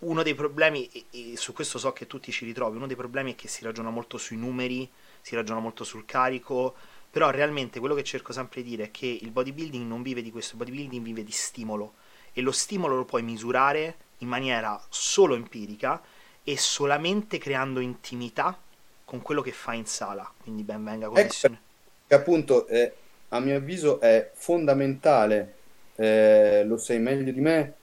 Uno 0.05 0.23
dei 0.23 0.35
problemi, 0.35 0.89
e 1.11 1.35
su 1.37 1.53
questo 1.53 1.79
so 1.79 1.93
che 1.93 2.07
tutti 2.07 2.31
ci 2.31 2.45
ritrovi, 2.45 2.77
uno 2.77 2.87
dei 2.87 2.97
problemi 2.97 3.33
è 3.33 3.35
che 3.37 3.49
si 3.49 3.65
ragiona 3.65 3.91
molto 3.91 4.19
sui 4.19 4.37
numeri, 4.37 4.91
si 5.21 5.35
ragiona 5.35 5.61
molto 5.61 5.83
sul 5.83 6.05
carico, 6.05 6.75
però 7.11 7.31
realmente 7.31 7.81
quello 7.81 7.95
che 7.95 8.05
cerco 8.05 8.33
sempre 8.33 8.63
di 8.63 8.71
dire 8.71 8.85
è 8.85 8.91
che 8.91 9.07
il 9.07 9.31
bodybuilding 9.31 9.87
non 9.87 10.03
vive 10.03 10.21
di 10.21 10.31
questo, 10.31 10.57
il 10.57 10.59
bodybuilding 10.59 11.03
vive 11.03 11.25
di 11.25 11.33
stimolo 11.33 11.95
e 12.33 12.43
lo 12.43 12.53
stimolo 12.53 12.97
lo 12.97 13.05
puoi 13.05 13.23
misurare 13.23 13.97
in 14.19 14.29
maniera 14.29 14.79
solo 14.91 15.35
empirica 15.35 16.03
e 16.43 16.59
solamente 16.59 17.39
creando 17.39 17.81
intimità 17.81 18.59
con 19.05 19.23
quello 19.23 19.41
che 19.41 19.53
fa 19.53 19.73
in 19.73 19.87
sala. 19.87 20.31
Quindi 20.43 20.65
ben 20.65 20.85
venga 20.85 21.09
connessione. 21.09 21.61
Ecco, 22.07 22.15
appunto, 22.15 22.67
eh, 22.67 22.93
a 23.29 23.41
mio 23.41 23.57
avviso 23.57 24.01
è 24.01 24.31
fondamentale, 24.35 25.55
eh, 25.97 26.65
lo 26.67 26.77
sai 26.77 26.99
meglio 26.99 27.33
di 27.33 27.41
me, 27.41 27.75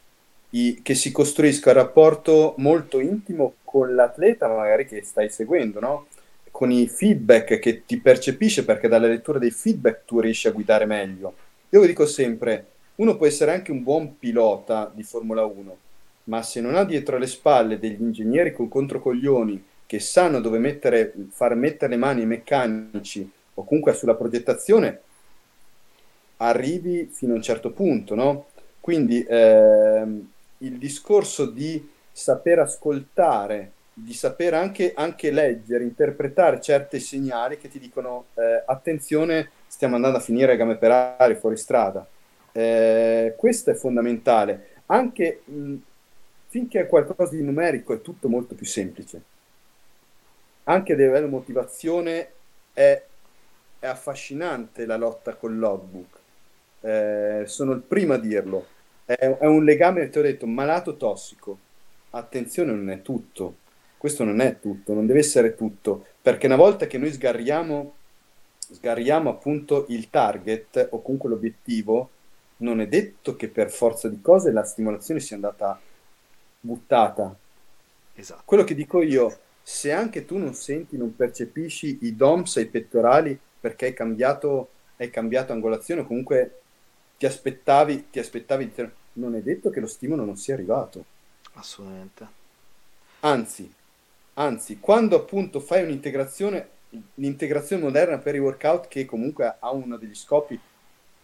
i, 0.51 0.79
che 0.81 0.95
si 0.95 1.11
costruisca 1.11 1.69
un 1.69 1.75
rapporto 1.75 2.55
molto 2.57 2.99
intimo 2.99 3.55
con 3.63 3.93
l'atleta 3.95 4.47
magari 4.47 4.85
che 4.85 5.03
stai 5.03 5.29
seguendo, 5.29 5.79
no? 5.79 6.07
con 6.51 6.71
i 6.71 6.87
feedback 6.87 7.59
che 7.59 7.85
ti 7.85 7.97
percepisce 7.97 8.65
perché 8.65 8.87
dalla 8.87 9.07
lettura 9.07 9.39
dei 9.39 9.51
feedback 9.51 10.05
tu 10.05 10.19
riesci 10.19 10.47
a 10.47 10.51
guidare 10.51 10.85
meglio. 10.85 11.33
Io 11.69 11.85
dico 11.85 12.05
sempre, 12.05 12.65
uno 12.95 13.15
può 13.15 13.25
essere 13.25 13.51
anche 13.51 13.71
un 13.71 13.81
buon 13.81 14.19
pilota 14.19 14.91
di 14.93 15.03
Formula 15.03 15.45
1, 15.45 15.77
ma 16.25 16.43
se 16.43 16.61
non 16.61 16.75
ha 16.75 16.83
dietro 16.83 17.17
le 17.17 17.27
spalle 17.27 17.79
degli 17.79 18.01
ingegneri 18.01 18.51
con 18.51 18.67
controcoglioni 18.67 19.63
che 19.87 19.99
sanno 19.99 20.39
dove 20.39 20.59
mettere, 20.59 21.13
far 21.31 21.55
mettere 21.55 21.93
le 21.93 21.97
mani 21.97 22.21
ai 22.21 22.27
meccanici 22.27 23.29
o 23.55 23.63
comunque 23.63 23.93
sulla 23.93 24.15
progettazione, 24.15 25.01
arrivi 26.37 27.09
fino 27.11 27.33
a 27.33 27.37
un 27.37 27.41
certo 27.41 27.71
punto, 27.71 28.15
no? 28.15 28.47
Quindi 28.79 29.25
ehm, 29.27 30.29
il 30.61 30.77
discorso 30.77 31.45
di 31.45 31.89
saper 32.11 32.59
ascoltare 32.59 33.71
di 33.93 34.13
saper 34.13 34.53
anche, 34.53 34.93
anche 34.95 35.31
leggere, 35.31 35.83
interpretare 35.83 36.61
certi 36.61 36.99
segnali 36.99 37.57
che 37.57 37.67
ti 37.69 37.77
dicono 37.79 38.25
eh, 38.35 38.63
attenzione, 38.65 39.49
stiamo 39.67 39.95
andando 39.95 40.17
a 40.17 40.21
finire 40.21 40.53
a 40.53 40.55
gambe 40.55 40.77
per 40.77 40.91
aria 40.91 41.35
fuori 41.35 41.57
strada. 41.57 42.05
Eh, 42.51 43.35
questo 43.37 43.71
è 43.71 43.73
fondamentale. 43.73 44.69
Anche 44.87 45.41
mh, 45.45 45.75
finché 46.47 46.81
è 46.81 46.87
qualcosa 46.87 47.35
di 47.35 47.43
numerico 47.43 47.93
è 47.93 48.01
tutto 48.01 48.27
molto 48.29 48.55
più 48.55 48.65
semplice. 48.65 49.21
Anche 50.65 50.93
a 50.93 50.95
livello 50.95 51.27
motivazione 51.27 52.31
è, 52.73 53.01
è 53.79 53.85
affascinante 53.85 54.85
la 54.85 54.95
lotta 54.97 55.35
col 55.35 55.57
logbook. 55.57 56.19
Eh, 56.81 57.43
sono 57.45 57.73
il 57.73 57.81
primo 57.81 58.13
a 58.13 58.17
dirlo. 58.17 58.70
È, 59.15 59.37
è 59.37 59.45
un 59.45 59.63
legame, 59.63 60.09
ti 60.09 60.19
ho 60.19 60.21
detto, 60.21 60.47
malato 60.47 60.97
tossico. 60.97 61.57
Attenzione, 62.11 62.71
non 62.71 62.89
è 62.89 63.01
tutto 63.01 63.55
questo 64.01 64.23
non 64.23 64.39
è 64.41 64.59
tutto, 64.59 64.95
non 64.95 65.05
deve 65.05 65.19
essere 65.19 65.53
tutto, 65.53 66.07
perché 66.19 66.47
una 66.47 66.55
volta 66.55 66.87
che 66.87 66.97
noi 66.97 67.11
sgarriamo, 67.11 67.93
sgarriamo 68.57 69.29
appunto 69.29 69.85
il 69.89 70.09
target 70.09 70.87
o 70.89 71.03
comunque 71.03 71.29
l'obiettivo, 71.29 72.09
non 72.57 72.81
è 72.81 72.87
detto 72.87 73.35
che 73.35 73.47
per 73.47 73.69
forza 73.69 74.09
di 74.09 74.19
cose 74.19 74.51
la 74.51 74.63
stimolazione 74.63 75.19
sia 75.19 75.35
andata 75.35 75.79
buttata. 76.59 77.35
Esatto. 78.15 78.41
Quello 78.43 78.63
che 78.63 78.73
dico 78.73 79.03
io, 79.03 79.37
se 79.61 79.91
anche 79.91 80.25
tu 80.25 80.39
non 80.39 80.55
senti, 80.55 80.97
non 80.97 81.15
percepisci 81.15 81.99
i 82.01 82.15
DOMS 82.15 82.57
ai 82.57 82.65
pettorali 82.65 83.39
perché 83.59 83.85
hai 83.85 83.93
cambiato, 83.93 84.69
hai 84.97 85.11
cambiato 85.11 85.51
angolazione 85.51 86.01
o 86.01 86.07
comunque 86.07 86.61
ti 87.19 87.27
aspettavi, 87.27 88.09
ti 88.09 88.17
aspettavi, 88.17 88.73
non 89.21 89.35
è 89.35 89.41
detto 89.41 89.69
che 89.69 89.79
lo 89.79 89.87
stimolo 89.87 90.25
non 90.25 90.37
sia 90.37 90.53
arrivato. 90.53 91.05
Assolutamente. 91.53 92.39
Anzi, 93.21 93.71
Anzi, 94.35 94.79
quando 94.79 95.17
appunto 95.17 95.59
fai 95.59 95.83
un'integrazione, 95.83 96.69
l'integrazione 97.15 97.83
moderna 97.83 98.17
per 98.17 98.35
i 98.35 98.39
workout, 98.39 98.87
che 98.87 99.05
comunque 99.05 99.57
ha 99.59 99.71
uno 99.71 99.97
degli 99.97 100.15
scopi, 100.15 100.59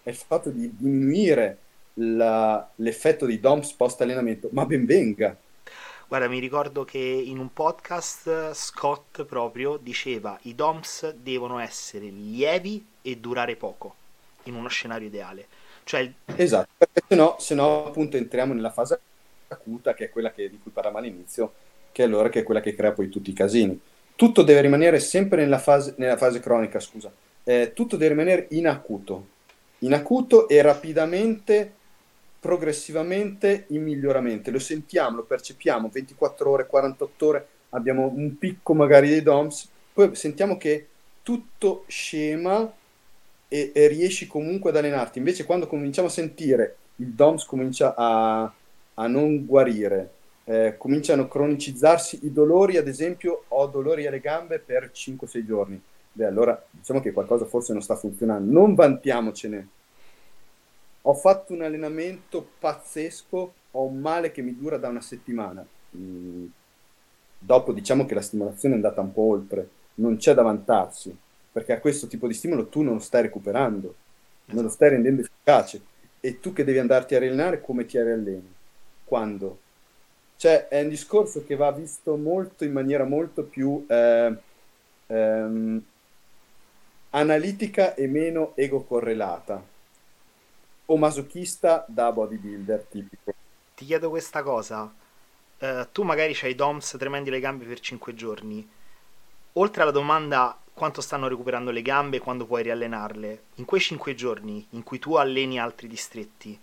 è 0.03 0.09
il 0.09 0.15
fatto 0.15 0.49
di 0.49 0.69
diminuire 0.75 1.57
la, 1.95 2.69
l'effetto 2.75 3.25
di 3.25 3.39
DOMS 3.39 3.71
post 3.73 4.01
allenamento, 4.01 4.49
ma 4.51 4.65
ben 4.65 4.85
venga. 4.85 5.35
Guarda, 6.07 6.27
mi 6.27 6.39
ricordo 6.39 6.85
che 6.85 6.99
in 6.99 7.39
un 7.39 7.51
podcast 7.51 8.53
Scott 8.53 9.23
proprio 9.23 9.77
diceva 9.77 10.37
i 10.43 10.55
DOMS 10.55 11.13
devono 11.13 11.59
essere 11.59 12.05
lievi 12.05 12.85
e 13.01 13.17
durare 13.17 13.55
poco 13.55 13.95
in 14.43 14.55
uno 14.55 14.67
scenario 14.67 15.07
ideale. 15.07 15.47
Cioè... 15.87 16.11
Esatto, 16.35 16.71
perché 16.77 17.01
se 17.07 17.15
no, 17.15 17.37
se 17.39 17.55
no 17.55 17.85
appunto 17.85 18.17
entriamo 18.17 18.53
nella 18.53 18.71
fase 18.71 18.99
acuta 19.47 19.93
che 19.93 20.05
è 20.05 20.09
quella 20.09 20.33
che, 20.33 20.49
di 20.49 20.59
cui 20.61 20.69
parlavamo 20.69 21.01
all'inizio, 21.01 21.53
che 21.93 22.03
allora 22.03 22.27
che 22.27 22.41
è 22.41 22.43
quella 22.43 22.59
che 22.59 22.75
crea 22.75 22.91
poi 22.91 23.07
tutti 23.07 23.29
i 23.29 23.33
casini. 23.33 23.79
Tutto 24.13 24.41
deve 24.41 24.59
rimanere 24.59 24.99
sempre 24.99 25.41
nella 25.41 25.59
fase, 25.59 25.93
nella 25.95 26.17
fase 26.17 26.41
cronica, 26.41 26.81
scusa. 26.81 27.09
Eh, 27.41 27.71
tutto 27.73 27.95
deve 27.95 28.15
rimanere 28.15 28.47
in 28.49 28.67
acuto. 28.67 29.27
In 29.79 29.93
acuto 29.93 30.49
e 30.49 30.61
rapidamente, 30.61 31.71
progressivamente 32.37 33.67
in 33.69 33.81
miglioramento. 33.81 34.51
Lo 34.51 34.59
sentiamo, 34.59 35.15
lo 35.15 35.23
percepiamo, 35.23 35.87
24 35.89 36.49
ore, 36.49 36.67
48 36.67 37.25
ore, 37.25 37.47
abbiamo 37.69 38.11
un 38.13 38.37
picco 38.37 38.73
magari 38.73 39.07
dei 39.07 39.21
DOMS, 39.21 39.69
poi 39.93 40.13
sentiamo 40.15 40.57
che 40.57 40.87
tutto 41.23 41.85
scema 41.87 42.69
e, 43.47 43.71
e 43.73 43.87
riesci 43.87 44.27
comunque 44.27 44.69
ad 44.69 44.77
allenarti. 44.77 45.17
Invece 45.17 45.45
quando 45.45 45.67
cominciamo 45.67 46.07
a 46.07 46.11
sentire 46.11 46.77
il 46.97 47.09
DOMS 47.09 47.45
comincia 47.45 47.93
a, 47.95 48.51
a 48.95 49.07
non 49.07 49.45
guarire, 49.45 50.11
eh, 50.45 50.75
cominciano 50.77 51.23
a 51.23 51.27
cronicizzarsi 51.27 52.19
i 52.23 52.31
dolori, 52.31 52.77
ad 52.77 52.87
esempio 52.87 53.43
ho 53.47 53.67
dolori 53.67 54.07
alle 54.07 54.19
gambe 54.19 54.59
per 54.59 54.91
5-6 54.93 55.45
giorni. 55.45 55.81
Beh, 56.11 56.25
allora 56.25 56.61
diciamo 56.69 56.99
che 56.99 57.11
qualcosa 57.11 57.45
forse 57.45 57.73
non 57.73 57.81
sta 57.81 57.95
funzionando. 57.95 58.51
Non 58.51 58.73
vantiamocene. 58.73 59.67
Ho 61.03 61.13
fatto 61.13 61.53
un 61.53 61.61
allenamento 61.61 62.45
pazzesco, 62.59 63.53
ho 63.71 63.83
un 63.83 63.99
male 63.99 64.31
che 64.31 64.41
mi 64.41 64.55
dura 64.57 64.77
da 64.77 64.87
una 64.87 65.01
settimana. 65.01 65.65
Mm. 65.95 66.45
Dopo 67.39 67.71
diciamo 67.71 68.05
che 68.05 68.15
la 68.15 68.21
stimolazione 68.21 68.73
è 68.73 68.77
andata 68.77 69.01
un 69.01 69.13
po' 69.13 69.21
oltre, 69.21 69.69
non 69.95 70.17
c'è 70.17 70.33
da 70.33 70.41
vantarsi, 70.41 71.15
perché 71.57 71.73
a 71.73 71.79
questo 71.79 72.05
tipo 72.05 72.27
di 72.27 72.35
stimolo 72.35 72.67
tu 72.67 72.83
non 72.83 72.93
lo 72.93 72.99
stai 72.99 73.23
recuperando, 73.23 73.95
non 74.51 74.61
lo 74.61 74.69
stai 74.69 74.89
rendendo 74.89 75.21
efficace. 75.21 75.81
E 76.19 76.39
tu 76.39 76.53
che 76.53 76.63
devi 76.63 76.77
andarti 76.77 77.15
a 77.15 77.17
allenare, 77.17 77.61
come 77.61 77.87
ti 77.87 77.99
rialleni? 77.99 78.53
Quando? 79.03 79.57
Cioè, 80.35 80.67
è 80.67 80.83
un 80.83 80.89
discorso 80.89 81.43
che 81.43 81.55
va 81.55 81.71
visto 81.71 82.15
molto 82.15 82.63
in 82.63 82.73
maniera 82.73 83.05
molto 83.05 83.41
più 83.41 83.83
eh, 83.89 84.37
ehm, 85.07 85.83
analitica 87.09 87.95
e 87.95 88.05
meno 88.05 88.51
ego 88.55 88.83
correlata 88.83 89.59
o 90.85 90.95
masochista 90.95 91.83
da 91.87 92.11
bodybuilder 92.11 92.85
tipico. 92.87 93.33
Ti 93.73 93.83
chiedo 93.83 94.11
questa 94.11 94.43
cosa. 94.43 94.93
Uh, 95.59 95.87
tu 95.91 96.03
magari 96.03 96.35
c'hai 96.35 96.53
DOMS 96.53 96.97
tremendi 96.99 97.31
le 97.31 97.39
gambe 97.39 97.65
per 97.65 97.79
5 97.79 98.13
giorni. 98.13 98.69
Oltre 99.53 99.81
alla 99.81 99.89
domanda 99.89 100.55
quanto 100.77 101.01
stanno 101.01 101.27
recuperando 101.27 101.71
le 101.71 101.81
gambe 101.81 102.19
quando 102.19 102.45
puoi 102.45 102.61
riallenarle, 102.61 103.41
in 103.55 103.65
quei 103.65 103.81
5 103.81 104.13
giorni 104.13 104.63
in 104.69 104.83
cui 104.83 104.99
tu 104.99 105.15
alleni 105.15 105.59
altri 105.59 105.87
distretti, 105.87 106.57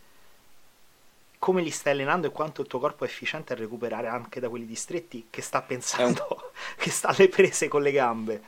come 1.41 1.62
li 1.62 1.71
stai 1.71 1.95
allenando 1.95 2.29
e 2.29 2.31
quanto 2.31 2.61
il 2.61 2.69
tuo 2.69 2.79
corpo 2.79 3.03
è 3.03 3.09
efficiente 3.09 3.55
a 3.55 3.57
recuperare 3.57 4.07
anche 4.07 4.39
da 4.39 4.49
quelli 4.49 4.67
distretti 4.67 5.27
che 5.31 5.43
sta 5.43 5.62
pensando, 5.62 6.27
un... 6.31 6.37
che 6.79 6.91
sta 6.91 7.09
alle 7.09 7.29
prese 7.29 7.67
con 7.67 7.83
le 7.83 7.91
gambe. 7.91 8.43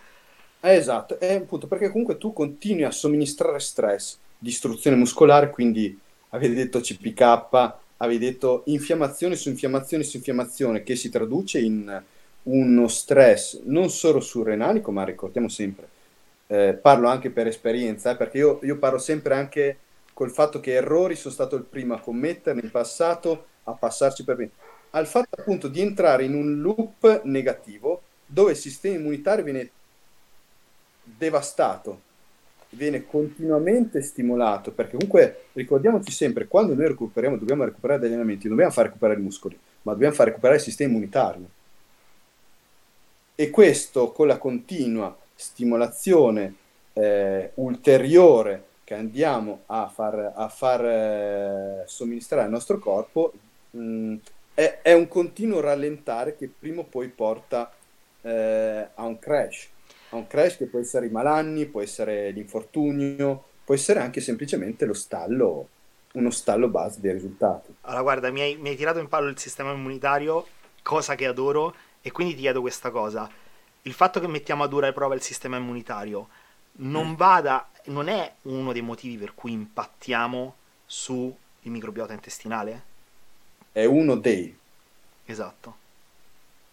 Eh, 0.61 0.77
esatto, 0.77 1.19
è 1.19 1.35
un 1.35 1.47
punto 1.47 1.67
perché 1.67 1.91
comunque 1.91 2.17
tu 2.17 2.33
continui 2.33 2.85
a 2.85 2.93
somministrare 2.93 3.59
stress, 3.59 4.19
distruzione 4.39 4.97
muscolare, 4.97 5.51
quindi 5.51 5.99
avete 6.29 6.55
detto 6.55 6.79
CPK, 6.79 7.73
avete 7.97 8.19
detto 8.21 8.62
infiammazione 8.67 9.35
su 9.35 9.49
infiammazione 9.49 10.05
su 10.05 10.17
infiammazione, 10.17 10.85
che 10.85 10.95
si 10.95 11.11
traduce 11.11 11.59
in 11.59 12.05
uno 12.47 12.89
stress 12.89 13.61
non 13.65 13.91
solo 13.91 14.21
surrenalico, 14.21 14.93
ma 14.93 15.05
ricordiamo 15.05 15.49
sempre, 15.49 15.89
eh, 16.49 16.79
parlo 16.81 17.09
anche 17.09 17.31
per 17.31 17.47
esperienza, 17.47 18.13
eh, 18.13 18.17
perché 18.17 18.39
io, 18.39 18.61
io 18.63 18.79
parlo 18.79 18.99
sempre 18.99 19.35
anche 19.35 19.79
col 20.13 20.31
fatto 20.31 20.61
che 20.61 20.73
errori 20.73 21.15
sono 21.15 21.35
stato 21.35 21.57
il 21.57 21.65
primo 21.65 21.95
a 21.95 22.01
commetterli 22.01 22.63
in 22.63 22.71
passato, 22.71 23.47
a 23.65 23.73
passarci 23.73 24.25
per 24.25 24.37
bene, 24.37 24.51
al 24.91 25.07
fatto 25.07 25.41
appunto 25.41 25.69
di 25.69 25.81
entrare 25.81 26.25
in 26.25 26.35
un 26.35 26.61
loop 26.61 27.23
negativo 27.25 28.03
dove 28.25 28.53
il 28.53 28.57
sistema 28.57 28.97
immunitario 28.97 29.45
viene 29.45 29.71
devastato, 31.03 32.01
viene 32.71 33.07
continuamente 33.07 34.03
stimolato, 34.03 34.73
perché 34.73 34.97
comunque 34.97 35.45
ricordiamoci 35.53 36.11
sempre, 36.11 36.47
quando 36.47 36.75
noi 36.75 36.89
recuperiamo, 36.89 37.37
dobbiamo 37.37 37.65
recuperare 37.65 38.01
degli 38.01 38.11
allenamenti, 38.11 38.49
dobbiamo 38.49 38.71
far 38.71 38.87
recuperare 38.87 39.19
i 39.19 39.23
muscoli, 39.23 39.59
ma 39.83 39.93
dobbiamo 39.93 40.15
far 40.15 40.27
recuperare 40.27 40.59
il 40.59 40.65
sistema 40.65 40.91
immunitario. 40.91 41.49
E 43.39 43.51
questo 43.51 44.12
con 44.12 44.26
la 44.26 44.39
continua 44.39 45.14
stimolazione 45.34 46.55
eh, 46.95 47.51
ulteriore 47.57 48.64
che 48.82 48.95
andiamo 48.95 49.64
a 49.66 49.89
far, 49.93 50.32
a 50.34 50.49
far 50.49 50.84
eh, 50.87 51.82
somministrare 51.87 52.45
al 52.45 52.51
nostro 52.51 52.78
corpo 52.78 53.34
mh, 53.72 53.78
mm, 53.78 54.16
è, 54.55 54.78
è, 54.80 54.95
un 54.95 55.07
continuo 55.07 55.61
rallentare 55.61 56.34
che 56.34 56.49
prima 56.49 56.80
o 56.80 56.84
poi 56.84 57.09
porta 57.09 57.70
eh, 58.22 58.89
a 58.95 59.05
un 59.05 59.18
crash. 59.18 59.68
A 60.11 60.16
un 60.16 60.26
crash 60.26 60.57
che 60.57 60.64
può 60.64 60.78
essere 60.78 61.05
i 61.05 61.11
malanni, 61.11 61.66
può 61.66 61.82
essere 61.82 62.30
l'infortunio, 62.30 63.45
può 63.64 63.74
essere 63.74 64.01
anche 64.01 64.22
semplicemente 64.22 64.87
lo 64.87 64.95
stallo, 64.95 65.68
uno 66.12 66.30
stallo 66.30 66.68
base 66.68 67.01
dei 67.03 67.12
risultati. 67.12 67.74
Allora, 67.82 68.01
guarda, 68.01 68.30
mi 68.30 68.41
hai, 68.41 68.57
mi 68.57 68.70
hai 68.70 68.76
tirato 68.76 68.99
in 68.99 69.09
palo 69.09 69.28
il 69.28 69.39
sistema 69.39 69.72
immunitario, 69.72 70.47
cosa 70.82 71.14
che 71.16 71.26
adoro, 71.26 71.74
e 72.07 72.13
quindi 72.13 72.35
ti 72.35 72.43
chiedo 72.43 72.61
questa 72.61 72.93
cosa. 72.93 73.29
Il 73.83 73.93
fatto 73.93 74.21
che 74.21 74.29
mettiamo 74.29 74.63
a 74.63 74.69
dura 74.69 74.93
prova 74.93 75.17
il 75.17 75.23
sistema 75.23 75.57
immunitario 75.57 76.29
non 76.79 77.17
vada, 77.17 77.69
non 77.87 78.07
è 78.07 78.33
uno 78.43 78.73
dei 78.73 78.81
motivi 78.81 79.17
per 79.17 79.35
cui 79.35 79.51
impattiamo 79.51 80.55
sul 80.87 81.35
microbiota 81.63 82.13
intestinale? 82.13 82.83
È 83.73 83.85
uno 83.85 84.15
dei. 84.15 84.57
Esatto. 85.25 85.77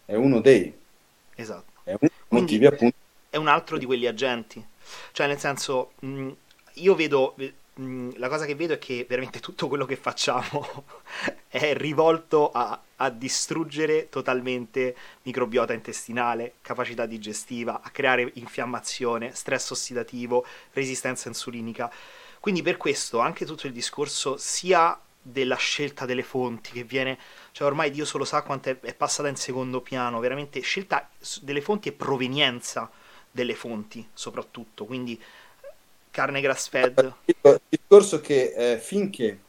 È 0.05 0.13
uno 0.13 0.39
dei. 0.39 0.71
Esatto. 1.33 1.81
È 1.81 1.95
un 1.99 2.09
motivi 2.27 2.67
appunto. 2.67 2.95
È 3.27 3.37
un 3.37 3.47
altro 3.47 3.79
di 3.79 3.85
quegli 3.85 4.05
agenti. 4.05 4.63
Cioè, 5.13 5.25
nel 5.25 5.39
senso, 5.39 5.93
io 6.73 6.93
vedo 6.93 7.33
Mm, 7.81 8.11
la 8.17 8.29
cosa 8.29 8.45
che 8.45 8.53
vedo 8.53 8.73
è 8.73 8.77
che 8.77 9.05
veramente 9.09 9.39
tutto 9.39 9.67
quello 9.67 9.85
che 9.85 9.95
facciamo 9.95 10.85
è 11.49 11.73
rivolto 11.75 12.51
a, 12.51 12.79
a, 13.03 13.09
distruggere 13.09 14.09
totalmente 14.09 14.95
microbiota 15.23 15.73
intestinale, 15.73 16.55
capacità 16.61 17.05
digestiva, 17.05 17.81
a 17.81 17.89
creare 17.89 18.31
infiammazione, 18.35 19.33
stress 19.33 19.71
ossidativo, 19.71 20.45
resistenza 20.73 21.27
insulinica. 21.27 21.91
Quindi 22.39 22.61
per 22.61 22.77
questo 22.77 23.19
anche 23.19 23.45
tutto 23.45 23.67
il 23.67 23.73
discorso 23.73 24.37
sia 24.37 24.99
della 25.25 25.55
scelta 25.55 26.05
delle 26.05 26.23
fonti 26.23 26.71
che 26.71 26.83
viene, 26.83 27.17
cioè 27.53 27.67
ormai 27.67 27.91
Dio 27.91 28.03
solo 28.03 28.25
sa 28.25 28.41
quanto 28.41 28.69
è, 28.69 28.93
passata 28.93 29.29
in 29.29 29.37
secondo 29.37 29.79
piano, 29.79 30.19
veramente 30.19 30.59
scelta 30.59 31.09
delle 31.41 31.61
fonti 31.61 31.87
e 31.87 31.93
provenienza 31.93 32.91
delle 33.31 33.55
fonti 33.55 34.05
soprattutto, 34.13 34.85
quindi 34.85 35.19
carne 36.11 36.41
grass 36.41 36.67
fed. 36.67 37.13
Il 37.23 37.61
discorso 37.69 38.19
che 38.19 38.53
eh, 38.55 38.77
finché 38.77 39.39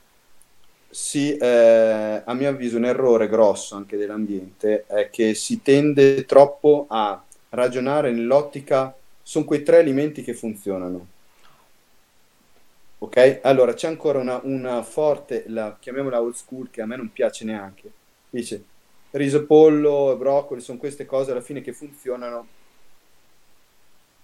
si, 0.94 1.36
eh, 1.36 2.22
a 2.24 2.34
mio 2.34 2.48
avviso, 2.48 2.76
un 2.76 2.84
errore 2.84 3.28
grosso 3.28 3.74
anche 3.74 3.96
dell'ambiente 3.96 4.84
è 4.86 5.10
che 5.10 5.34
si 5.34 5.60
tende 5.60 6.24
troppo 6.24 6.86
a 6.88 7.20
ragionare 7.48 8.12
nell'ottica, 8.12 8.94
sono 9.20 9.44
quei 9.44 9.64
tre 9.64 9.78
alimenti 9.78 10.22
che 10.22 10.34
funzionano 10.34 11.08
Ok? 12.98 13.40
Allora 13.42 13.74
c'è 13.74 13.88
ancora 13.88 14.20
una, 14.20 14.40
una 14.44 14.82
forte, 14.82 15.44
la, 15.48 15.76
chiamiamola 15.78 16.22
old 16.22 16.34
school, 16.34 16.70
che 16.70 16.80
a 16.80 16.86
me 16.86 16.96
non 16.96 17.12
piace 17.12 17.44
neanche. 17.44 17.90
Dice 18.30 18.64
riso, 19.10 19.44
pollo 19.46 20.16
broccoli 20.16 20.60
sono 20.60 20.78
queste 20.78 21.04
cose 21.04 21.32
alla 21.32 21.40
fine 21.40 21.60
che 21.60 21.72
funzionano. 21.72 22.46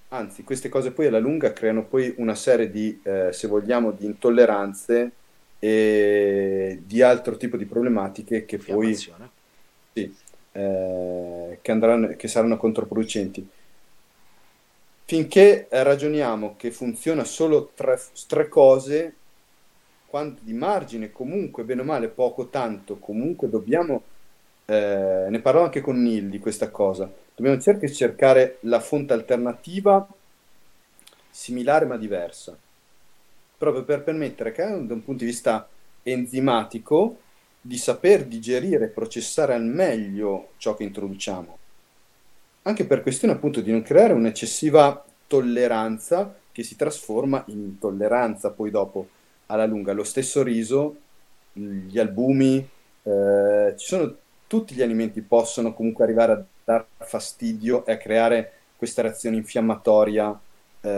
Anzi, 0.08 0.44
queste 0.44 0.68
cose 0.68 0.92
poi 0.92 1.06
alla 1.06 1.18
lunga 1.18 1.52
creano 1.52 1.84
poi 1.84 2.14
una 2.18 2.34
serie 2.34 2.70
di, 2.70 2.98
eh, 3.02 3.30
se 3.32 3.48
vogliamo, 3.48 3.90
di 3.90 4.06
intolleranze 4.06 5.12
e 5.60 6.82
di 6.84 7.02
altro 7.02 7.36
tipo 7.36 7.56
di 7.56 7.66
problematiche 7.66 8.44
che 8.44 8.58
poi 8.58 8.94
sì, 8.94 9.12
eh, 10.52 11.58
che, 11.62 11.70
andranno, 11.70 12.08
che 12.16 12.26
saranno 12.26 12.56
controproducenti. 12.56 13.46
Finché 15.04 15.66
ragioniamo 15.70 16.54
che 16.56 16.70
funziona 16.70 17.24
solo 17.24 17.70
tre, 17.74 18.00
tre 18.26 18.48
cose, 18.48 19.14
quanto 20.06 20.40
di 20.42 20.52
margine 20.52 21.12
comunque, 21.12 21.64
bene 21.64 21.82
o 21.82 21.84
male, 21.84 22.08
poco 22.08 22.46
tanto, 22.46 22.96
comunque 22.98 23.48
dobbiamo, 23.48 24.02
eh, 24.66 25.26
ne 25.28 25.40
parlo 25.40 25.62
anche 25.62 25.80
con 25.80 26.00
Neil 26.02 26.30
di 26.30 26.38
questa 26.38 26.70
cosa, 26.70 27.10
dobbiamo 27.34 27.60
cercare, 27.60 27.92
cercare 27.92 28.58
la 28.62 28.80
fonte 28.80 29.12
alternativa 29.12 30.08
similare 31.30 31.86
ma 31.86 31.96
diversa, 31.96 32.56
proprio 33.60 33.84
per 33.84 34.02
permettere 34.02 34.52
che 34.52 34.62
da 34.62 34.94
un 34.94 35.04
punto 35.04 35.22
di 35.24 35.26
vista 35.26 35.68
enzimatico 36.02 37.18
di 37.60 37.76
saper 37.76 38.24
digerire 38.24 38.86
e 38.86 38.88
processare 38.88 39.52
al 39.52 39.64
meglio 39.64 40.52
ciò 40.56 40.74
che 40.74 40.84
introduciamo 40.84 41.58
anche 42.62 42.86
per 42.86 43.02
questione 43.02 43.34
appunto 43.34 43.60
di 43.60 43.70
non 43.70 43.82
creare 43.82 44.12
un'eccessiva 44.12 45.04
tolleranza 45.26 46.34
che 46.52 46.62
si 46.62 46.76
trasforma 46.76 47.42
in 47.48 47.60
intolleranza 47.60 48.50
poi 48.50 48.70
dopo 48.70 49.08
alla 49.46 49.66
lunga. 49.66 49.92
Lo 49.92 50.04
stesso 50.04 50.42
riso, 50.42 50.96
gli 51.52 51.98
albumi, 51.98 52.56
eh, 53.02 53.74
ci 53.76 53.86
sono 53.86 54.16
tutti 54.46 54.74
gli 54.74 54.82
alimenti 54.82 55.20
possono 55.20 55.72
comunque 55.72 56.02
arrivare 56.02 56.32
a 56.32 56.44
dar 56.64 56.84
fastidio 56.98 57.86
e 57.86 57.92
a 57.92 57.96
creare 57.96 58.52
questa 58.76 59.02
reazione 59.02 59.36
infiammatoria 59.36 60.38
eh, 60.80 60.88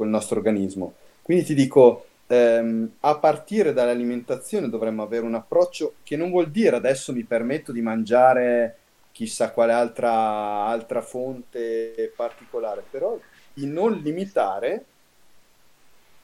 col 0.00 0.08
nostro 0.08 0.38
organismo. 0.38 0.94
Quindi 1.20 1.44
ti 1.44 1.54
dico, 1.54 2.06
ehm, 2.26 2.92
a 3.00 3.18
partire 3.18 3.74
dall'alimentazione 3.74 4.70
dovremmo 4.70 5.02
avere 5.02 5.26
un 5.26 5.34
approccio 5.34 5.96
che 6.02 6.16
non 6.16 6.30
vuol 6.30 6.50
dire 6.50 6.76
adesso 6.76 7.12
mi 7.12 7.24
permetto 7.24 7.70
di 7.70 7.82
mangiare 7.82 8.76
chissà 9.12 9.50
quale 9.50 9.72
altra, 9.72 10.64
altra 10.64 11.02
fonte 11.02 12.10
particolare, 12.16 12.82
però 12.88 13.18
di 13.52 13.66
non 13.66 13.92
limitare 13.92 14.86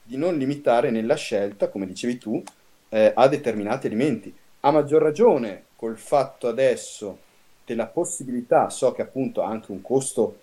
di 0.02 0.16
non 0.16 0.38
limitare 0.38 0.90
nella 0.90 1.16
scelta, 1.16 1.68
come 1.68 1.84
dicevi 1.84 2.16
tu, 2.16 2.40
eh, 2.90 3.10
a 3.12 3.26
determinati 3.26 3.88
alimenti. 3.88 4.32
A 4.60 4.70
maggior 4.70 5.02
ragione 5.02 5.64
col 5.74 5.98
fatto 5.98 6.46
adesso 6.46 7.18
della 7.66 7.86
possibilità, 7.86 8.70
so 8.70 8.92
che 8.92 9.02
appunto 9.02 9.42
ha 9.42 9.48
anche 9.48 9.72
un 9.72 9.82
costo 9.82 10.42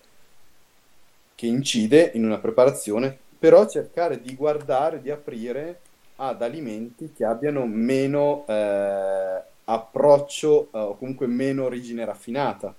che 1.35 1.47
incide 1.47 2.11
in 2.13 2.25
una 2.25 2.39
preparazione, 2.39 3.17
però 3.43 3.67
cercare 3.67 4.21
di 4.21 4.35
guardare, 4.35 5.01
di 5.01 5.11
aprire 5.11 5.81
ad 6.15 6.41
alimenti 6.41 7.11
che 7.13 7.25
abbiano 7.25 7.65
meno 7.65 8.45
eh, 8.47 9.41
approccio 9.65 10.69
eh, 10.71 10.77
o 10.79 10.95
comunque 10.95 11.27
meno 11.27 11.65
origine 11.65 12.05
raffinata. 12.05 12.73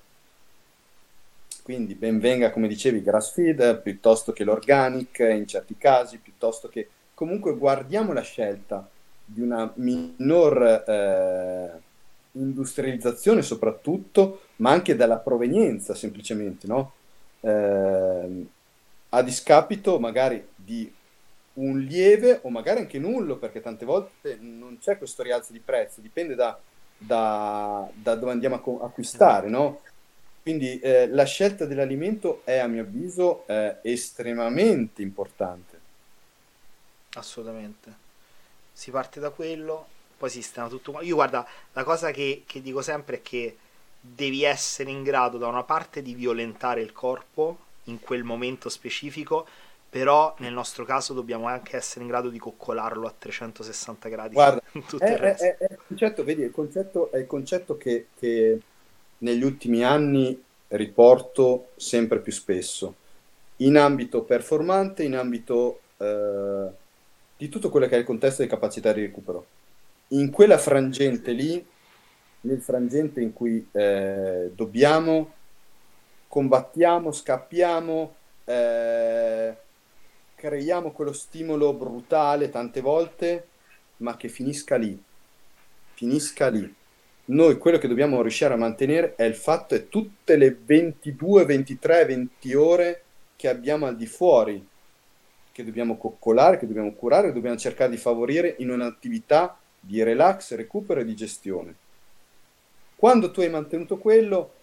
Quindi 1.62 1.94
ben 1.94 2.18
venga, 2.18 2.50
come 2.50 2.66
dicevi, 2.66 3.02
grass 3.02 3.34
feed 3.34 3.82
piuttosto 3.82 4.32
che 4.32 4.42
l'organic 4.42 5.18
in 5.18 5.46
certi 5.46 5.76
casi, 5.76 6.16
piuttosto 6.16 6.68
che 6.68 6.88
comunque 7.12 7.54
guardiamo 7.58 8.14
la 8.14 8.22
scelta 8.22 8.88
di 9.22 9.42
una 9.42 9.70
minor 9.74 10.82
eh, 10.88 11.70
industrializzazione 12.32 13.42
soprattutto, 13.42 14.44
ma 14.56 14.70
anche 14.70 14.96
dalla 14.96 15.18
provenienza 15.18 15.94
semplicemente, 15.94 16.66
no? 16.66 16.92
Eh, 17.40 18.46
a 19.14 19.22
discapito 19.22 19.98
magari 19.98 20.46
di 20.54 20.92
un 21.54 21.78
lieve 21.80 22.40
o 22.42 22.50
magari 22.50 22.80
anche 22.80 22.98
nullo, 22.98 23.36
perché 23.36 23.60
tante 23.60 23.84
volte 23.84 24.36
non 24.40 24.78
c'è 24.80 24.98
questo 24.98 25.22
rialzo 25.22 25.52
di 25.52 25.60
prezzo, 25.60 26.00
dipende 26.00 26.34
da 26.34 26.58
da, 26.96 27.88
da 27.92 28.14
dove 28.14 28.32
andiamo 28.32 28.56
a 28.56 28.60
co- 28.60 28.82
acquistare, 28.82 29.48
no? 29.48 29.80
Quindi 30.42 30.78
eh, 30.80 31.08
la 31.08 31.24
scelta 31.24 31.64
dell'alimento 31.64 32.42
è, 32.44 32.58
a 32.58 32.66
mio 32.66 32.82
avviso, 32.82 33.46
eh, 33.46 33.78
estremamente 33.82 35.02
importante. 35.02 35.80
Assolutamente. 37.14 38.02
Si 38.72 38.90
parte 38.90 39.20
da 39.20 39.30
quello, 39.30 39.86
poi 40.18 40.28
si 40.28 40.42
sistema 40.42 40.68
tutto. 40.68 41.00
Io 41.00 41.14
guarda, 41.14 41.46
la 41.72 41.84
cosa 41.84 42.10
che, 42.10 42.42
che 42.46 42.60
dico 42.60 42.82
sempre 42.82 43.16
è 43.16 43.22
che 43.22 43.56
devi 43.98 44.44
essere 44.44 44.90
in 44.90 45.02
grado 45.02 45.38
da 45.38 45.46
una 45.46 45.62
parte 45.62 46.02
di 46.02 46.14
violentare 46.14 46.82
il 46.82 46.92
corpo 46.92 47.58
in 47.84 48.00
quel 48.00 48.24
momento 48.24 48.68
specifico 48.68 49.46
però 49.94 50.34
nel 50.38 50.52
nostro 50.52 50.84
caso 50.84 51.14
dobbiamo 51.14 51.46
anche 51.46 51.76
essere 51.76 52.00
in 52.00 52.10
grado 52.10 52.28
di 52.28 52.40
coccolarlo 52.40 53.06
a 53.06 53.14
360 53.16 54.08
gradi. 54.08 54.34
Guarda, 54.34 54.60
è, 54.98 55.04
è, 55.04 55.36
è, 55.36 55.56
è, 55.56 55.66
il 55.70 55.78
concetto, 55.86 56.24
vedi, 56.24 56.42
il 56.42 56.50
concetto 56.50 57.12
è 57.12 57.18
il 57.18 57.28
concetto 57.28 57.76
che, 57.76 58.08
che, 58.18 58.60
negli 59.18 59.44
ultimi 59.44 59.84
anni 59.84 60.42
riporto 60.66 61.68
sempre 61.76 62.18
più 62.18 62.32
spesso, 62.32 62.96
in 63.58 63.76
ambito 63.76 64.22
performante, 64.22 65.04
in 65.04 65.14
ambito 65.14 65.78
eh, 65.98 66.66
di 67.36 67.48
tutto 67.48 67.68
quello 67.68 67.86
che 67.86 67.94
è 67.94 67.98
il 68.00 68.04
contesto 68.04 68.42
di 68.42 68.48
capacità 68.48 68.92
di 68.92 69.02
recupero. 69.02 69.46
In 70.08 70.32
quella 70.32 70.58
frangente 70.58 71.30
lì, 71.30 71.64
nel 72.40 72.60
frangente 72.60 73.20
in 73.20 73.32
cui 73.32 73.64
eh, 73.70 74.50
dobbiamo, 74.52 75.34
combattiamo, 76.34 77.12
scappiamo, 77.12 78.14
eh, 78.46 79.54
creiamo 80.34 80.90
quello 80.90 81.12
stimolo 81.12 81.72
brutale 81.74 82.50
tante 82.50 82.80
volte, 82.80 83.46
ma 83.98 84.16
che 84.16 84.28
finisca 84.28 84.74
lì. 84.74 85.00
Finisca 85.92 86.48
lì. 86.48 86.74
Noi 87.26 87.56
quello 87.56 87.78
che 87.78 87.86
dobbiamo 87.86 88.20
riuscire 88.20 88.52
a 88.52 88.56
mantenere 88.56 89.14
è 89.14 89.22
il 89.22 89.36
fatto 89.36 89.76
è 89.76 89.86
tutte 89.88 90.34
le 90.34 90.58
22, 90.60 91.44
23, 91.44 92.04
20 92.04 92.54
ore 92.54 93.02
che 93.36 93.48
abbiamo 93.48 93.86
al 93.86 93.94
di 93.94 94.06
fuori, 94.06 94.66
che 95.52 95.64
dobbiamo 95.64 95.96
coccolare, 95.96 96.58
che 96.58 96.66
dobbiamo 96.66 96.94
curare, 96.94 97.28
che 97.28 97.34
dobbiamo 97.34 97.56
cercare 97.56 97.90
di 97.90 97.96
favorire 97.96 98.56
in 98.58 98.70
un'attività 98.70 99.56
di 99.78 100.02
relax, 100.02 100.56
recupero 100.56 100.98
e 100.98 101.04
di 101.04 101.14
gestione. 101.14 101.76
Quando 102.96 103.30
tu 103.30 103.40
hai 103.40 103.50
mantenuto 103.50 103.98
quello, 103.98 104.62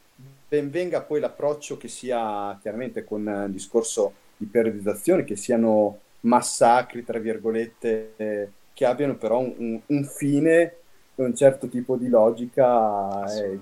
ben 0.52 0.70
venga 0.70 1.02
poi 1.02 1.22
l'approccio 1.22 1.78
che 1.78 1.88
sia 1.88 2.58
chiaramente 2.62 3.06
con 3.06 3.22
il 3.48 3.54
discorso 3.54 4.14
di 4.36 4.46
periodizzazione 4.48 5.24
che 5.24 5.38
siano 5.38 6.00
massacri, 6.22 7.06
tra 7.06 7.20
virgolette, 7.20 8.14
eh, 8.18 8.50
che 8.74 8.86
abbiano 8.86 9.16
però 9.16 9.40
un, 9.40 9.80
un, 9.86 10.04
fine 10.04 10.76
e 11.16 11.24
un 11.24 11.34
certo 11.34 11.70
tipo 11.70 11.96
di 11.96 12.10
logica. 12.10 13.24
E... 13.34 13.60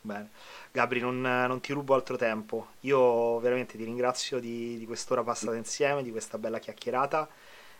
Bene. 0.00 0.30
Gabri, 0.72 0.98
non, 0.98 1.20
non, 1.20 1.60
ti 1.60 1.72
rubo 1.72 1.94
altro 1.94 2.16
tempo. 2.16 2.70
Io 2.80 3.38
veramente 3.38 3.76
ti 3.76 3.84
ringrazio 3.84 4.40
di, 4.40 4.78
di 4.78 4.86
quest'ora 4.86 5.22
passata 5.22 5.54
insieme, 5.54 6.02
di 6.02 6.10
questa 6.10 6.38
bella 6.38 6.58
chiacchierata. 6.58 7.28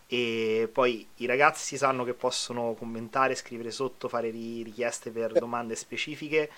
E 0.07 0.71
poi 0.73 1.05
i 1.17 1.27
ragazzi 1.27 1.77
sanno 1.77 2.05
che 2.05 2.15
possono 2.15 2.75
commentare, 2.79 3.35
scrivere 3.35 3.73
sotto, 3.73 4.09
fare 4.09 4.31
richieste 4.31 5.11
per 5.11 5.33
domande 5.33 5.75
specifiche 5.75 6.49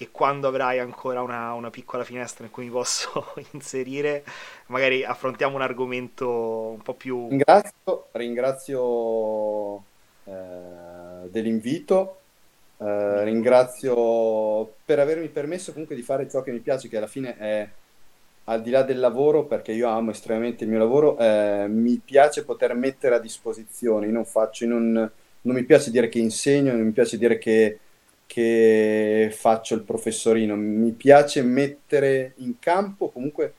e 0.00 0.10
quando 0.12 0.46
avrai 0.46 0.78
ancora 0.78 1.22
una, 1.22 1.52
una, 1.54 1.70
piccola 1.70 2.04
finestra 2.04 2.44
in 2.44 2.52
cui 2.52 2.64
mi 2.64 2.70
posso 2.70 3.34
inserire, 3.52 4.24
magari 4.66 5.04
affrontiamo 5.04 5.56
un 5.56 5.62
argomento 5.62 6.28
un 6.28 6.80
po' 6.82 6.94
più... 6.94 7.28
Ringrazio, 7.28 8.06
ringrazio 8.12 9.82
eh, 10.24 11.28
dell'invito, 11.28 12.20
eh, 12.78 13.24
ringrazio 13.24 14.72
per 14.84 15.00
avermi 15.00 15.26
permesso 15.28 15.72
comunque 15.72 15.96
di 15.96 16.02
fare 16.02 16.28
ciò 16.30 16.42
che 16.42 16.52
mi 16.52 16.60
piace, 16.60 16.88
che 16.88 16.96
alla 16.96 17.08
fine 17.08 17.36
è 17.36 17.68
al 18.44 18.62
di 18.62 18.70
là 18.70 18.82
del 18.82 19.00
lavoro, 19.00 19.44
perché 19.44 19.72
io 19.72 19.88
amo 19.88 20.12
estremamente 20.12 20.62
il 20.62 20.70
mio 20.70 20.78
lavoro, 20.78 21.18
eh, 21.18 21.66
mi 21.68 22.00
piace 22.02 22.44
poter 22.44 22.74
mettere 22.74 23.16
a 23.16 23.18
disposizione. 23.18 24.06
Io 24.06 24.12
non 24.12 24.24
faccio, 24.24 24.64
io 24.64 24.70
non, 24.70 24.92
non 24.92 25.54
mi 25.54 25.64
piace 25.64 25.90
dire 25.90 26.08
che 26.08 26.18
insegno, 26.18 26.72
non 26.72 26.82
mi 26.82 26.92
piace 26.92 27.18
dire 27.18 27.36
che, 27.36 27.78
che 28.28 29.34
faccio 29.34 29.74
il 29.74 29.82
professorino, 29.82 30.54
mi 30.54 30.92
piace 30.92 31.40
mettere 31.42 32.34
in 32.36 32.58
campo 32.58 33.08
comunque 33.08 33.54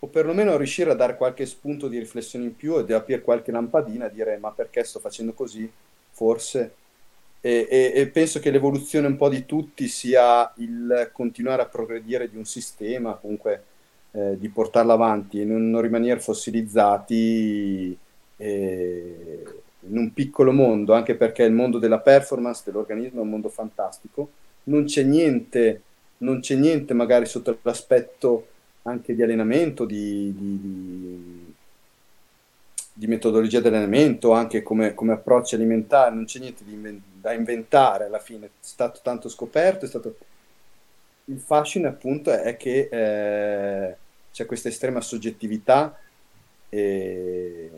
o 0.00 0.08
perlomeno 0.08 0.58
riuscire 0.58 0.90
a 0.90 0.94
dare 0.94 1.16
qualche 1.16 1.46
spunto 1.46 1.88
di 1.88 1.98
riflessione 1.98 2.44
in 2.44 2.54
più 2.54 2.78
e 2.78 2.92
aprire 2.92 3.22
qualche 3.22 3.50
lampadina 3.50 4.06
e 4.06 4.12
dire 4.12 4.36
ma 4.36 4.50
perché 4.52 4.84
sto 4.84 5.00
facendo 5.00 5.32
così? 5.32 5.68
Forse. 6.10 6.74
E, 7.40 7.66
e, 7.70 7.92
e, 7.94 8.06
penso 8.08 8.40
che 8.40 8.50
l'evoluzione 8.50 9.06
un 9.06 9.16
po' 9.16 9.30
di 9.30 9.46
tutti 9.46 9.88
sia 9.88 10.52
il 10.58 11.08
continuare 11.14 11.62
a 11.62 11.66
progredire 11.66 12.28
di 12.28 12.36
un 12.36 12.44
sistema, 12.44 13.14
comunque 13.14 13.64
eh, 14.12 14.36
di 14.38 14.50
portarlo 14.50 14.92
avanti 14.92 15.40
e 15.40 15.44
non, 15.46 15.70
non 15.70 15.80
rimanere 15.80 16.20
fossilizzati 16.20 17.96
eh, 18.36 19.44
in 19.88 19.96
un 19.96 20.12
piccolo 20.12 20.52
mondo, 20.52 20.92
anche 20.92 21.14
perché 21.14 21.42
il 21.42 21.52
mondo 21.52 21.78
della 21.78 22.00
performance 22.00 22.62
dell'organismo 22.64 23.20
è 23.20 23.22
un 23.22 23.30
mondo 23.30 23.48
fantastico. 23.48 24.30
Non 24.64 24.84
c'è 24.84 25.02
niente, 25.02 25.82
non 26.18 26.40
c'è 26.40 26.54
niente 26.54 26.94
magari 26.94 27.26
sotto 27.26 27.58
l'aspetto 27.62 28.46
anche 28.82 29.14
di 29.14 29.22
allenamento, 29.22 29.84
di, 29.84 30.34
di, 30.36 31.54
di, 32.92 33.06
metodologia 33.06 33.60
di 33.60 33.68
allenamento, 33.68 34.32
anche 34.32 34.62
come, 34.62 34.94
come 34.94 35.12
approccio 35.12 35.54
alimentare, 35.54 36.14
non 36.14 36.24
c'è 36.24 36.38
niente 36.38 36.62
inven- 36.66 37.02
da 37.20 37.32
inventare 37.32 38.04
alla 38.04 38.18
fine, 38.18 38.46
è 38.46 38.50
stato 38.60 39.00
tanto 39.02 39.28
scoperto, 39.28 39.86
stato... 39.86 40.16
Il 41.26 41.38
fascino 41.38 41.86
appunto 41.86 42.32
è 42.32 42.56
che 42.56 42.88
eh, 42.90 43.96
c'è 44.32 44.46
questa 44.46 44.68
estrema 44.68 45.00
soggettività 45.00 45.96
eh, 46.68 47.70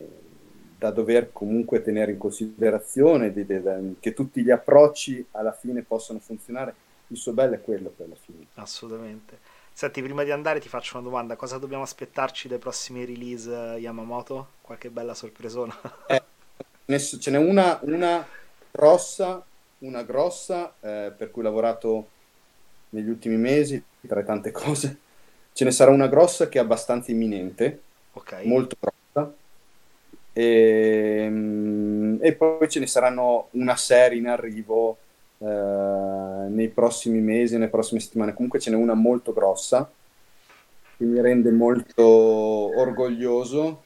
da 0.82 0.90
dover 0.90 1.30
comunque 1.32 1.80
tenere 1.80 2.10
in 2.10 2.18
considerazione, 2.18 3.32
di, 3.32 3.46
di, 3.46 3.62
di, 3.62 3.96
che 4.00 4.12
tutti 4.12 4.42
gli 4.42 4.50
approcci 4.50 5.24
alla 5.30 5.52
fine 5.52 5.82
possano 5.82 6.18
funzionare. 6.18 6.74
Il 7.06 7.16
suo 7.16 7.32
bello 7.32 7.54
è 7.54 7.60
quello 7.60 7.88
per 7.88 8.08
la 8.08 8.16
fine. 8.20 8.46
Assolutamente. 8.54 9.38
Senti, 9.72 10.02
prima 10.02 10.24
di 10.24 10.32
andare 10.32 10.58
ti 10.58 10.68
faccio 10.68 10.98
una 10.98 11.06
domanda. 11.08 11.36
Cosa 11.36 11.58
dobbiamo 11.58 11.84
aspettarci 11.84 12.48
dai 12.48 12.58
prossimi 12.58 13.04
release 13.04 13.48
eh, 13.48 13.78
Yamamoto? 13.78 14.48
Qualche 14.60 14.90
bella 14.90 15.14
sorpresona? 15.14 15.72
eh, 16.08 16.98
ce 16.98 17.30
n'è 17.30 17.38
una, 17.38 17.78
una 17.82 18.26
grossa, 18.72 19.44
una 19.80 20.02
grossa 20.02 20.74
eh, 20.80 21.12
per 21.16 21.30
cui 21.30 21.42
ho 21.42 21.44
lavorato 21.44 22.08
negli 22.90 23.08
ultimi 23.08 23.36
mesi, 23.36 23.80
tra 24.04 24.24
tante 24.24 24.50
cose. 24.50 24.98
Ce 25.52 25.64
ne 25.64 25.70
sarà 25.70 25.92
una 25.92 26.08
grossa 26.08 26.48
che 26.48 26.58
è 26.58 26.62
abbastanza 26.62 27.12
imminente, 27.12 27.82
okay. 28.14 28.46
molto 28.48 28.74
grossa. 28.80 29.00
E, 30.32 31.24
ehm, 31.24 32.18
e 32.20 32.32
poi 32.34 32.68
ce 32.68 32.80
ne 32.80 32.86
saranno 32.86 33.48
una 33.52 33.76
serie 33.76 34.18
in 34.18 34.28
arrivo 34.28 34.98
eh, 35.38 35.44
nei 36.48 36.68
prossimi 36.68 37.20
mesi, 37.20 37.54
nelle 37.54 37.68
prossime 37.68 38.00
settimane. 38.00 38.34
Comunque 38.34 38.58
ce 38.60 38.70
n'è 38.70 38.76
una 38.76 38.94
molto 38.94 39.32
grossa 39.32 39.90
che 40.96 41.04
mi 41.04 41.20
rende 41.20 41.50
molto 41.50 42.04
orgoglioso 42.04 43.84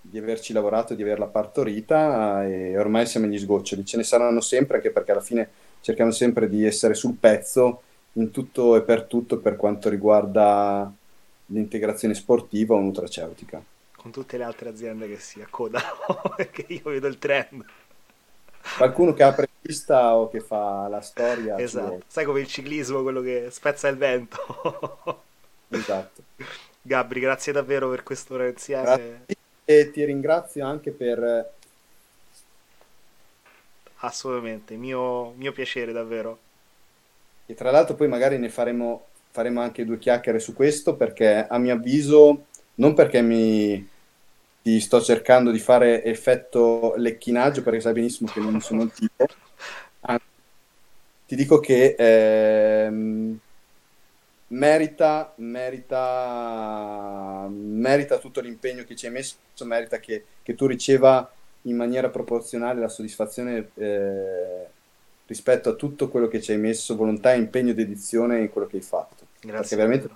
di 0.00 0.18
averci 0.18 0.52
lavorato, 0.52 0.94
di 0.94 1.02
averla 1.02 1.26
partorita 1.26 2.46
e 2.46 2.78
ormai 2.78 3.06
siamo 3.06 3.26
agli 3.26 3.38
sgoccioli. 3.38 3.84
Ce 3.84 3.96
ne 3.96 4.04
saranno 4.04 4.40
sempre 4.40 4.76
anche 4.76 4.90
perché 4.90 5.10
alla 5.10 5.20
fine 5.20 5.48
cerchiamo 5.80 6.12
sempre 6.12 6.48
di 6.48 6.64
essere 6.64 6.94
sul 6.94 7.16
pezzo 7.18 7.82
in 8.12 8.30
tutto 8.30 8.76
e 8.76 8.82
per 8.82 9.04
tutto 9.04 9.38
per 9.38 9.56
quanto 9.56 9.88
riguarda 9.88 10.90
l'integrazione 11.46 12.14
sportiva 12.14 12.74
o 12.74 12.80
nutraceutica. 12.80 13.62
Con 14.06 14.14
tutte 14.14 14.36
le 14.36 14.44
altre 14.44 14.68
aziende 14.68 15.08
che 15.08 15.18
si 15.18 15.42
accodano, 15.42 16.22
perché 16.36 16.64
io 16.68 16.82
vedo 16.84 17.08
il 17.08 17.18
trend. 17.18 17.64
Qualcuno 18.76 19.12
che 19.14 19.24
apre 19.24 19.48
pista 19.60 20.14
o 20.14 20.28
che 20.28 20.38
fa 20.38 20.86
la 20.86 21.00
storia. 21.00 21.58
Esatto, 21.58 22.02
sai 22.06 22.24
come 22.24 22.38
il 22.38 22.46
ciclismo, 22.46 23.02
quello 23.02 23.20
che 23.20 23.48
spezza 23.50 23.88
il 23.88 23.96
vento. 23.96 25.22
esatto. 25.70 26.22
Gabri, 26.82 27.18
grazie 27.18 27.50
davvero 27.50 27.90
per 27.90 28.04
quest'ora 28.04 28.46
insieme. 28.46 28.82
Grazie. 28.84 29.24
E 29.64 29.90
ti 29.90 30.04
ringrazio 30.04 30.64
anche 30.64 30.92
per... 30.92 31.52
Assolutamente, 33.96 34.76
mio, 34.76 35.32
mio 35.32 35.50
piacere 35.50 35.90
davvero. 35.90 36.38
E 37.46 37.54
tra 37.54 37.72
l'altro 37.72 37.96
poi 37.96 38.06
magari 38.06 38.38
ne 38.38 38.50
faremo, 38.50 39.06
faremo 39.32 39.60
anche 39.60 39.84
due 39.84 39.98
chiacchiere 39.98 40.38
su 40.38 40.54
questo 40.54 40.94
perché 40.94 41.44
a 41.44 41.58
mio 41.58 41.74
avviso, 41.74 42.44
non 42.74 42.94
perché 42.94 43.20
mi 43.20 43.94
ti 44.66 44.80
sto 44.80 45.00
cercando 45.00 45.52
di 45.52 45.60
fare 45.60 46.02
effetto 46.02 46.94
lecchinaggio 46.96 47.62
perché 47.62 47.78
sai 47.78 47.92
benissimo 47.92 48.28
che 48.28 48.40
non 48.40 48.60
sono 48.60 48.82
il 48.82 48.90
tipo. 48.90 49.24
Anzi, 50.00 50.24
ti 51.24 51.36
dico 51.36 51.60
che 51.60 51.94
ehm, 51.96 53.38
merita, 54.48 55.32
merita, 55.36 57.46
merita 57.48 58.18
tutto 58.18 58.40
l'impegno 58.40 58.82
che 58.82 58.96
ci 58.96 59.06
hai 59.06 59.12
messo, 59.12 59.36
merita 59.60 60.00
che, 60.00 60.24
che 60.42 60.56
tu 60.56 60.66
riceva 60.66 61.32
in 61.62 61.76
maniera 61.76 62.08
proporzionale 62.08 62.80
la 62.80 62.88
soddisfazione 62.88 63.70
eh, 63.74 64.66
rispetto 65.26 65.68
a 65.68 65.74
tutto 65.74 66.08
quello 66.08 66.26
che 66.26 66.42
ci 66.42 66.50
hai 66.50 66.58
messo, 66.58 66.96
volontà, 66.96 67.32
impegno, 67.34 67.72
dedizione 67.72 68.40
in 68.40 68.50
quello 68.50 68.66
che 68.66 68.78
hai 68.78 68.82
fatto. 68.82 69.26
Grazie. 69.38 69.60
Perché 69.60 69.76
veramente 69.76 70.08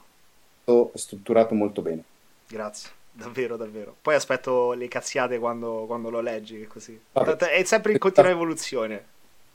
è 0.65 0.99
strutturato 0.99 1.55
molto 1.55 1.83
bene. 1.83 2.03
Grazie 2.49 2.99
davvero, 3.21 3.57
davvero. 3.57 3.97
Poi 4.01 4.15
aspetto 4.15 4.73
le 4.73 4.89
cazziate 4.89 5.39
quando, 5.39 5.85
quando 5.87 6.11
lo 6.11 6.21
leggi, 6.21 6.67
così. 6.67 7.01
Vabbè. 7.13 7.37
È 7.37 7.65
sempre 7.65 7.93
in 7.93 7.99
continua 7.99 8.31
evoluzione. 8.31 9.05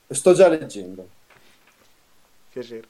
Sto 0.07 0.33
già 0.33 0.47
leggendo. 0.47 1.07
Piacere. 2.51 2.87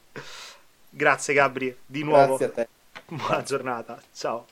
Grazie 0.90 1.34
Gabri, 1.34 1.76
di 1.84 2.02
nuovo. 2.02 2.36
Grazie 2.36 2.46
a 2.46 2.50
te. 2.50 2.68
Buona 3.06 3.42
giornata, 3.42 4.00
ciao. 4.12 4.46